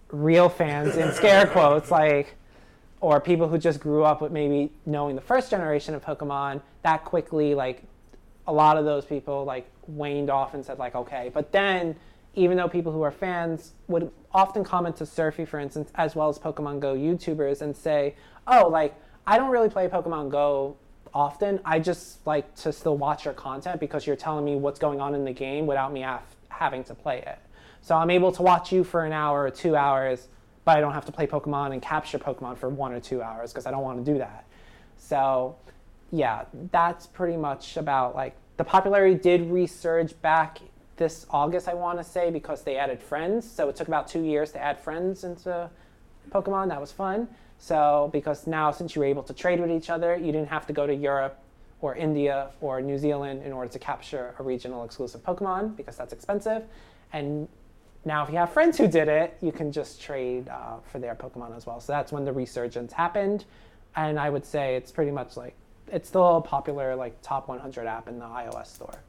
real 0.09 0.49
fans 0.49 0.95
in 0.95 1.11
scare 1.13 1.47
quotes, 1.51 1.91
like 1.91 2.35
or 3.01 3.19
people 3.19 3.49
who 3.49 3.57
just 3.57 3.81
grew 3.81 4.03
up 4.03 4.21
with 4.21 4.31
maybe 4.31 4.71
knowing 4.85 5.15
the 5.15 5.21
first 5.21 5.49
generation 5.49 5.93
of 5.93 6.03
Pokemon, 6.03 6.61
that 6.83 7.03
quickly 7.03 7.53
like 7.53 7.83
a 8.47 8.53
lot 8.53 8.77
of 8.77 8.85
those 8.85 9.03
people 9.03 9.43
like 9.43 9.69
waned 9.87 10.29
off 10.29 10.53
and 10.53 10.65
said 10.65 10.79
like 10.79 10.95
okay. 10.95 11.29
But 11.33 11.51
then 11.51 11.95
even 12.35 12.57
though 12.57 12.67
people 12.67 12.91
who 12.91 13.01
are 13.01 13.11
fans 13.11 13.73
would 13.87 14.11
often 14.33 14.63
comment 14.63 14.95
to 14.97 15.05
Surfy, 15.05 15.45
for 15.45 15.59
instance, 15.59 15.91
as 15.95 16.15
well 16.15 16.29
as 16.29 16.39
Pokemon 16.39 16.79
Go 16.79 16.95
YouTubers, 16.95 17.61
and 17.61 17.75
say, 17.75 18.15
"Oh, 18.47 18.67
like 18.67 18.95
I 19.25 19.37
don't 19.37 19.51
really 19.51 19.69
play 19.69 19.87
Pokemon 19.87 20.29
Go 20.29 20.77
often. 21.13 21.59
I 21.63 21.79
just 21.79 22.25
like 22.25 22.55
to 22.55 22.73
still 22.73 22.97
watch 22.97 23.25
your 23.25 23.33
content 23.33 23.79
because 23.79 24.07
you're 24.07 24.15
telling 24.15 24.43
me 24.43 24.55
what's 24.55 24.79
going 24.79 24.99
on 24.99 25.15
in 25.15 25.25
the 25.25 25.31
game 25.31 25.67
without 25.67 25.93
me 25.93 26.05
having 26.49 26.83
to 26.85 26.95
play 26.95 27.19
it. 27.19 27.39
So 27.81 27.95
I'm 27.95 28.09
able 28.09 28.31
to 28.31 28.41
watch 28.41 28.71
you 28.71 28.83
for 28.83 29.05
an 29.05 29.13
hour 29.13 29.43
or 29.43 29.51
two 29.51 29.75
hours, 29.75 30.27
but 30.65 30.77
I 30.77 30.81
don't 30.81 30.93
have 30.93 31.05
to 31.05 31.11
play 31.11 31.27
Pokemon 31.27 31.73
and 31.73 31.81
capture 31.81 32.17
Pokemon 32.17 32.57
for 32.57 32.69
one 32.69 32.93
or 32.93 32.99
two 32.99 33.21
hours 33.21 33.51
because 33.51 33.65
I 33.65 33.71
don't 33.71 33.83
want 33.83 34.03
to 34.03 34.11
do 34.11 34.17
that. 34.19 34.45
So 34.97 35.55
yeah, 36.11 36.45
that's 36.71 37.07
pretty 37.07 37.37
much 37.37 37.77
about 37.77 38.15
like 38.15 38.35
the 38.57 38.63
popularity 38.63 39.15
did 39.15 39.41
resurge 39.49 40.13
back 40.21 40.59
this 40.97 41.25
August, 41.29 41.67
I 41.67 41.73
want 41.73 41.97
to 41.97 42.03
say, 42.03 42.29
because 42.29 42.61
they 42.61 42.77
added 42.77 43.01
friends. 43.01 43.49
So 43.49 43.69
it 43.69 43.75
took 43.75 43.87
about 43.87 44.07
two 44.07 44.21
years 44.21 44.51
to 44.51 44.59
add 44.59 44.79
friends 44.79 45.23
into 45.23 45.69
Pokemon. 46.29 46.69
That 46.69 46.79
was 46.79 46.91
fun. 46.91 47.27
So 47.57 48.09
because 48.11 48.45
now, 48.45 48.71
since 48.71 48.95
you 48.95 48.99
were 48.99 49.07
able 49.07 49.23
to 49.23 49.33
trade 49.33 49.59
with 49.59 49.71
each 49.71 49.89
other, 49.89 50.15
you 50.15 50.31
didn't 50.31 50.49
have 50.49 50.67
to 50.67 50.73
go 50.73 50.85
to 50.85 50.93
Europe 50.93 51.39
or 51.81 51.95
India 51.95 52.49
or 52.61 52.81
New 52.81 52.97
Zealand 52.97 53.43
in 53.43 53.51
order 53.51 53.71
to 53.71 53.79
capture 53.79 54.35
a 54.39 54.43
regional 54.43 54.83
exclusive 54.83 55.23
Pokemon 55.23 55.75
because 55.75 55.97
that's 55.97 56.13
expensive. 56.13 56.63
And 57.11 57.47
now, 58.05 58.23
if 58.23 58.29
you 58.29 58.37
have 58.37 58.51
friends 58.51 58.77
who 58.77 58.87
did 58.87 59.07
it, 59.07 59.37
you 59.41 59.51
can 59.51 59.71
just 59.71 60.01
trade 60.01 60.49
uh, 60.49 60.77
for 60.91 60.99
their 60.99 61.15
Pokemon 61.15 61.55
as 61.55 61.65
well. 61.65 61.79
So 61.79 61.93
that's 61.93 62.11
when 62.11 62.25
the 62.25 62.33
resurgence 62.33 62.91
happened. 62.91 63.45
And 63.95 64.19
I 64.19 64.29
would 64.29 64.45
say 64.45 64.75
it's 64.75 64.91
pretty 64.91 65.11
much 65.11 65.37
like 65.37 65.55
it's 65.91 66.09
still 66.09 66.37
a 66.37 66.41
popular 66.41 66.95
like 66.95 67.21
top 67.21 67.47
100 67.47 67.87
app 67.87 68.07
in 68.07 68.19
the 68.19 68.25
iOS 68.25 68.67
store. 68.67 68.99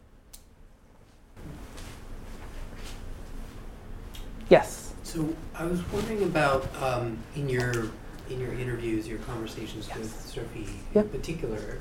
Yes. 4.48 4.92
So 5.02 5.34
I 5.54 5.64
was 5.64 5.80
wondering 5.92 6.22
about 6.24 6.68
um, 6.82 7.18
in 7.36 7.48
your 7.48 7.90
in 8.30 8.40
your 8.40 8.52
interviews, 8.54 9.06
your 9.06 9.18
conversations 9.18 9.86
Yes. 9.88 9.98
with 9.98 10.20
Sophie 10.26 10.68
in 10.94 11.08
particular, 11.10 11.80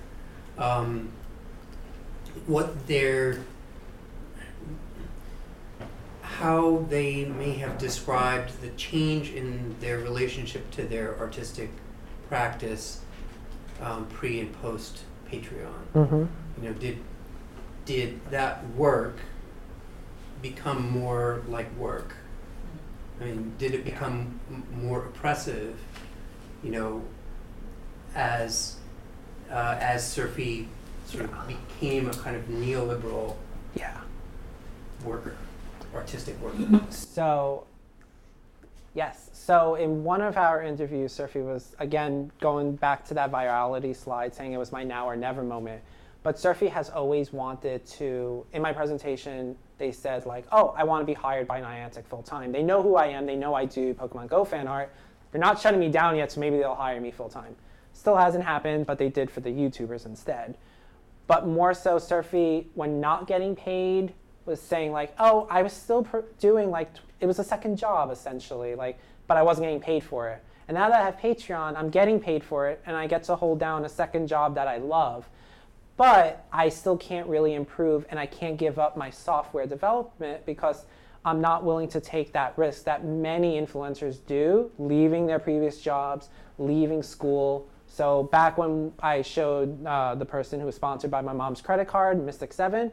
um, 0.58 1.10
what 2.48 2.86
their 2.88 3.40
how 6.22 6.86
they 6.90 7.26
may 7.26 7.54
have 7.54 7.78
described 7.78 8.62
the 8.62 8.70
change 8.70 9.32
in 9.32 9.76
their 9.80 10.00
relationship 10.00 10.70
to 10.72 10.84
their 10.84 11.18
artistic 11.20 11.70
practice 12.28 13.02
um, 13.82 14.06
pre 14.08 14.40
and 14.40 14.54
post 14.62 15.04
Patreon. 15.30 15.72
Mm-hmm. 15.94 16.26
You 16.62 16.70
know, 16.70 16.74
did 16.74 16.98
did 17.86 18.20
that 18.32 18.68
work 18.72 19.18
become 20.42 20.90
more 20.90 21.42
like 21.48 21.74
work? 21.78 22.16
I 23.22 23.26
mean, 23.26 23.54
did 23.58 23.74
it 23.74 23.86
become 23.86 24.40
m- 24.50 24.64
more 24.86 25.06
oppressive? 25.06 25.78
You 26.64 26.72
know, 26.72 27.04
as 28.16 28.78
uh, 29.52 29.78
as 29.80 30.10
Surfy 30.10 30.68
sort 31.06 31.26
of 31.26 31.48
became 31.48 32.10
a 32.10 32.14
kind 32.14 32.36
of 32.36 32.44
neoliberal 32.48 33.36
Yeah. 33.76 33.98
worker, 35.04 35.36
artistic 35.94 36.40
worker. 36.42 36.82
So, 36.90 37.66
yes. 38.96 39.30
So, 39.34 39.76
in 39.76 40.04
one 40.04 40.22
of 40.22 40.38
our 40.38 40.64
interviews, 40.64 41.12
Surfy 41.12 41.42
was 41.42 41.76
again 41.80 42.32
going 42.40 42.76
back 42.78 43.06
to 43.08 43.14
that 43.16 43.32
virality 43.32 43.96
slide, 43.96 44.34
saying 44.34 44.54
it 44.54 44.58
was 44.58 44.72
my 44.72 44.84
now 44.84 45.06
or 45.08 45.16
never 45.16 45.44
moment. 45.44 45.82
But 46.24 46.40
Surfy 46.40 46.68
has 46.68 46.90
always 46.90 47.34
wanted 47.34 47.86
to. 47.86 48.46
In 48.54 48.62
my 48.62 48.74
presentation, 48.74 49.56
they 49.78 49.92
said 49.92 50.26
like, 50.26 50.46
"Oh, 50.52 50.74
I 50.78 50.84
want 50.84 51.02
to 51.02 51.06
be 51.06 51.14
hired 51.14 51.48
by 51.48 51.62
Niantic 51.62 52.06
full 52.06 52.24
time." 52.24 52.52
They 52.52 52.64
know 52.64 52.82
who 52.82 52.96
I 52.96 53.08
am. 53.08 53.26
They 53.26 53.36
know 53.36 53.54
I 53.54 53.66
do 53.66 53.94
Pokemon 53.94 54.28
Go 54.28 54.46
fan 54.46 54.68
art. 54.68 54.90
They're 55.32 55.42
not 55.42 55.60
shutting 55.60 55.80
me 55.80 55.90
down 55.90 56.16
yet, 56.16 56.32
so 56.32 56.40
maybe 56.40 56.58
they'll 56.58 56.76
hire 56.76 57.02
me 57.02 57.12
full 57.12 57.30
time. 57.30 57.56
Still 57.94 58.16
hasn't 58.16 58.44
happened, 58.44 58.86
but 58.86 58.98
they 58.98 59.10
did 59.10 59.30
for 59.30 59.42
the 59.42 59.50
YouTubers 59.50 60.06
instead 60.06 60.58
but 61.28 61.48
more 61.48 61.74
so 61.74 61.98
Surfy 61.98 62.68
when 62.74 63.00
not 63.00 63.28
getting 63.28 63.56
paid 63.56 64.14
was 64.46 64.62
saying 64.62 64.92
like, 64.92 65.14
oh, 65.20 65.48
I 65.50 65.64
was 65.64 65.74
still 65.74 66.04
pr- 66.04 66.20
doing 66.40 66.70
like 66.70 66.90
it 67.20 67.26
was 67.26 67.40
a 67.40 67.44
second 67.44 67.78
job 67.78 68.12
essentially, 68.12 68.76
like, 68.76 69.00
but 69.28 69.38
I 69.38 69.44
wasn't 69.44 69.66
getting 69.66 69.80
paid 69.80 70.04
for 70.04 70.30
it. 70.30 70.44
And 70.68 70.76
now 70.76 70.90
that 70.90 71.02
I 71.02 71.06
have 71.06 71.18
Patreon, 71.18 71.78
I'm 71.78 71.90
getting 71.90 72.20
paid 72.20 72.44
for 72.44 72.70
it, 72.70 72.82
and 72.86 72.96
I 72.96 73.08
get 73.08 73.24
to 73.26 73.36
hold 73.36 73.60
down 73.60 73.86
a 73.86 73.90
second 73.90 74.28
job 74.28 74.56
that 74.56 74.68
I 74.68 74.78
love. 74.78 75.30
But 75.96 76.46
I 76.52 76.70
still 76.70 76.98
can't 76.98 77.28
really 77.28 77.54
improve, 77.54 78.06
and 78.10 78.20
I 78.20 78.26
can't 78.26 78.58
give 78.58 78.80
up 78.80 78.98
my 78.98 79.10
software 79.10 79.68
development 79.68 80.46
because 80.46 80.86
I'm 81.24 81.40
not 81.40 81.64
willing 81.64 81.88
to 81.90 82.02
take 82.02 82.34
that 82.34 82.58
risk 82.58 82.84
that 82.86 83.06
many 83.06 83.62
influencers 83.62 84.18
do, 84.26 84.72
leaving 84.80 85.28
their 85.28 85.40
previous 85.40 85.80
jobs, 85.80 86.30
leaving 86.58 87.04
school, 87.04 87.70
so 87.94 88.24
back 88.24 88.58
when 88.58 88.92
I 89.00 89.22
showed 89.22 89.86
uh, 89.86 90.16
the 90.16 90.26
person 90.26 90.60
who 90.60 90.66
was 90.66 90.74
sponsored 90.74 91.12
by 91.12 91.22
my 91.22 91.32
mom's 91.32 91.62
credit 91.62 91.88
card, 91.88 92.24
Mystic 92.26 92.52
Seven, 92.52 92.92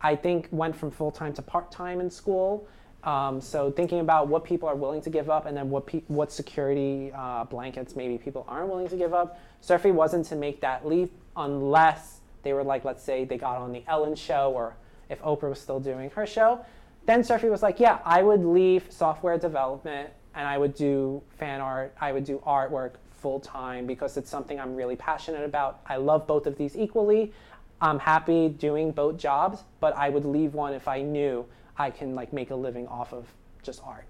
I 0.00 0.16
think 0.16 0.48
went 0.50 0.74
from 0.74 0.90
full 0.90 1.12
time 1.12 1.32
to 1.34 1.42
part 1.42 1.70
time 1.70 2.00
in 2.00 2.10
school. 2.10 2.66
Um, 3.04 3.40
so 3.40 3.70
thinking 3.70 4.00
about 4.00 4.26
what 4.26 4.42
people 4.42 4.68
are 4.68 4.74
willing 4.74 5.02
to 5.02 5.10
give 5.10 5.30
up, 5.30 5.46
and 5.46 5.56
then 5.56 5.70
what 5.70 5.86
pe- 5.86 6.02
what 6.08 6.32
security 6.32 7.12
uh, 7.14 7.44
blankets 7.44 7.94
maybe 7.94 8.18
people 8.18 8.44
aren't 8.48 8.68
willing 8.68 8.88
to 8.88 8.96
give 8.96 9.14
up. 9.14 9.38
Surfy 9.60 9.92
wasn't 9.92 10.26
to 10.26 10.34
make 10.34 10.60
that 10.62 10.84
leap 10.84 11.12
unless 11.36 12.19
they 12.42 12.52
were 12.52 12.64
like, 12.64 12.84
let's 12.84 13.02
say 13.02 13.24
they 13.24 13.38
got 13.38 13.58
on 13.58 13.72
the 13.72 13.82
Ellen 13.86 14.14
show, 14.14 14.52
or 14.52 14.76
if 15.08 15.20
Oprah 15.22 15.50
was 15.50 15.60
still 15.60 15.80
doing 15.80 16.10
her 16.10 16.26
show. 16.26 16.64
Then 17.06 17.24
Surfy 17.24 17.48
was 17.48 17.62
like, 17.62 17.80
yeah, 17.80 17.98
I 18.04 18.22
would 18.22 18.44
leave 18.44 18.86
software 18.90 19.36
development 19.38 20.10
and 20.34 20.46
I 20.46 20.58
would 20.58 20.74
do 20.74 21.22
fan 21.38 21.60
art. 21.60 21.94
I 22.00 22.12
would 22.12 22.24
do 22.24 22.42
artwork 22.46 22.92
full 23.10 23.40
time 23.40 23.86
because 23.86 24.16
it's 24.16 24.30
something 24.30 24.60
I'm 24.60 24.76
really 24.76 24.96
passionate 24.96 25.44
about. 25.44 25.80
I 25.86 25.96
love 25.96 26.26
both 26.26 26.46
of 26.46 26.56
these 26.56 26.76
equally. 26.76 27.32
I'm 27.80 27.98
happy 27.98 28.48
doing 28.48 28.92
both 28.92 29.16
jobs, 29.16 29.64
but 29.80 29.96
I 29.96 30.08
would 30.10 30.24
leave 30.24 30.54
one 30.54 30.74
if 30.74 30.86
I 30.86 31.02
knew 31.02 31.46
I 31.76 31.90
can 31.90 32.14
like 32.14 32.32
make 32.32 32.50
a 32.50 32.54
living 32.54 32.86
off 32.86 33.12
of 33.12 33.26
just 33.62 33.82
art. 33.84 34.04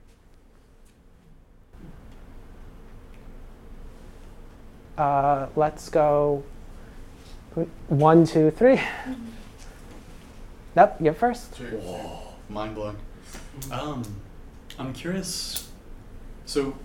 Uh, 4.99 5.47
let's 5.57 5.89
go 5.89 6.43
one, 7.89 8.27
two, 8.27 8.51
three. 8.51 8.81
Yep, 10.77 10.99
you're 11.01 11.15
first. 11.15 11.57
Whoa, 11.57 12.35
mind 12.49 12.75
blowing. 12.75 12.97
Um, 13.73 14.05
I'm 14.79 14.93
curious. 14.93 15.69
So, 16.47 16.77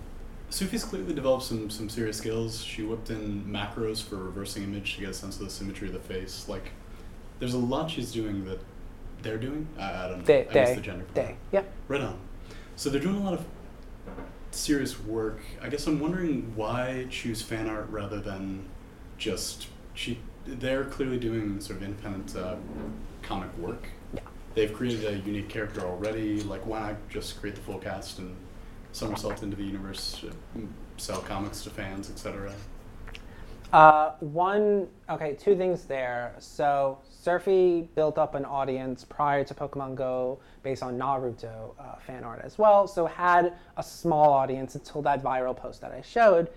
Sufi's 0.50 0.84
clearly 0.84 1.14
developed 1.14 1.44
some 1.44 1.70
some 1.70 1.88
serious 1.88 2.18
skills. 2.18 2.62
She 2.62 2.82
whipped 2.82 3.10
in 3.10 3.44
macros 3.44 4.02
for 4.02 4.16
reversing 4.16 4.64
image 4.64 4.94
to 4.96 5.00
get 5.00 5.10
a 5.10 5.14
sense 5.14 5.38
of 5.38 5.44
the 5.44 5.50
symmetry 5.50 5.88
of 5.88 5.94
the 5.94 6.00
face. 6.00 6.48
Like, 6.48 6.72
there's 7.38 7.54
a 7.54 7.58
lot 7.58 7.90
she's 7.90 8.12
doing 8.12 8.44
that 8.46 8.60
they're 9.22 9.38
doing. 9.38 9.66
I, 9.78 10.04
I 10.04 10.08
don't 10.08 10.18
know. 10.18 10.24
They, 10.24 10.40
I 10.48 10.52
guess 10.52 10.68
they, 10.70 10.74
the 10.74 10.80
gender. 10.80 11.04
they. 11.14 11.36
Yep. 11.52 11.72
Right 11.88 12.00
on. 12.00 12.18
So 12.76 12.90
they're 12.90 13.00
doing 13.00 13.16
a 13.16 13.24
lot 13.24 13.34
of 13.34 13.44
serious 14.50 15.00
work. 15.00 15.40
I 15.62 15.68
guess 15.68 15.86
I'm 15.86 16.00
wondering 16.00 16.52
why 16.54 17.06
choose 17.10 17.42
fan 17.42 17.68
art 17.68 17.88
rather 17.90 18.20
than 18.20 18.64
just 19.18 19.68
she. 19.94 20.18
They're 20.46 20.84
clearly 20.84 21.18
doing 21.18 21.60
sort 21.60 21.78
of 21.78 21.82
independent 21.84 22.36
uh, 22.36 22.56
comic 23.22 23.56
work. 23.58 23.88
Yeah. 24.14 24.20
They've 24.54 24.72
created 24.72 25.04
a 25.04 25.18
unique 25.18 25.48
character 25.48 25.82
already. 25.82 26.42
Like, 26.42 26.64
why 26.66 26.80
not 26.80 27.08
just 27.08 27.40
create 27.40 27.56
the 27.56 27.62
full 27.62 27.78
cast 27.78 28.18
and 28.18 28.36
somersault 28.92 29.42
into 29.42 29.56
the 29.56 29.64
universe, 29.64 30.24
sell 30.96 31.20
comics 31.20 31.62
to 31.64 31.70
fans, 31.70 32.08
etc. 32.08 32.52
Uh, 33.72 34.12
one, 34.20 34.88
okay, 35.10 35.34
two 35.34 35.56
things 35.56 35.84
there. 35.84 36.34
So, 36.38 36.98
Surfy 37.10 37.88
built 37.94 38.16
up 38.16 38.34
an 38.34 38.44
audience 38.44 39.04
prior 39.04 39.44
to 39.44 39.54
Pokemon 39.54 39.96
Go 39.96 40.38
based 40.62 40.82
on 40.82 40.96
Naruto 40.96 41.74
uh, 41.78 41.96
fan 41.96 42.24
art 42.24 42.40
as 42.44 42.58
well. 42.58 42.86
So, 42.86 43.04
had 43.06 43.54
a 43.76 43.82
small 43.82 44.32
audience 44.32 44.76
until 44.76 45.02
that 45.02 45.22
viral 45.22 45.56
post 45.56 45.80
that 45.80 45.92
I 45.92 46.00
showed. 46.00 46.48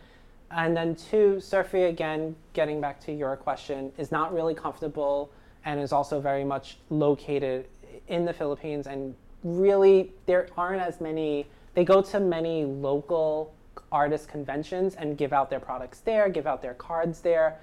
And 0.52 0.76
then, 0.76 0.96
two, 0.96 1.40
Surfy, 1.40 1.84
again, 1.84 2.36
getting 2.54 2.82
back 2.82 3.00
to 3.02 3.12
your 3.12 3.36
question, 3.36 3.92
is 3.98 4.12
not 4.12 4.34
really 4.34 4.56
comfortable 4.56 5.32
and 5.66 5.80
is 5.80 5.92
also 5.92 6.20
very 6.20 6.44
much 6.44 6.78
located 6.90 7.68
in 8.08 8.26
the 8.26 8.34
Philippines. 8.34 8.88
And 8.88 9.14
really, 9.44 10.12
there 10.26 10.48
aren't 10.58 10.82
as 10.82 11.00
many, 11.00 11.48
they 11.76 11.84
go 11.84 12.02
to 12.02 12.20
many 12.20 12.66
local 12.66 13.54
artist 13.92 14.28
conventions 14.28 14.96
and 14.96 15.18
give 15.18 15.34
out 15.34 15.50
their 15.50 15.60
products 15.60 16.00
there, 16.00 16.30
give 16.30 16.48
out 16.48 16.62
their 16.62 16.74
cards 16.74 17.22
there. 17.22 17.60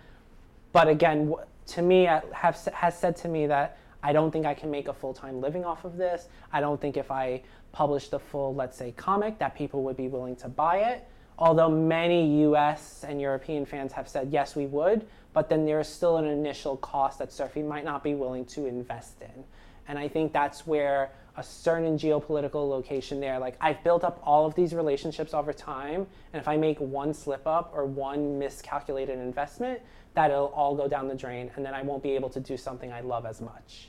But 0.73 0.89
again, 0.89 1.35
to 1.69 1.83
me, 1.83 2.05
have, 2.05 2.57
has 2.73 2.99
said 2.99 3.17
to 3.17 3.29
me 3.29 3.47
that 3.47 3.79
I 4.03 4.13
don't 4.13 4.31
think 4.31 4.47
I 4.47 4.55
can 4.55 4.71
make 4.71 4.87
a 4.87 4.93
full 4.93 5.13
time 5.13 5.41
living 5.41 5.65
off 5.65 5.85
of 5.85 5.97
this. 5.97 6.29
I 6.53 6.61
don't 6.61 6.81
think 6.81 6.97
if 6.97 7.11
I 7.11 7.43
published 7.73 8.13
a 8.13 8.19
full, 8.19 8.55
let's 8.55 8.77
say, 8.77 8.93
comic, 8.93 9.39
that 9.39 9.57
people 9.57 9.83
would 9.83 9.97
be 9.97 10.09
willing 10.09 10.37
to 10.37 10.49
buy 10.49 10.79
it. 10.79 11.09
Although 11.39 11.71
many 11.71 12.43
US 12.45 13.05
and 13.07 13.21
European 13.21 13.67
fans 13.67 13.93
have 13.93 14.09
said, 14.09 14.29
yes, 14.31 14.57
we 14.57 14.67
would, 14.67 15.07
but 15.33 15.51
then 15.51 15.67
there's 15.67 15.89
still 15.89 16.17
an 16.17 16.25
initial 16.25 16.77
cost 16.79 17.19
that 17.19 17.33
Surfy 17.33 17.63
might 17.63 17.85
not 17.85 18.03
be 18.03 18.15
willing 18.15 18.47
to 18.47 18.67
invest 18.67 19.21
in. 19.21 19.45
And 19.89 19.99
I 19.99 20.09
think 20.09 20.33
that's 20.33 20.67
where 20.67 21.11
a 21.37 21.43
certain 21.43 21.99
geopolitical 21.99 22.69
location 22.69 23.21
there, 23.21 23.39
like 23.39 23.57
I've 23.61 23.83
built 23.85 24.03
up 24.03 24.21
all 24.23 24.47
of 24.47 24.55
these 24.55 24.75
relationships 24.75 25.35
over 25.35 25.53
time, 25.53 26.07
and 26.33 26.41
if 26.41 26.49
I 26.49 26.57
make 26.57 26.79
one 26.79 27.13
slip 27.13 27.47
up 27.47 27.73
or 27.75 27.85
one 27.85 28.39
miscalculated 28.39 29.19
investment, 29.19 29.81
that 30.15 30.31
it'll 30.31 30.47
all 30.47 30.75
go 30.75 30.89
down 30.89 31.09
the 31.09 31.15
drain, 31.15 31.51
and 31.57 31.65
then 31.65 31.75
I 31.75 31.83
won't 31.83 32.03
be 32.03 32.13
able 32.13 32.31
to 32.31 32.41
do 32.41 32.57
something 32.57 32.91
I 32.91 33.03
love 33.03 33.27
as 33.27 33.43
much. 33.43 33.89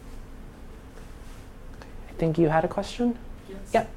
I 0.00 0.02
think 2.18 2.38
you 2.38 2.48
had 2.48 2.64
a 2.64 2.68
question? 2.68 3.16
Yes. 3.48 3.58
Yep. 3.72 3.90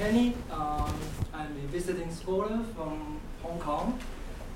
Kenny. 0.00 0.34
Um, 0.50 0.94
I'm 1.34 1.52
a 1.62 1.66
visiting 1.68 2.10
scholar 2.10 2.58
from 2.74 3.20
Hong 3.42 3.58
Kong. 3.58 4.00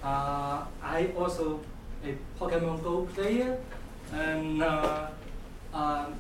Uh, 0.03 0.64
I 0.82 1.12
also 1.18 1.61
a 2.03 2.16
Pokemon 2.40 2.82
Go 2.82 3.05
player, 3.14 3.59
and 4.11 4.62
uh, 4.62 5.09
um, 5.74 6.14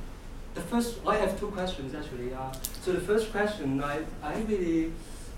the 0.52 0.60
first 0.60 0.98
I 1.06 1.16
have 1.16 1.40
two 1.40 1.48
questions 1.48 1.94
actually. 1.94 2.34
Uh, 2.34 2.52
so 2.82 2.92
the 2.92 3.00
first 3.00 3.32
question 3.32 3.82
I 3.82 4.04
I 4.22 4.42
really 4.42 4.92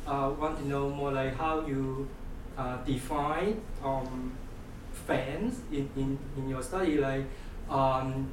uh, 0.04 0.34
want 0.36 0.58
to 0.58 0.66
know 0.66 0.90
more 0.90 1.12
like 1.12 1.36
how 1.36 1.64
you 1.64 2.08
uh, 2.58 2.82
define 2.82 3.60
um, 3.84 4.32
fans 5.06 5.60
in, 5.70 5.88
in, 5.94 6.18
in 6.36 6.48
your 6.48 6.62
study 6.62 6.98
like. 6.98 7.26
Um, 7.70 8.32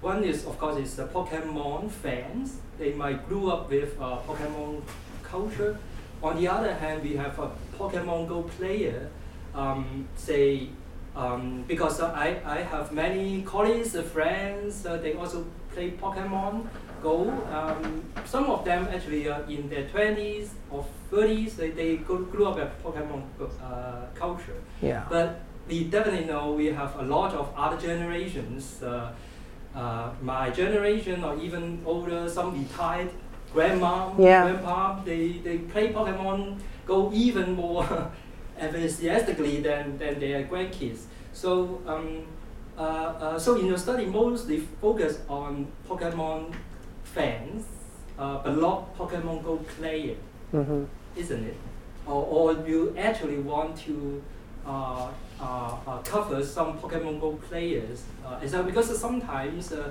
one 0.00 0.22
is, 0.24 0.44
of 0.44 0.58
course, 0.58 0.76
is 0.78 0.94
the 0.96 1.06
Pokemon 1.06 1.90
fans. 1.90 2.60
They 2.78 2.92
might 2.92 3.28
grew 3.28 3.50
up 3.50 3.70
with 3.70 3.98
uh, 4.00 4.18
Pokemon 4.26 4.82
culture. 5.22 5.78
On 6.22 6.36
the 6.36 6.48
other 6.48 6.74
hand, 6.74 7.02
we 7.02 7.16
have 7.16 7.38
a 7.38 7.50
Pokemon 7.78 8.28
Go 8.28 8.42
player. 8.42 9.08
Um, 9.54 10.06
say, 10.16 10.68
um, 11.14 11.64
because 11.66 12.00
I, 12.00 12.40
I 12.44 12.58
have 12.58 12.92
many 12.92 13.42
colleagues, 13.42 13.98
friends, 14.12 14.84
uh, 14.84 14.98
they 14.98 15.14
also 15.14 15.46
play 15.72 15.92
Pokemon 15.92 16.66
Go. 17.02 17.30
Um, 17.50 18.04
some 18.26 18.50
of 18.50 18.64
them 18.64 18.88
actually 18.92 19.28
are 19.28 19.42
in 19.48 19.68
their 19.70 19.84
20s 19.84 20.48
or 20.70 20.84
30s. 21.10 21.56
They, 21.56 21.70
they 21.70 21.96
grew 21.96 22.46
up 22.46 22.56
with 22.56 22.70
Pokemon 22.84 23.22
uh, 23.62 24.06
culture. 24.14 24.60
Yeah. 24.82 25.04
But 25.08 25.40
we 25.68 25.84
definitely 25.84 26.26
know 26.26 26.52
we 26.52 26.66
have 26.66 26.98
a 26.98 27.02
lot 27.02 27.32
of 27.34 27.52
other 27.56 27.80
generations. 27.80 28.82
Uh, 28.82 29.12
uh, 29.76 30.10
my 30.22 30.50
generation 30.50 31.22
or 31.22 31.36
even 31.38 31.80
older, 31.84 32.28
some 32.28 32.58
retired 32.58 33.10
grandma, 33.52 34.10
Yeah. 34.18 34.42
grandpa, 34.42 35.02
they, 35.04 35.32
they 35.44 35.58
play 35.58 35.92
Pokemon 35.92 36.58
Go 36.86 37.10
even 37.12 37.54
more 37.54 37.84
enthusiastically 38.60 39.60
than, 39.60 39.98
than 39.98 40.18
their 40.20 40.44
grandkids. 40.44 41.00
So, 41.32 41.80
um, 41.86 42.22
uh, 42.78 42.80
uh, 42.82 43.38
so 43.38 43.56
in 43.56 43.66
your 43.66 43.76
study, 43.78 44.06
mostly 44.06 44.58
focus 44.80 45.18
on 45.28 45.66
Pokemon 45.88 46.54
fans, 47.04 47.64
uh, 48.18 48.38
but 48.44 48.56
not 48.58 48.96
Pokemon 48.98 49.42
Go 49.44 49.56
player, 49.78 50.16
Mm-hmm. 50.54 50.84
isn't 51.16 51.44
it? 51.44 51.56
Or, 52.06 52.24
or 52.24 52.52
you 52.68 52.94
actually 52.96 53.38
want 53.38 53.76
to 53.86 54.22
uh, 55.40 55.76
uh, 55.86 55.98
cover 55.98 56.44
some 56.44 56.78
Pokemon 56.78 57.20
Go 57.20 57.32
players. 57.32 58.04
Uh, 58.24 58.38
is 58.42 58.52
that 58.52 58.66
because 58.66 58.98
sometimes 58.98 59.72
uh, 59.72 59.90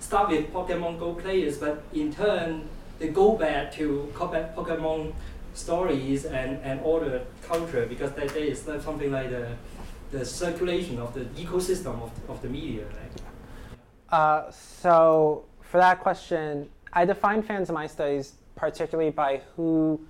start 0.00 0.30
with 0.30 0.52
Pokemon 0.52 0.98
Go 0.98 1.14
players, 1.14 1.58
but 1.58 1.82
in 1.92 2.12
turn 2.12 2.68
they 2.98 3.08
go 3.08 3.36
back 3.36 3.72
to 3.72 4.10
Pokemon 4.14 5.12
stories 5.54 6.24
and, 6.24 6.58
and 6.62 6.80
all 6.80 7.00
the 7.00 7.22
culture 7.42 7.86
because 7.86 8.12
that 8.12 8.28
there 8.30 8.44
is 8.44 8.60
something 8.60 9.10
like 9.10 9.30
the, 9.30 9.48
the 10.10 10.24
circulation 10.24 10.98
of 10.98 11.14
the 11.14 11.20
ecosystem 11.40 12.02
of, 12.02 12.10
of 12.28 12.40
the 12.42 12.48
media, 12.48 12.84
right? 12.84 13.22
Uh, 14.10 14.50
so 14.50 15.44
for 15.60 15.78
that 15.78 16.00
question, 16.00 16.68
I 16.92 17.04
define 17.04 17.42
fans 17.42 17.68
in 17.68 17.74
my 17.74 17.86
studies 17.86 18.34
particularly 18.54 19.10
by 19.10 19.42
who 19.54 20.00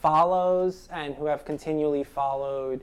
follows 0.00 0.88
and 0.92 1.14
who 1.16 1.26
have 1.26 1.44
continually 1.44 2.04
followed, 2.04 2.82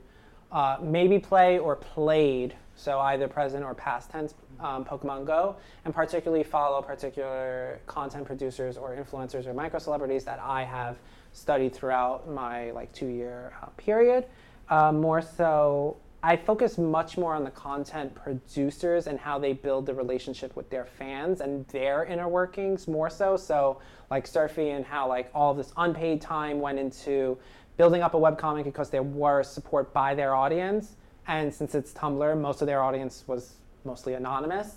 uh, 0.54 0.76
maybe 0.80 1.18
play 1.18 1.58
or 1.58 1.76
played, 1.76 2.54
so 2.76 3.00
either 3.00 3.28
present 3.28 3.64
or 3.64 3.74
past 3.74 4.10
tense 4.10 4.34
um, 4.60 4.84
Pokemon 4.84 5.26
Go, 5.26 5.56
and 5.84 5.92
particularly 5.92 6.44
follow 6.44 6.80
particular 6.80 7.80
content 7.86 8.24
producers 8.24 8.76
or 8.76 8.96
influencers 8.96 9.46
or 9.46 9.52
micro 9.52 9.80
celebrities 9.80 10.24
that 10.24 10.38
I 10.38 10.62
have 10.62 10.96
studied 11.32 11.74
throughout 11.74 12.30
my 12.30 12.70
like 12.70 12.92
two 12.92 13.08
year 13.08 13.52
uh, 13.60 13.66
period. 13.76 14.26
Uh, 14.70 14.92
more 14.92 15.20
so, 15.20 15.96
I 16.22 16.36
focus 16.36 16.78
much 16.78 17.18
more 17.18 17.34
on 17.34 17.44
the 17.44 17.50
content 17.50 18.14
producers 18.14 19.08
and 19.08 19.18
how 19.18 19.38
they 19.38 19.52
build 19.52 19.84
the 19.84 19.92
relationship 19.92 20.56
with 20.56 20.70
their 20.70 20.86
fans 20.86 21.42
and 21.42 21.66
their 21.68 22.04
inner 22.04 22.28
workings 22.28 22.88
more 22.88 23.10
so. 23.10 23.36
So, 23.36 23.80
like 24.10 24.26
Surfy 24.26 24.70
and 24.70 24.86
how 24.86 25.08
like 25.08 25.30
all 25.34 25.52
this 25.52 25.72
unpaid 25.76 26.20
time 26.20 26.60
went 26.60 26.78
into 26.78 27.36
building 27.76 28.02
up 28.02 28.14
a 28.14 28.18
webcomic 28.18 28.64
because 28.64 28.90
there 28.90 29.02
was 29.02 29.50
support 29.50 29.92
by 29.92 30.14
their 30.14 30.34
audience. 30.34 30.96
And 31.26 31.52
since 31.52 31.74
it's 31.74 31.92
Tumblr, 31.92 32.40
most 32.40 32.60
of 32.60 32.66
their 32.66 32.82
audience 32.82 33.24
was 33.26 33.54
mostly 33.84 34.14
anonymous. 34.14 34.76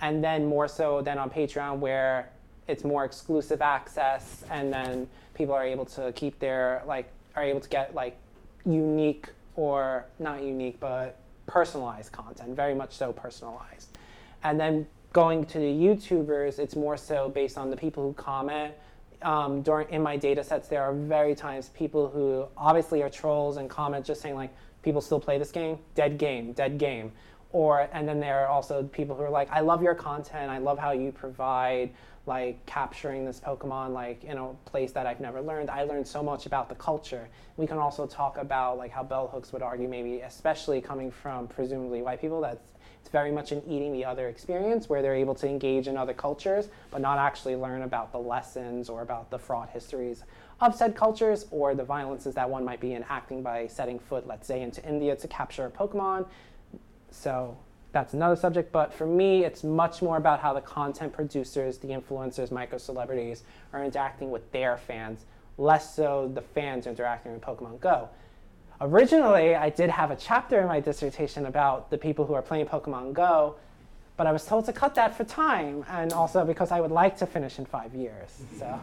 And 0.00 0.22
then 0.22 0.46
more 0.46 0.68
so 0.68 1.02
than 1.02 1.18
on 1.18 1.28
Patreon, 1.30 1.78
where 1.78 2.30
it's 2.68 2.84
more 2.84 3.04
exclusive 3.04 3.62
access, 3.62 4.44
and 4.50 4.72
then 4.72 5.08
people 5.34 5.54
are 5.54 5.64
able 5.64 5.86
to 5.86 6.12
keep 6.12 6.38
their 6.38 6.82
like 6.86 7.10
are 7.34 7.42
able 7.42 7.60
to 7.60 7.68
get 7.68 7.94
like 7.94 8.16
unique 8.64 9.28
or 9.56 10.04
not 10.18 10.42
unique 10.42 10.78
but 10.78 11.18
personalized 11.46 12.12
content, 12.12 12.54
very 12.54 12.74
much 12.74 12.92
so 12.92 13.12
personalized. 13.12 13.96
And 14.44 14.60
then 14.60 14.86
going 15.12 15.46
to 15.46 15.58
the 15.58 15.64
YouTubers, 15.64 16.58
it's 16.58 16.76
more 16.76 16.96
so 16.96 17.28
based 17.28 17.58
on 17.58 17.70
the 17.70 17.76
people 17.76 18.02
who 18.04 18.12
comment. 18.12 18.74
Um, 19.22 19.62
during 19.62 19.88
in 19.90 20.02
my 20.02 20.16
data 20.16 20.44
sets, 20.44 20.68
there 20.68 20.82
are 20.82 20.92
very 20.92 21.34
times 21.34 21.70
people 21.70 22.08
who 22.08 22.46
obviously 22.56 23.02
are 23.02 23.10
trolls 23.10 23.56
and 23.56 23.68
comment 23.68 24.04
just 24.04 24.20
saying 24.20 24.36
like 24.36 24.54
people 24.82 25.00
still 25.00 25.20
play 25.20 25.38
this 25.38 25.50
game, 25.50 25.78
dead 25.94 26.18
game, 26.18 26.52
dead 26.52 26.78
game. 26.78 27.12
Or 27.50 27.88
and 27.92 28.06
then 28.06 28.20
there 28.20 28.40
are 28.40 28.46
also 28.46 28.82
people 28.84 29.16
who 29.16 29.22
are 29.22 29.30
like, 29.30 29.50
I 29.50 29.60
love 29.60 29.82
your 29.82 29.94
content, 29.94 30.50
I 30.50 30.58
love 30.58 30.78
how 30.78 30.92
you 30.92 31.10
provide 31.12 31.90
like 32.26 32.64
capturing 32.66 33.24
this 33.24 33.40
Pokemon 33.40 33.92
like 33.92 34.22
in 34.22 34.36
a 34.36 34.52
place 34.66 34.92
that 34.92 35.06
I've 35.06 35.18
never 35.18 35.40
learned. 35.40 35.70
I 35.70 35.84
learned 35.84 36.06
so 36.06 36.22
much 36.22 36.46
about 36.46 36.68
the 36.68 36.74
culture. 36.74 37.26
We 37.56 37.66
can 37.66 37.78
also 37.78 38.06
talk 38.06 38.36
about 38.36 38.76
like 38.78 38.90
how 38.92 39.02
bell 39.02 39.26
hooks 39.26 39.52
would 39.52 39.62
argue 39.62 39.88
maybe 39.88 40.20
especially 40.20 40.80
coming 40.80 41.10
from 41.10 41.48
presumably 41.48 42.02
white 42.02 42.20
people 42.20 42.40
that's 42.40 42.74
it's 43.08 43.12
very 43.14 43.32
much 43.32 43.52
an 43.52 43.62
eating 43.66 43.94
the 43.94 44.04
other 44.04 44.28
experience 44.28 44.90
where 44.90 45.00
they're 45.00 45.14
able 45.14 45.34
to 45.34 45.48
engage 45.48 45.88
in 45.88 45.96
other 45.96 46.12
cultures 46.12 46.68
but 46.90 47.00
not 47.00 47.16
actually 47.16 47.56
learn 47.56 47.80
about 47.80 48.12
the 48.12 48.18
lessons 48.18 48.90
or 48.90 49.00
about 49.00 49.30
the 49.30 49.38
fraught 49.38 49.70
histories 49.70 50.24
of 50.60 50.74
said 50.74 50.94
cultures 50.94 51.46
or 51.50 51.74
the 51.74 51.82
violences 51.82 52.34
that 52.34 52.50
one 52.50 52.66
might 52.66 52.80
be 52.80 52.92
enacting 52.92 53.42
by 53.42 53.66
setting 53.66 53.98
foot, 53.98 54.26
let's 54.26 54.46
say, 54.46 54.60
into 54.60 54.86
India 54.86 55.16
to 55.16 55.26
capture 55.26 55.64
a 55.64 55.70
Pokemon. 55.70 56.26
So 57.10 57.56
that's 57.92 58.12
another 58.12 58.36
subject. 58.36 58.72
But 58.72 58.92
for 58.92 59.06
me, 59.06 59.42
it's 59.42 59.64
much 59.64 60.02
more 60.02 60.18
about 60.18 60.40
how 60.40 60.52
the 60.52 60.60
content 60.60 61.14
producers, 61.14 61.78
the 61.78 61.88
influencers, 61.88 62.50
micro 62.50 62.76
celebrities 62.76 63.42
are 63.72 63.82
interacting 63.82 64.30
with 64.30 64.52
their 64.52 64.76
fans, 64.76 65.24
less 65.56 65.96
so 65.96 66.30
the 66.34 66.42
fans 66.42 66.86
interacting 66.86 67.32
with 67.32 67.40
Pokemon 67.40 67.80
Go. 67.80 68.10
Originally, 68.80 69.56
I 69.56 69.70
did 69.70 69.90
have 69.90 70.12
a 70.12 70.16
chapter 70.16 70.60
in 70.60 70.68
my 70.68 70.78
dissertation 70.78 71.46
about 71.46 71.90
the 71.90 71.98
people 71.98 72.24
who 72.24 72.34
are 72.34 72.42
playing 72.42 72.66
Pokemon 72.66 73.12
Go, 73.12 73.56
but 74.16 74.28
I 74.28 74.32
was 74.32 74.44
told 74.44 74.66
to 74.66 74.72
cut 74.72 74.94
that 74.94 75.16
for 75.16 75.24
time 75.24 75.84
and 75.88 76.12
also 76.12 76.44
because 76.44 76.70
I 76.70 76.80
would 76.80 76.92
like 76.92 77.16
to 77.18 77.26
finish 77.26 77.58
in 77.58 77.66
five 77.66 77.92
years. 77.92 78.42
So, 78.56 78.78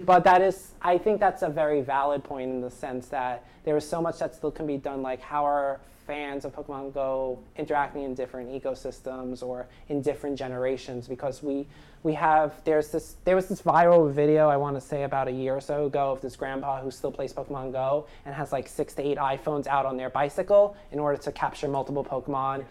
but 0.00 0.24
that 0.24 0.42
is, 0.42 0.72
I 0.82 0.98
think 0.98 1.20
that's 1.20 1.42
a 1.42 1.48
very 1.48 1.82
valid 1.82 2.24
point 2.24 2.50
in 2.50 2.60
the 2.60 2.70
sense 2.70 3.08
that 3.08 3.44
there 3.64 3.76
is 3.76 3.88
so 3.88 4.02
much 4.02 4.18
that 4.18 4.34
still 4.34 4.50
can 4.50 4.66
be 4.66 4.76
done, 4.76 5.02
like 5.02 5.20
how 5.20 5.44
are 5.44 5.80
fans 6.08 6.46
of 6.46 6.56
Pokemon 6.56 6.94
Go 6.94 7.38
interacting 7.56 8.02
in 8.02 8.14
different 8.14 8.50
ecosystems 8.50 9.42
or 9.42 9.68
in 9.90 10.00
different 10.00 10.36
generations 10.36 11.06
because 11.06 11.42
we 11.42 11.66
we 12.02 12.14
have 12.14 12.54
there's 12.64 12.88
this 12.88 13.16
there 13.24 13.36
was 13.36 13.46
this 13.46 13.60
viral 13.60 14.10
video 14.10 14.48
I 14.48 14.56
want 14.56 14.74
to 14.76 14.80
say 14.80 15.02
about 15.02 15.28
a 15.28 15.30
year 15.30 15.54
or 15.54 15.60
so 15.60 15.86
ago 15.86 16.10
of 16.10 16.20
this 16.22 16.34
grandpa 16.34 16.80
who 16.80 16.90
still 16.90 17.12
plays 17.12 17.32
Pokemon 17.32 17.72
Go 17.72 18.06
and 18.24 18.34
has 18.34 18.50
like 18.52 18.66
six 18.66 18.94
to 18.94 19.02
eight 19.02 19.18
iPhones 19.18 19.66
out 19.66 19.84
on 19.84 19.98
their 19.98 20.08
bicycle 20.08 20.76
in 20.90 20.98
order 20.98 21.20
to 21.22 21.30
capture 21.30 21.68
multiple 21.68 22.04
Pokemon. 22.04 22.64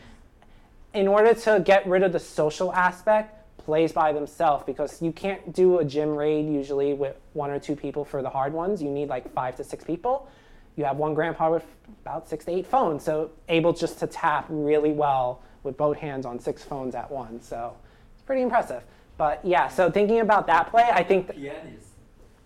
In 0.93 1.07
order 1.07 1.35
to 1.35 1.61
get 1.63 1.85
rid 1.87 2.01
of 2.01 2.11
the 2.11 2.19
social 2.19 2.73
aspect, 2.73 3.35
plays 3.59 3.91
by 3.91 4.13
themselves 4.13 4.63
because 4.65 4.99
you 5.01 5.11
can't 5.11 5.53
do 5.53 5.77
a 5.77 5.85
gym 5.85 6.15
raid 6.15 6.47
usually 6.47 6.93
with 6.93 7.15
one 7.33 7.51
or 7.51 7.59
two 7.59 7.75
people 7.75 8.03
for 8.03 8.23
the 8.23 8.29
hard 8.29 8.51
ones. 8.51 8.81
You 8.81 8.89
need 8.89 9.09
like 9.09 9.31
five 9.33 9.55
to 9.57 9.63
six 9.63 9.83
people 9.83 10.27
you 10.77 10.85
have 10.85 10.97
one 10.97 11.13
grandpa 11.13 11.51
with 11.51 11.65
about 12.05 12.29
six 12.29 12.45
to 12.45 12.51
eight 12.51 12.67
phones, 12.67 13.03
so 13.03 13.31
able 13.49 13.73
just 13.73 13.99
to 13.99 14.07
tap 14.07 14.45
really 14.47 14.91
well 14.91 15.41
with 15.63 15.75
both 15.75 15.97
hands 15.97 16.25
on 16.25 16.39
six 16.39 16.63
phones 16.63 16.95
at 16.95 17.11
once. 17.11 17.45
So 17.47 17.75
it's 18.13 18.21
pretty 18.21 18.43
impressive. 18.43 18.83
But 19.17 19.43
yeah, 19.43 19.67
so 19.67 19.89
thinking 19.91 20.19
about 20.19 20.47
that 20.47 20.69
play, 20.69 20.87
I 20.89 21.03
think, 21.03 21.33
th- 21.33 21.51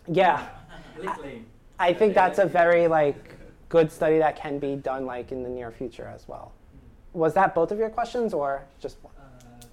yeah, 0.08 0.48
Lickling. 0.98 1.44
I 1.78 1.94
think 1.94 2.14
that's 2.14 2.40
a 2.40 2.46
very 2.46 2.88
like 2.88 3.36
good 3.70 3.92
study 3.92 4.18
that 4.20 4.36
can 4.36 4.60
be 4.60 4.76
done 4.76 5.06
like 5.06 5.32
in 5.32 5.44
the 5.44 5.50
near 5.50 5.72
future 5.72 6.10
as 6.14 6.28
well. 6.28 6.54
Was 7.14 7.34
that 7.34 7.54
both 7.54 7.72
of 7.72 7.80
your 7.80 7.90
questions 7.90 8.34
or 8.34 8.64
just 8.80 8.98
one? 9.04 9.14
Uh, 9.20 9.66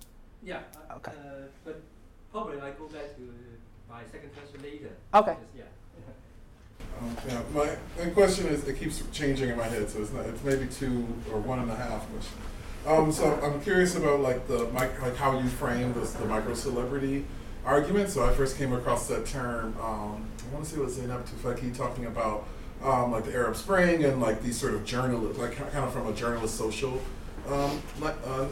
yeah. 0.43 0.61
uh, 0.91 0.95
Okay. 0.97 1.13
Uh, 1.13 1.47
but 1.65 1.81
probably 2.33 2.61
I 2.61 2.71
go 2.73 2.87
back 2.89 3.15
to 3.17 3.23
my 3.89 4.03
second 4.11 4.31
question 4.35 4.63
later. 4.63 4.91
Okay. 5.15 5.37
Because, 5.39 5.55
yeah. 5.57 5.63
Yeah, 7.27 7.43
my, 7.55 7.77
my 7.99 8.11
question 8.11 8.47
is, 8.49 8.67
it 8.67 8.79
keeps 8.79 9.03
changing 9.13 9.51
in 9.51 9.57
my 9.57 9.65
head, 9.65 9.89
so 9.89 10.01
it's 10.01 10.13
not, 10.13 10.27
it's 10.27 10.43
maybe 10.43 10.67
two 10.67 11.07
or 11.33 11.41
one 11.41 11.59
and 11.59 11.71
a 11.71 11.75
half 11.75 12.07
question. 12.11 12.39
Um, 12.87 13.13
so 13.13 13.39
I'm 13.43 13.61
curious 13.61 13.97
about 13.97 14.21
like 14.21 14.47
the 14.49 14.65
like 14.65 14.97
how 15.17 15.39
you 15.39 15.49
frame 15.49 15.93
this 15.93 16.13
the 16.13 16.25
micro 16.25 16.55
celebrity 16.55 17.27
argument. 17.65 18.09
So 18.09 18.25
I 18.25 18.33
first 18.33 18.57
came 18.57 18.73
across 18.73 19.09
that 19.09 19.27
term. 19.27 19.77
Um, 19.83 20.27
I 20.51 20.55
want 20.55 20.65
to 20.65 20.71
say 20.71 20.77
it 20.79 20.85
was 20.85 20.97
Zeynep 20.97 21.29
Tufekci 21.29 21.77
talking 21.77 22.07
about 22.07 22.47
um, 22.83 23.13
like 23.13 23.25
the 23.25 23.35
Arab 23.35 23.57
Spring 23.57 24.05
and 24.05 24.23
like 24.23 24.43
these 24.43 24.59
sort 24.59 24.75
of 24.75 24.85
journalist, 24.85 25.39
like 25.39 25.57
kind 25.57 25.85
of 25.85 25.93
from 25.93 26.07
a 26.07 26.13
journalist 26.15 26.57
social 26.57 27.01
um, 27.51 27.83
like, 28.01 28.17
uh, 28.27 28.47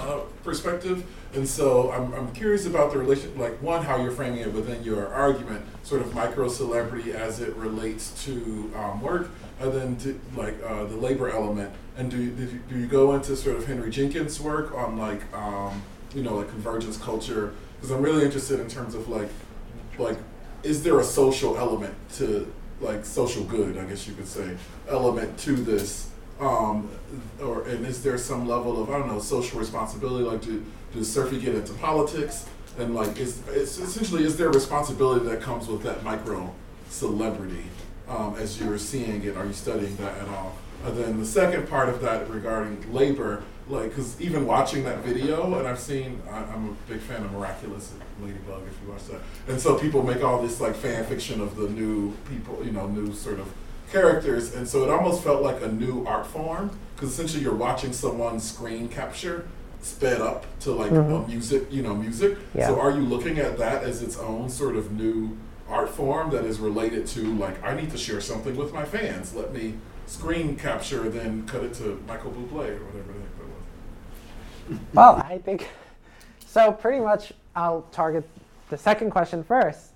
uh, 0.00 0.20
perspective. 0.42 1.04
And 1.34 1.48
so 1.48 1.90
I'm, 1.90 2.12
I'm 2.14 2.32
curious 2.32 2.66
about 2.66 2.92
the 2.92 2.98
relation, 2.98 3.36
like 3.38 3.60
one, 3.62 3.84
how 3.84 4.00
you're 4.00 4.12
framing 4.12 4.40
it 4.40 4.52
within 4.52 4.82
your 4.84 5.08
argument, 5.08 5.64
sort 5.82 6.00
of 6.02 6.14
micro 6.14 6.48
celebrity 6.48 7.12
as 7.12 7.40
it 7.40 7.54
relates 7.56 8.24
to 8.24 8.72
um, 8.76 9.00
work, 9.00 9.28
and 9.60 9.72
then 9.72 9.96
to, 9.98 10.20
like 10.36 10.54
uh, 10.64 10.84
the 10.84 10.96
labor 10.96 11.28
element. 11.30 11.72
And 11.96 12.10
do 12.10 12.18
you, 12.22 12.30
do 12.30 12.42
you- 12.44 12.60
do 12.68 12.78
you 12.78 12.86
go 12.86 13.14
into 13.14 13.36
sort 13.36 13.56
of 13.56 13.66
Henry 13.66 13.90
Jenkins' 13.90 14.40
work 14.40 14.74
on 14.74 14.96
like 14.96 15.20
um, 15.34 15.82
you 16.14 16.22
know 16.22 16.36
like 16.36 16.48
convergence 16.50 16.96
culture? 16.98 17.52
Because 17.76 17.90
I'm 17.90 18.02
really 18.02 18.24
interested 18.24 18.60
in 18.60 18.68
terms 18.68 18.94
of 18.94 19.08
like 19.08 19.28
like 19.98 20.18
is 20.62 20.82
there 20.82 20.98
a 20.98 21.04
social 21.04 21.56
element 21.58 21.94
to 22.14 22.52
like 22.80 23.04
social 23.04 23.44
good 23.44 23.78
i 23.78 23.84
guess 23.84 24.08
you 24.08 24.14
could 24.14 24.26
say 24.26 24.56
element 24.88 25.38
to 25.38 25.52
this 25.52 26.08
um 26.40 26.88
or 27.40 27.62
and 27.68 27.86
is 27.86 28.02
there 28.02 28.18
some 28.18 28.46
level 28.48 28.82
of 28.82 28.90
i 28.90 28.98
don't 28.98 29.08
know 29.08 29.20
social 29.20 29.58
responsibility? 29.58 30.24
Like 30.24 30.42
do 30.42 30.64
does 30.92 31.12
surfy 31.12 31.38
get 31.38 31.54
into 31.54 31.72
politics? 31.74 32.46
And 32.78 32.94
like 32.94 33.18
is 33.18 33.40
it's 33.48 33.78
essentially 33.78 34.24
is 34.24 34.36
there 34.36 34.50
responsibility 34.50 35.24
that 35.26 35.40
comes 35.40 35.68
with 35.68 35.82
that 35.82 36.02
micro 36.02 36.52
celebrity 36.88 37.64
um, 38.08 38.36
as 38.36 38.60
you're 38.60 38.78
seeing 38.78 39.22
it? 39.24 39.36
Are 39.36 39.46
you 39.46 39.52
studying 39.52 39.96
that 39.96 40.18
at 40.18 40.28
all? 40.28 40.56
And 40.84 40.96
then 40.98 41.18
the 41.18 41.26
second 41.26 41.68
part 41.68 41.88
of 41.88 42.00
that 42.02 42.28
regarding 42.28 42.92
labor 42.92 43.42
like 43.68 43.88
because 43.88 44.20
even 44.20 44.46
watching 44.46 44.84
that 44.84 44.98
video 44.98 45.58
and 45.58 45.66
i've 45.66 45.78
seen 45.78 46.20
I, 46.30 46.44
i'm 46.44 46.68
a 46.68 46.92
big 46.92 47.00
fan 47.00 47.24
of 47.24 47.32
miraculous 47.32 47.94
ladybug 48.20 48.62
if 48.66 48.78
you 48.84 48.92
watch 48.92 49.06
that. 49.06 49.20
And 49.48 49.58
so 49.58 49.78
people 49.78 50.02
make 50.02 50.22
all 50.22 50.42
this 50.42 50.60
like 50.60 50.74
fan 50.74 51.04
fiction 51.04 51.40
of 51.40 51.56
the 51.56 51.68
new 51.68 52.12
people 52.28 52.60
you 52.62 52.72
know 52.72 52.86
new 52.86 53.14
sort 53.14 53.40
of 53.40 53.50
characters 54.04 54.54
and 54.54 54.68
so 54.68 54.82
it 54.82 54.90
almost 54.90 55.22
felt 55.22 55.40
like 55.42 55.62
a 55.62 55.68
new 55.68 56.04
art 56.04 56.26
form 56.26 56.68
because 56.96 57.10
essentially 57.12 57.42
you're 57.42 57.54
watching 57.54 57.92
someone 57.92 58.40
screen 58.40 58.88
capture 58.88 59.46
sped 59.80 60.20
up 60.20 60.44
to 60.58 60.72
like 60.72 60.90
Mhm. 60.90 61.24
a 61.24 61.28
music 61.28 61.62
you 61.70 61.80
know 61.82 61.94
music 61.94 62.36
Yeah. 62.54 62.66
so 62.68 62.80
are 62.80 62.90
you 62.90 63.02
looking 63.02 63.38
at 63.38 63.56
that 63.58 63.84
as 63.84 64.02
its 64.02 64.18
own 64.18 64.48
sort 64.50 64.74
of 64.76 64.90
new 64.92 65.36
art 65.68 65.88
form 65.90 66.30
that 66.30 66.44
is 66.44 66.58
related 66.58 67.06
to 67.08 67.20
like 67.36 67.62
i 67.64 67.72
need 67.74 67.90
to 67.92 67.96
share 67.98 68.20
something 68.20 68.56
with 68.56 68.72
my 68.74 68.84
fans 68.84 69.32
let 69.34 69.52
me 69.52 69.74
screen 70.06 70.56
capture 70.56 71.08
then 71.08 71.46
cut 71.46 71.62
it 71.62 71.72
to 71.74 72.02
michael 72.08 72.32
bublé 72.32 72.68
or 72.78 72.84
whatever 72.86 73.12
the 73.12 73.20
heck 73.24 73.38
that 73.38 73.48
was 74.70 74.78
Well, 74.92 75.16
I 75.16 75.38
think 75.38 75.68
so. 76.46 76.72
Pretty 76.72 77.00
much, 77.00 77.32
I'll 77.54 77.82
target 77.92 78.24
the 78.70 78.78
second 78.78 79.10
question 79.10 79.44
first. 79.44 79.90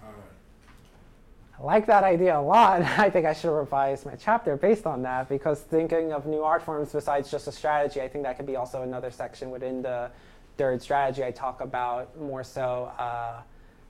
Like 1.60 1.86
that 1.86 2.04
idea 2.04 2.38
a 2.38 2.40
lot. 2.40 2.82
I 2.98 3.10
think 3.10 3.26
I 3.26 3.32
should 3.32 3.56
revise 3.56 4.04
my 4.04 4.14
chapter 4.14 4.56
based 4.56 4.86
on 4.86 5.02
that 5.02 5.28
because 5.28 5.60
thinking 5.60 6.12
of 6.12 6.26
new 6.26 6.42
art 6.42 6.62
forms 6.62 6.92
besides 6.92 7.30
just 7.30 7.48
a 7.48 7.52
strategy, 7.52 8.00
I 8.00 8.08
think 8.08 8.24
that 8.24 8.36
could 8.36 8.46
be 8.46 8.56
also 8.56 8.82
another 8.82 9.10
section 9.10 9.50
within 9.50 9.82
the 9.82 10.10
third 10.56 10.80
strategy. 10.82 11.24
I 11.24 11.30
talk 11.30 11.60
about 11.60 12.18
more 12.20 12.44
so 12.44 12.92
uh, 12.98 13.42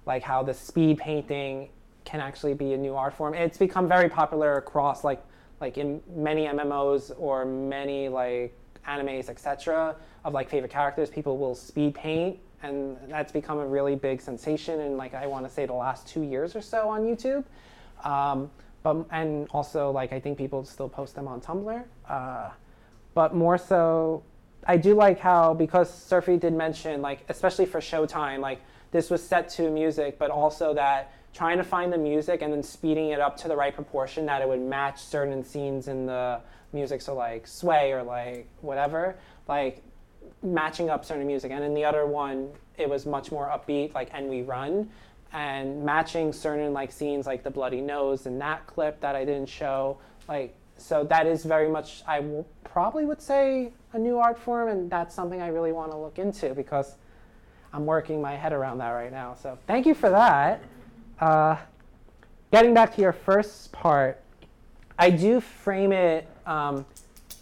like 0.07 0.23
how 0.23 0.43
the 0.43 0.55
speed 0.55 0.99
painting 0.99 1.69
can 2.05 2.21
actually 2.21 2.55
be 2.55 2.73
a 2.73 2.77
new 2.77 2.95
art 2.95 3.13
form. 3.13 3.35
It's 3.35 3.59
become 3.59 3.87
very 3.87 4.09
popular 4.09 4.57
across 4.57 5.05
like 5.05 5.23
like 5.61 5.77
in 5.77 6.01
many 6.15 6.47
MMOs 6.47 7.13
or 7.19 7.45
many 7.45 8.09
like 8.09 8.57
animes, 8.87 9.29
etc. 9.29 9.97
Of 10.25 10.33
like 10.33 10.49
favorite 10.49 10.71
characters, 10.71 11.11
people 11.11 11.37
will 11.37 11.55
speed 11.55 11.95
paint, 11.95 12.39
and 12.63 12.97
that's 13.09 13.33
become 13.33 13.59
a 13.59 13.67
really 13.67 13.95
big 13.95 14.21
sensation 14.21 14.81
in 14.81 14.97
like 14.97 15.15
I 15.15 15.27
want 15.27 15.47
to 15.47 15.53
say 15.53 15.67
the 15.67 15.73
last 15.73 16.07
two 16.07 16.23
years 16.23 16.57
or 16.57 16.61
so 16.61 16.89
on 16.89 17.03
YouTube. 17.03 17.45
Um, 18.05 18.51
but 18.83 19.05
and 19.11 19.49
also 19.51 19.91
like 19.91 20.13
I 20.13 20.21
think 20.21 20.39
people 20.39 20.65
still 20.65 20.89
post 20.89 21.15
them 21.15 21.29
on 21.29 21.41
Tumblr. 21.41 21.85
Uh, 22.09 22.51
but 23.15 23.35
more 23.35 23.59
so, 23.59 24.23
I 24.67 24.77
do 24.77 24.95
like 24.95 25.19
how 25.19 25.55
because 25.55 25.93
Surfy 25.93 26.37
did 26.37 26.53
mention 26.53 27.03
like 27.03 27.25
especially 27.29 27.67
for 27.67 27.81
Showtime, 27.81 28.41
like 28.41 28.61
this 28.91 29.11
was 29.11 29.23
set 29.23 29.49
to 29.51 29.71
music, 29.71 30.19
but 30.19 30.31
also 30.31 30.75
that 30.75 31.13
trying 31.35 31.59
to 31.59 31.65
find 31.65 31.93
the 31.93 31.99
music 31.99 32.43
and 32.43 32.53
then 32.53 32.63
speeding 32.63 33.11
it 33.11 33.21
up 33.21 33.37
to 33.37 33.49
the 33.49 33.57
right 33.57 33.75
proportion 33.75 34.27
that 34.27 34.43
it 34.43 34.49
would 34.49 34.61
match 34.61 34.99
certain 34.99 35.45
scenes 35.45 35.89
in 35.89 36.07
the 36.07 36.41
music. 36.73 37.03
So 37.03 37.15
like 37.15 37.47
Sway 37.47 37.93
or 37.93 38.03
like 38.03 38.49
whatever, 38.61 39.17
like 39.47 39.83
matching 40.43 40.91
up 40.91 41.05
certain 41.05 41.27
music. 41.27 41.51
And 41.53 41.65
in 41.65 41.75
the 41.75 41.85
other 41.85 42.07
one, 42.07 42.51
it 42.77 42.89
was 42.89 43.07
much 43.07 43.31
more 43.33 43.47
upbeat, 43.47 43.95
like 43.95 44.11
And 44.13 44.29
We 44.29 44.43
Run, 44.43 44.89
and 45.33 45.85
matching 45.85 46.33
certain 46.33 46.73
like 46.73 46.93
scenes 46.93 47.27
like 47.27 47.43
the 47.43 47.51
bloody 47.51 47.81
nose 47.81 48.27
in 48.27 48.39
that 48.39 48.67
clip 48.67 49.01
that 49.01 49.15
I 49.15 49.25
didn't 49.25 49.49
show. 49.49 49.99
Like 50.29 50.55
so 50.77 51.05
that 51.05 51.27
is 51.27 51.45
very 51.45 51.69
much 51.69 52.03
I 52.07 52.25
probably 52.65 53.05
would 53.05 53.21
say 53.21 53.73
a 53.93 53.99
new 53.99 54.19
art 54.19 54.39
form, 54.39 54.69
and 54.69 54.91
that's 54.91 55.15
something 55.15 55.43
I 55.43 55.49
really 55.49 55.73
want 55.73 55.91
to 55.91 55.97
look 55.97 56.19
into 56.19 56.55
because 56.55 56.97
I'm 57.73 57.85
working 57.85 58.23
my 58.23 58.35
head 58.37 58.53
around 58.53 58.79
that 58.79 58.91
right 58.91 59.13
now. 59.13 59.35
So 59.35 59.59
thank 59.67 59.87
you 59.87 59.95
for 59.95 60.11
that. 60.11 60.63
Uh, 61.21 61.57
getting 62.53 62.75
back 62.75 62.95
to 62.95 63.03
your 63.03 63.13
first 63.13 63.73
part, 63.73 64.21
I 64.99 65.11
do 65.11 65.41
frame 65.41 65.93
it 65.93 66.29
um, 66.47 66.87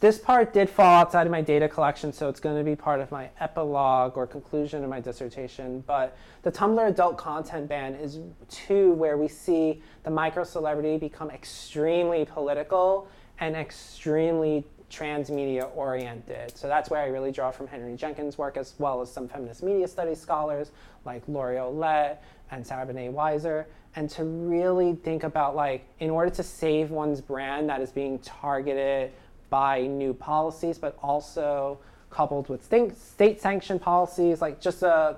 this 0.06 0.18
part 0.18 0.52
did 0.52 0.70
fall 0.70 1.00
outside 1.00 1.26
of 1.26 1.32
my 1.32 1.40
data 1.40 1.68
collection, 1.68 2.12
so 2.12 2.28
it's 2.28 2.38
going 2.38 2.56
to 2.56 2.62
be 2.62 2.76
part 2.76 3.00
of 3.00 3.10
my 3.10 3.28
epilogue 3.40 4.16
or 4.16 4.24
conclusion 4.24 4.84
of 4.84 4.88
my 4.88 5.00
dissertation. 5.00 5.82
But 5.84 6.16
the 6.42 6.52
Tumblr 6.52 6.88
adult 6.88 7.16
content 7.16 7.68
ban 7.68 7.96
is 7.96 8.20
two 8.48 8.92
where 8.92 9.16
we 9.16 9.26
see 9.26 9.82
the 10.04 10.10
micro 10.10 10.44
celebrity 10.44 10.96
become 10.96 11.28
extremely 11.30 12.24
political 12.24 13.08
and 13.40 13.56
extremely 13.56 14.64
transmedia 14.92 15.76
oriented. 15.76 16.56
So 16.56 16.68
that's 16.68 16.88
where 16.88 17.02
I 17.02 17.06
really 17.06 17.32
draw 17.32 17.50
from 17.50 17.66
Henry 17.66 17.96
Jenkins' 17.96 18.38
work 18.38 18.56
as 18.56 18.74
well 18.78 19.00
as 19.00 19.10
some 19.10 19.26
feminist 19.26 19.64
media 19.64 19.88
studies 19.88 20.20
scholars 20.20 20.70
like 21.04 21.24
Laurie 21.26 21.56
Ouellette 21.56 22.18
and 22.52 22.64
Sarah 22.64 22.86
Banet-Weiser. 22.86 23.64
And 23.96 24.08
to 24.10 24.22
really 24.22 24.94
think 24.94 25.24
about 25.24 25.56
like, 25.56 25.84
in 25.98 26.10
order 26.10 26.30
to 26.30 26.44
save 26.44 26.92
one's 26.92 27.20
brand 27.20 27.68
that 27.70 27.80
is 27.80 27.90
being 27.90 28.20
targeted 28.20 29.10
by 29.50 29.82
new 29.82 30.12
policies, 30.14 30.78
but 30.78 30.98
also 31.02 31.78
coupled 32.10 32.48
with 32.48 32.64
state 32.64 33.40
sanctioned 33.40 33.80
policies, 33.80 34.40
like 34.40 34.60
just 34.60 34.82
a 34.82 35.16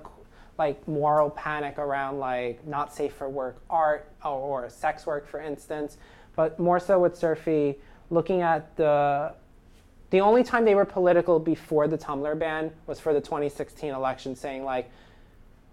like 0.57 0.85
moral 0.87 1.29
panic 1.29 1.77
around 1.77 2.19
like 2.19 2.65
not 2.67 2.93
safe 2.93 3.13
for 3.13 3.29
work 3.29 3.61
art 3.69 4.11
or, 4.23 4.31
or 4.65 4.69
sex 4.69 5.05
work, 5.05 5.27
for 5.27 5.39
instance. 5.39 5.97
But 6.35 6.59
more 6.59 6.79
so 6.79 6.99
with 6.99 7.17
Surfy, 7.17 7.75
looking 8.09 8.41
at 8.41 8.75
the 8.75 9.33
the 10.09 10.21
only 10.21 10.43
time 10.43 10.65
they 10.65 10.75
were 10.75 10.85
political 10.85 11.39
before 11.39 11.87
the 11.87 11.97
Tumblr 11.97 12.39
ban 12.39 12.71
was 12.87 12.99
for 12.99 13.13
the 13.13 13.21
2016 13.21 13.93
election, 13.93 14.35
saying 14.35 14.63
like, 14.63 14.89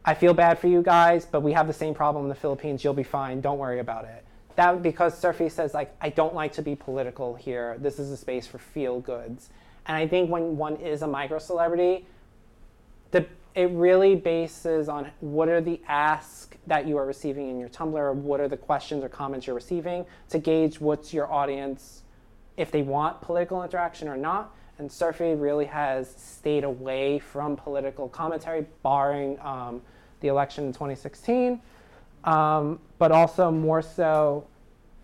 "I 0.04 0.14
feel 0.14 0.34
bad 0.34 0.58
for 0.58 0.68
you 0.68 0.82
guys, 0.82 1.24
but 1.24 1.40
we 1.40 1.52
have 1.52 1.66
the 1.66 1.72
same 1.72 1.94
problem 1.94 2.26
in 2.26 2.28
the 2.28 2.34
Philippines. 2.34 2.84
You'll 2.84 2.94
be 2.94 3.02
fine. 3.02 3.40
Don't 3.40 3.58
worry 3.58 3.80
about 3.80 4.04
it." 4.04 4.25
That 4.56 4.82
because 4.82 5.16
Surfy 5.18 5.48
says 5.48 5.74
like, 5.74 5.94
"I 6.00 6.10
don't 6.10 6.34
like 6.34 6.52
to 6.54 6.62
be 6.62 6.74
political 6.74 7.34
here. 7.34 7.76
This 7.78 7.98
is 7.98 8.10
a 8.10 8.16
space 8.16 8.46
for 8.46 8.58
feel 8.58 9.00
goods." 9.00 9.50
And 9.86 9.96
I 9.96 10.08
think 10.08 10.30
when 10.30 10.56
one 10.56 10.76
is 10.76 11.02
a 11.02 11.06
micro 11.06 11.38
celebrity, 11.38 12.06
the 13.10 13.26
it 13.54 13.70
really 13.70 14.14
bases 14.14 14.86
on 14.88 15.10
what 15.20 15.48
are 15.48 15.62
the 15.62 15.80
asks 15.88 16.58
that 16.66 16.86
you 16.86 16.98
are 16.98 17.06
receiving 17.06 17.48
in 17.48 17.58
your 17.58 17.70
Tumblr, 17.70 17.94
or 17.94 18.12
what 18.12 18.38
are 18.38 18.48
the 18.48 18.56
questions 18.56 19.02
or 19.02 19.08
comments 19.08 19.46
you're 19.46 19.56
receiving 19.56 20.04
to 20.28 20.38
gauge 20.38 20.78
what's 20.78 21.14
your 21.14 21.32
audience 21.32 22.02
if 22.58 22.70
they 22.70 22.82
want 22.82 23.20
political 23.22 23.62
interaction 23.62 24.08
or 24.08 24.16
not. 24.16 24.54
And 24.78 24.92
Surfy 24.92 25.32
really 25.34 25.64
has 25.64 26.14
stayed 26.16 26.64
away 26.64 27.18
from 27.18 27.56
political 27.56 28.10
commentary, 28.10 28.66
barring 28.82 29.40
um, 29.40 29.80
the 30.20 30.28
election 30.28 30.66
in 30.66 30.72
2016. 30.72 31.60
Um, 32.26 32.80
but 32.98 33.12
also, 33.12 33.50
more 33.50 33.82
so, 33.82 34.46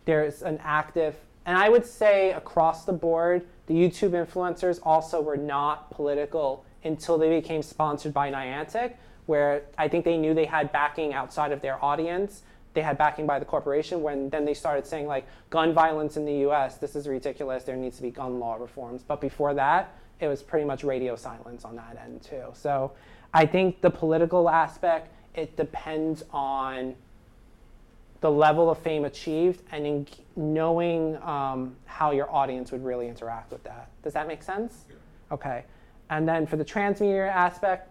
there's 0.05 0.43
an 0.43 0.59
active, 0.62 1.15
and 1.47 1.57
I 1.57 1.69
would 1.69 1.86
say 1.86 2.32
across 2.32 2.85
the 2.85 2.93
board, 2.93 3.47
the 3.66 3.74
YouTube 3.74 4.11
influencers 4.11 4.81
also 4.82 5.20
were 5.20 5.36
not 5.36 5.90
political 5.90 6.65
until 6.85 7.16
they 7.16 7.40
became 7.40 7.62
sponsored 7.62 8.12
by 8.12 8.31
Niantic, 8.31 8.94
where 9.27 9.62
I 9.78 9.86
think 9.86 10.05
they 10.05 10.16
knew 10.16 10.35
they 10.35 10.47
had 10.47 10.73
backing 10.73 11.15
outside 11.15 11.53
of 11.53 11.62
their 11.62 11.82
audience 11.82 12.43
they 12.74 12.82
had 12.82 12.97
backing 12.97 13.27
by 13.27 13.39
the 13.39 13.44
corporation 13.44 14.03
when 14.03 14.31
then 14.31 14.44
they 14.44 14.55
started 14.55 14.86
saying 14.86 15.07
like 15.07 15.27
gun 15.51 15.73
violence 15.74 16.16
in 16.16 16.24
the 16.24 16.49
US, 16.49 16.77
this 16.78 16.97
is 16.97 17.07
ridiculous, 17.07 17.65
there 17.65 17.77
needs 17.77 17.97
to 17.97 18.03
be 18.03 18.11
gun 18.11 18.39
law 18.39 18.55
reforms. 18.55 19.03
But 19.03 19.20
before 19.20 19.55
that, 19.55 19.94
it 20.20 20.28
was 20.28 20.43
pretty 20.43 20.65
much 20.65 20.85
radio 20.85 21.16
silence 21.16 21.65
on 21.65 21.77
that 21.77 21.99
end 22.03 22.23
too. 22.23 22.47
So 22.55 22.93
I 23.35 23.47
think 23.47 23.81
the 23.81 23.90
political 23.90 24.49
aspect, 24.49 25.12
it 25.35 25.57
depends 25.57 26.24
on 26.31 26.94
the 28.23 28.31
level 28.31 28.70
of 28.70 28.78
fame 28.78 29.05
achieved 29.05 29.62
and 29.70 29.86
in 29.86 30.07
knowing 30.36 31.16
um, 31.23 31.77
how 31.85 32.12
your 32.12 32.32
audience 32.35 32.73
would 32.73 32.82
really 32.82 33.09
interact 33.09 33.53
with 33.53 33.62
that. 33.65 33.90
Does 34.03 34.15
that 34.15 34.27
make 34.27 34.43
sense? 34.43 34.86
Yeah. 34.89 34.97
Okay. 35.35 35.65
And 36.09 36.27
then 36.27 36.47
for 36.47 36.57
the 36.57 36.65
transmedia 36.65 37.28
aspect, 37.28 37.90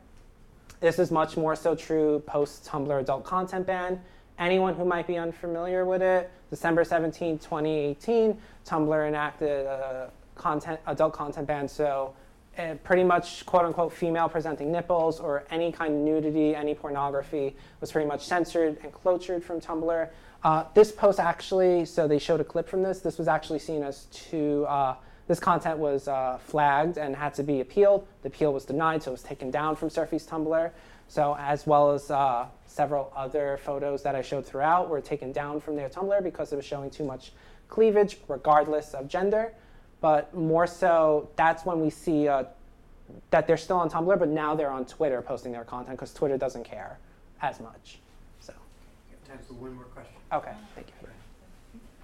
this 0.79 0.97
is 0.97 1.11
much 1.11 1.37
more 1.37 1.55
so 1.55 1.75
true 1.75 2.23
post 2.25 2.65
Tumblr 2.65 2.99
adult 2.99 3.23
content 3.23 3.67
ban 3.67 3.99
anyone 4.41 4.73
who 4.73 4.83
might 4.83 5.07
be 5.07 5.17
unfamiliar 5.17 5.85
with 5.85 6.01
it, 6.01 6.29
December 6.49 6.83
17, 6.83 7.37
2018, 7.37 8.37
Tumblr 8.65 9.07
enacted 9.07 9.65
a 9.65 10.09
content, 10.35 10.79
adult 10.87 11.13
content 11.13 11.47
ban. 11.47 11.67
So 11.67 12.13
uh, 12.57 12.75
pretty 12.83 13.03
much 13.03 13.45
quote 13.45 13.65
unquote 13.65 13.93
female 13.93 14.27
presenting 14.27 14.71
nipples 14.71 15.19
or 15.19 15.45
any 15.51 15.71
kind 15.71 15.93
of 15.93 15.99
nudity, 15.99 16.55
any 16.55 16.73
pornography 16.73 17.55
was 17.79 17.91
pretty 17.91 18.07
much 18.07 18.25
censored 18.25 18.77
and 18.83 18.91
clotured 18.91 19.43
from 19.43 19.61
Tumblr. 19.61 20.09
Uh, 20.43 20.63
this 20.73 20.91
post 20.91 21.19
actually, 21.19 21.85
so 21.85 22.07
they 22.07 22.19
showed 22.19 22.41
a 22.41 22.43
clip 22.43 22.67
from 22.67 22.83
this. 22.83 22.99
This 22.99 23.17
was 23.17 23.27
actually 23.27 23.59
seen 23.59 23.83
as 23.83 24.05
too, 24.05 24.65
uh, 24.67 24.95
this 25.27 25.39
content 25.39 25.77
was 25.77 26.07
uh, 26.07 26.39
flagged 26.43 26.97
and 26.97 27.15
had 27.15 27.33
to 27.35 27.43
be 27.43 27.61
appealed. 27.61 28.05
The 28.23 28.27
appeal 28.27 28.51
was 28.51 28.65
denied, 28.65 29.03
so 29.03 29.11
it 29.11 29.13
was 29.13 29.23
taken 29.23 29.51
down 29.51 29.75
from 29.75 29.89
Surfy's 29.89 30.25
Tumblr. 30.25 30.71
So 31.07 31.35
as 31.39 31.67
well 31.67 31.91
as 31.91 32.09
uh, 32.09 32.47
several 32.65 33.11
other 33.15 33.59
photos 33.63 34.01
that 34.03 34.15
I 34.15 34.21
showed 34.21 34.45
throughout 34.45 34.89
were 34.89 35.01
taken 35.01 35.31
down 35.31 35.59
from 35.59 35.75
their 35.75 35.89
Tumblr 35.89 36.23
because 36.23 36.51
it 36.51 36.55
was 36.55 36.65
showing 36.65 36.89
too 36.89 37.03
much 37.03 37.33
cleavage, 37.67 38.17
regardless 38.27 38.93
of 38.93 39.07
gender. 39.07 39.53
But 40.01 40.33
more 40.35 40.67
so, 40.67 41.29
that's 41.35 41.63
when 41.63 41.79
we 41.79 41.89
see 41.89 42.27
uh, 42.27 42.45
that 43.29 43.47
they're 43.47 43.57
still 43.57 43.77
on 43.77 43.89
Tumblr, 43.89 44.17
but 44.19 44.27
now 44.27 44.55
they're 44.55 44.71
on 44.71 44.85
Twitter 44.85 45.21
posting 45.21 45.51
their 45.51 45.63
content 45.63 45.97
because 45.97 46.13
Twitter 46.13 46.37
doesn't 46.37 46.63
care 46.63 46.97
as 47.41 47.59
much. 47.59 47.99
So. 48.39 48.53
Time 49.27 49.39
for 49.47 49.53
one 49.53 49.75
more 49.75 49.85
question. 49.85 50.15
Okay, 50.33 50.53
thank 50.75 50.87
you. 50.87 51.00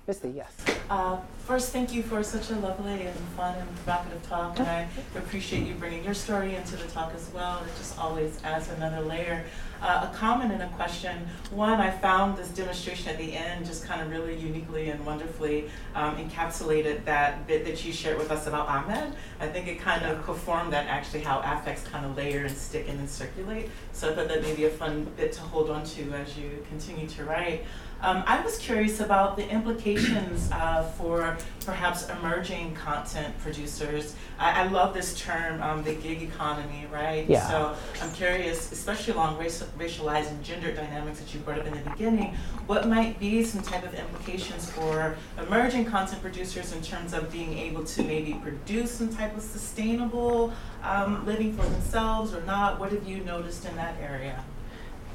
Misty, 0.07 0.29
yes. 0.29 0.55
Uh, 0.89 1.19
first, 1.39 1.73
thank 1.73 1.93
you 1.93 2.01
for 2.01 2.23
such 2.23 2.49
a 2.49 2.55
lovely 2.55 3.01
and 3.01 3.19
fun 3.35 3.57
and 3.57 3.75
provocative 3.75 4.25
talk, 4.25 4.57
and 4.57 4.65
I 4.65 4.87
appreciate 5.17 5.67
you 5.67 5.73
bringing 5.73 6.01
your 6.01 6.13
story 6.13 6.55
into 6.55 6.77
the 6.77 6.87
talk 6.87 7.13
as 7.13 7.29
well. 7.33 7.61
It 7.65 7.77
just 7.77 7.99
always 7.99 8.41
adds 8.45 8.69
another 8.69 9.01
layer. 9.01 9.43
Uh, 9.81 10.09
a 10.09 10.15
comment 10.15 10.53
and 10.53 10.63
a 10.63 10.67
question. 10.69 11.27
One, 11.51 11.81
I 11.81 11.91
found 11.91 12.37
this 12.37 12.47
demonstration 12.47 13.09
at 13.09 13.17
the 13.17 13.33
end 13.33 13.65
just 13.65 13.83
kind 13.83 14.01
of 14.01 14.09
really 14.09 14.35
uniquely 14.37 14.89
and 14.89 15.05
wonderfully 15.05 15.69
um, 15.93 16.15
encapsulated 16.15 17.03
that 17.03 17.45
bit 17.45 17.65
that 17.65 17.83
you 17.83 17.91
shared 17.91 18.17
with 18.17 18.31
us 18.31 18.47
about 18.47 18.69
Ahmed. 18.69 19.13
I 19.41 19.47
think 19.47 19.67
it 19.67 19.79
kind 19.79 20.05
of 20.05 20.23
performed 20.23 20.71
that 20.71 20.87
actually 20.87 21.19
how 21.19 21.41
affects 21.41 21.83
kind 21.83 22.05
of 22.05 22.15
layer 22.15 22.45
and 22.45 22.55
stick 22.55 22.85
in 22.85 22.91
and 22.91 22.99
then 23.01 23.07
circulate. 23.09 23.69
So 23.91 24.09
I 24.09 24.15
thought 24.15 24.29
that 24.29 24.41
may 24.41 24.55
be 24.55 24.65
a 24.65 24.69
fun 24.69 25.05
bit 25.17 25.33
to 25.33 25.41
hold 25.41 25.69
on 25.69 25.83
to 25.83 26.13
as 26.13 26.37
you 26.37 26.65
continue 26.69 27.07
to 27.09 27.25
write. 27.25 27.65
Um, 28.01 28.23
I 28.27 28.41
was 28.41 28.59
curious 28.59 28.99
about 28.99 29.37
the 29.37 29.49
implications 29.49 30.51
uh, 30.51 30.83
for 30.97 31.35
perhaps 31.65 32.07
emerging 32.09 32.75
content 32.75 33.37
producers. 33.39 34.15
I, 34.37 34.63
I 34.63 34.67
love 34.67 34.93
this 34.93 35.19
term, 35.19 35.61
um, 35.63 35.83
the 35.83 35.95
gig 35.95 36.21
economy, 36.21 36.85
right? 36.91 37.27
Yeah. 37.27 37.47
So 37.49 37.75
I'm 38.01 38.11
curious, 38.13 38.71
especially 38.71 39.13
along 39.13 39.37
racialized 39.37 40.29
and 40.29 40.43
gender 40.43 40.71
dynamics 40.71 41.19
that 41.19 41.33
you 41.33 41.39
brought 41.39 41.59
up 41.59 41.65
in 41.65 41.73
the 41.73 41.89
beginning, 41.89 42.35
what 42.67 42.87
might 42.87 43.19
be 43.19 43.43
some 43.43 43.63
type 43.63 43.83
of 43.83 43.93
implications 43.95 44.69
for 44.69 45.17
emerging 45.39 45.85
content 45.85 46.21
producers 46.21 46.73
in 46.73 46.81
terms 46.83 47.13
of 47.13 47.31
being 47.31 47.57
able 47.57 47.83
to 47.83 48.03
maybe 48.03 48.33
produce 48.35 48.91
some 48.91 49.09
type 49.09 49.35
of 49.35 49.41
sustainable 49.41 50.53
um, 50.83 51.25
living 51.25 51.57
for 51.57 51.63
themselves 51.63 52.33
or 52.33 52.41
not? 52.43 52.79
What 52.79 52.91
have 52.91 53.07
you 53.07 53.23
noticed 53.23 53.65
in 53.65 53.75
that 53.75 53.95
area? 53.99 54.43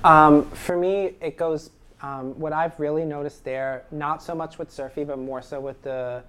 Um, 0.02 0.50
for 0.50 0.76
me, 0.76 1.14
it 1.20 1.36
goes 1.36 1.70
um, 2.02 2.38
what 2.38 2.52
I've 2.52 2.78
really 2.78 3.04
noticed 3.04 3.44
there, 3.44 3.84
not 3.90 4.22
so 4.22 4.34
much 4.34 4.58
with 4.58 4.70
Surfy, 4.70 5.04
but 5.04 5.18
more 5.18 5.40
so 5.40 5.60
with 5.60 5.80
the 5.82 6.22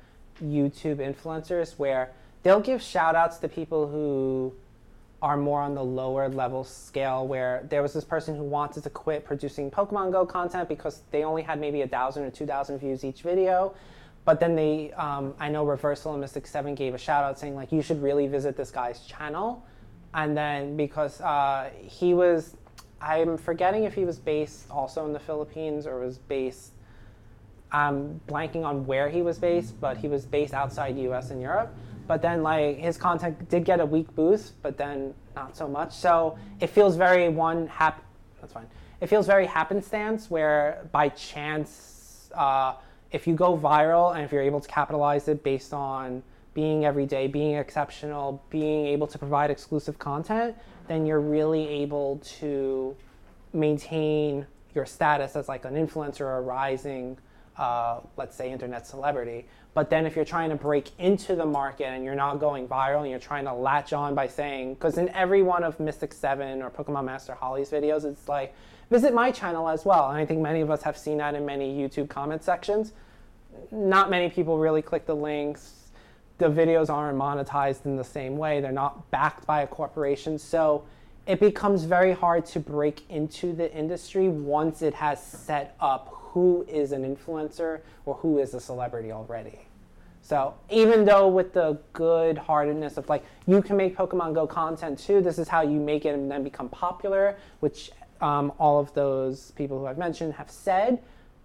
YouTube 0.43 0.97
influencers, 0.97 1.77
where 1.77 2.11
they'll 2.43 2.59
give 2.59 2.81
shout 2.81 3.15
outs 3.15 3.37
to 3.39 3.47
people 3.47 3.87
who 3.87 4.53
are 5.21 5.37
more 5.37 5.61
on 5.61 5.73
the 5.73 5.83
lower 5.83 6.27
level 6.27 6.65
scale 6.65 7.25
where 7.25 7.65
there 7.69 7.81
was 7.81 7.93
this 7.93 8.03
person 8.03 8.35
who 8.35 8.43
wanted 8.43 8.83
to 8.83 8.89
quit 8.89 9.23
producing 9.23 9.71
Pokemon 9.71 10.11
Go 10.11 10.25
content 10.25 10.67
because 10.67 11.01
they 11.11 11.23
only 11.23 11.41
had 11.41 11.61
maybe 11.61 11.81
a 11.81 11.87
thousand 11.87 12.23
or 12.23 12.29
two 12.29 12.45
thousand 12.45 12.77
views 12.79 13.03
each 13.05 13.21
video. 13.21 13.73
But 14.25 14.39
then 14.39 14.55
they, 14.55 14.91
um, 14.93 15.33
I 15.39 15.49
know 15.49 15.65
Reversal 15.65 16.11
and 16.11 16.21
Mystic 16.21 16.45
Seven 16.45 16.75
gave 16.75 16.93
a 16.93 16.97
shout 16.97 17.23
out 17.23 17.39
saying 17.39 17.55
like 17.55 17.71
you 17.71 17.81
should 17.81 18.01
really 18.03 18.27
visit 18.27 18.57
this 18.57 18.69
guy's 18.69 18.99
channel, 19.05 19.65
and 20.13 20.35
then 20.35 20.75
because 20.75 21.19
uh, 21.21 21.69
he 21.81 22.13
was 22.13 22.55
I'm 23.03 23.37
forgetting 23.37 23.83
if 23.83 23.93
he 23.93 24.05
was 24.05 24.17
based 24.17 24.71
also 24.71 25.05
in 25.05 25.11
the 25.11 25.19
Philippines 25.19 25.85
or 25.85 25.99
was 25.99 26.17
based. 26.17 26.71
I'm 27.71 28.21
blanking 28.27 28.63
on 28.63 28.85
where 28.85 29.09
he 29.09 29.21
was 29.21 29.37
based, 29.37 29.79
but 29.81 29.97
he 29.97 30.07
was 30.07 30.25
based 30.25 30.53
outside 30.53 30.97
U.S. 30.97 31.31
and 31.31 31.41
Europe. 31.41 31.75
But 32.07 32.21
then, 32.21 32.43
like 32.43 32.77
his 32.77 32.97
content 32.97 33.49
did 33.49 33.65
get 33.65 33.79
a 33.79 33.85
weak 33.85 34.13
boost, 34.15 34.61
but 34.61 34.77
then 34.77 35.13
not 35.35 35.57
so 35.57 35.67
much. 35.67 35.93
So 35.93 36.37
it 36.61 36.67
feels 36.67 36.95
very 36.95 37.27
one 37.29 37.67
hap. 37.67 38.03
That's 38.39 38.53
fine. 38.53 38.67
It 39.01 39.07
feels 39.07 39.27
very 39.27 39.47
happenstance, 39.47 40.29
where 40.29 40.87
by 40.91 41.09
chance, 41.09 42.29
uh, 42.33 42.75
if 43.11 43.27
you 43.27 43.35
go 43.35 43.57
viral 43.57 44.15
and 44.15 44.23
if 44.23 44.31
you're 44.31 44.41
able 44.41 44.61
to 44.61 44.67
capitalize 44.67 45.27
it 45.27 45.43
based 45.43 45.73
on 45.73 46.23
being 46.53 46.85
every 46.85 47.05
day, 47.05 47.27
being 47.27 47.55
exceptional, 47.55 48.41
being 48.49 48.85
able 48.87 49.07
to 49.07 49.17
provide 49.17 49.49
exclusive 49.51 49.99
content, 49.99 50.55
then 50.87 51.05
you're 51.05 51.21
really 51.21 51.67
able 51.67 52.19
to 52.39 52.95
maintain 53.53 54.45
your 54.73 54.85
status 54.85 55.35
as 55.35 55.47
like 55.47 55.65
an 55.65 55.75
influencer 55.75 56.21
or 56.21 56.37
a 56.37 56.41
rising 56.41 57.17
uh, 57.57 57.99
let's 58.17 58.35
say, 58.35 58.51
internet 58.51 58.87
celebrity. 58.87 59.45
But 59.73 59.89
then 59.89 60.05
if 60.05 60.15
you're 60.15 60.25
trying 60.25 60.49
to 60.49 60.55
break 60.55 60.91
into 60.99 61.35
the 61.35 61.45
market 61.45 61.87
and 61.87 62.03
you're 62.03 62.15
not 62.15 62.39
going 62.39 62.67
viral 62.67 63.01
and 63.01 63.09
you're 63.09 63.19
trying 63.19 63.45
to 63.45 63.53
latch 63.53 63.93
on 63.93 64.15
by 64.15 64.27
saying, 64.27 64.75
because 64.75 64.97
in 64.97 65.09
every 65.09 65.41
one 65.41 65.63
of 65.63 65.79
Mystic 65.79 66.13
7 66.13 66.61
or 66.61 66.69
Pokemon 66.69 67.05
Master 67.05 67.33
Holly's 67.33 67.69
videos, 67.69 68.05
it's 68.05 68.27
like, 68.27 68.53
visit 68.89 69.13
my 69.13 69.31
channel 69.31 69.67
as 69.67 69.85
well. 69.85 70.09
And 70.09 70.17
I 70.17 70.25
think 70.25 70.41
many 70.41 70.61
of 70.61 70.69
us 70.69 70.83
have 70.83 70.97
seen 70.97 71.17
that 71.17 71.35
in 71.35 71.45
many 71.45 71.75
YouTube 71.75 72.09
comment 72.09 72.43
sections. 72.43 72.93
Not 73.71 74.09
many 74.09 74.29
people 74.29 74.57
really 74.57 74.81
click 74.81 75.05
the 75.05 75.15
links. 75.15 75.82
The 76.37 76.49
videos 76.49 76.89
aren't 76.89 77.17
monetized 77.17 77.85
in 77.85 77.95
the 77.95 78.03
same 78.03 78.37
way, 78.37 78.59
they're 78.59 78.71
not 78.71 79.09
backed 79.11 79.45
by 79.45 79.61
a 79.61 79.67
corporation. 79.67 80.37
So 80.37 80.83
it 81.25 81.39
becomes 81.39 81.83
very 81.83 82.11
hard 82.11 82.45
to 82.47 82.59
break 82.59 83.09
into 83.09 83.53
the 83.53 83.71
industry 83.73 84.27
once 84.27 84.81
it 84.81 84.93
has 84.95 85.23
set 85.23 85.75
up 85.79 86.09
who 86.11 86.65
is 86.67 86.91
an 86.91 87.03
influencer 87.03 87.81
or 88.05 88.15
who 88.15 88.39
is 88.39 88.53
a 88.53 88.59
celebrity 88.59 89.11
already. 89.11 89.59
So 90.23 90.53
even 90.69 91.05
though 91.05 91.27
with 91.27 91.53
the 91.53 91.77
good 91.91 92.37
heartedness 92.37 92.97
of 92.97 93.07
like 93.09 93.23
you 93.45 93.61
can 93.61 93.77
make 93.77 93.95
Pokemon 93.95 94.33
Go 94.33 94.47
content 94.47 94.97
too, 94.97 95.21
this 95.21 95.37
is 95.37 95.47
how 95.47 95.61
you 95.61 95.79
make 95.79 96.05
it 96.05 96.15
and 96.15 96.31
then 96.31 96.43
become 96.43 96.69
popular, 96.69 97.37
which 97.59 97.91
um, 98.21 98.51
all 98.57 98.79
of 98.79 98.93
those 98.93 99.51
people 99.51 99.77
who 99.77 99.85
I've 99.85 99.97
mentioned 99.97 100.33
have 100.33 100.49
said. 100.49 101.03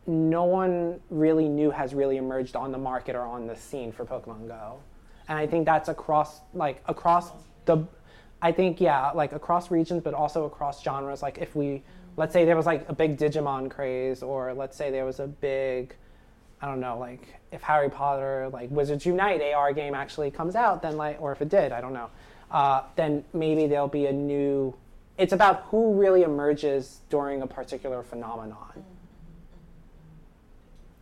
No 0.09 0.45
one 0.45 1.01
really 1.11 1.49
new 1.49 1.71
has 1.71 1.95
really 1.95 2.17
emerged 2.17 2.57
on 2.57 2.73
the 2.73 2.79
market 2.79 3.15
or 3.15 3.23
on 3.23 3.47
the 3.47 3.55
scene 3.55 3.93
for 3.93 4.05
Pokemon 4.05 4.49
Go, 4.49 4.81
and 5.29 5.39
I 5.39 5.47
think 5.47 5.67
that's 5.67 5.89
across 5.89 6.41
like 6.55 6.83
across 6.87 7.31
the 7.67 7.87
I 8.41 8.53
think 8.53 8.81
yeah, 8.81 9.11
like 9.11 9.33
across 9.33 9.71
regions, 9.71 10.03
but 10.03 10.15
also 10.15 10.45
across 10.45 10.83
genres. 10.83 11.23
Like 11.23 11.39
if 11.39 11.57
we, 11.57 11.83
let's 12.17 12.33
say 12.33 12.45
there 12.45 12.57
was 12.57 12.67
like 12.67 12.89
a 12.89 12.93
big 12.93 13.19
Digimon 13.19 13.71
craze, 13.71 14.23
or 14.23 14.55
let's 14.55 14.77
say 14.77 14.91
there 14.91 15.05
was 15.05 15.19
a 15.21 15.27
big, 15.27 15.95
I 16.63 16.67
don't 16.67 16.81
know, 16.81 16.99
like 16.99 17.41
if 17.51 17.63
Harry 17.63 17.91
Potter, 17.91 18.49
like 18.53 18.71
Wizards 18.71 19.05
Unite 19.05 19.43
AR 19.43 19.73
game 19.73 19.95
actually 19.95 20.31
comes 20.31 20.55
out, 20.55 20.83
then 20.83 20.97
like, 20.97 21.21
or 21.21 21.33
if 21.33 21.43
it 21.43 21.49
did, 21.49 21.73
I 21.73 21.81
don't 21.81 21.93
know, 21.93 22.11
uh, 22.51 22.83
then 22.97 23.25
maybe 23.33 23.67
there'll 23.67 23.89
be 23.89 24.07
a 24.07 24.13
new. 24.13 24.75
It's 25.17 25.33
about 25.33 25.63
who 25.65 25.95
really 25.95 26.23
emerges 26.23 27.01
during 27.11 27.43
a 27.43 27.47
particular 27.47 28.05
phenomenon. 28.05 28.85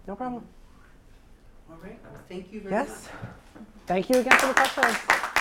No 0.07 0.15
problem. 0.15 0.45
All 1.69 1.77
right, 1.83 1.99
well, 2.05 2.21
thank 2.29 2.53
you 2.53 2.61
very 2.61 2.73
Yes. 2.75 2.89
much. 2.89 3.33
Thank 3.87 4.09
you 4.11 4.19
again 4.21 4.39
for 4.39 4.47
the 4.49 4.55
questions. 4.55 5.36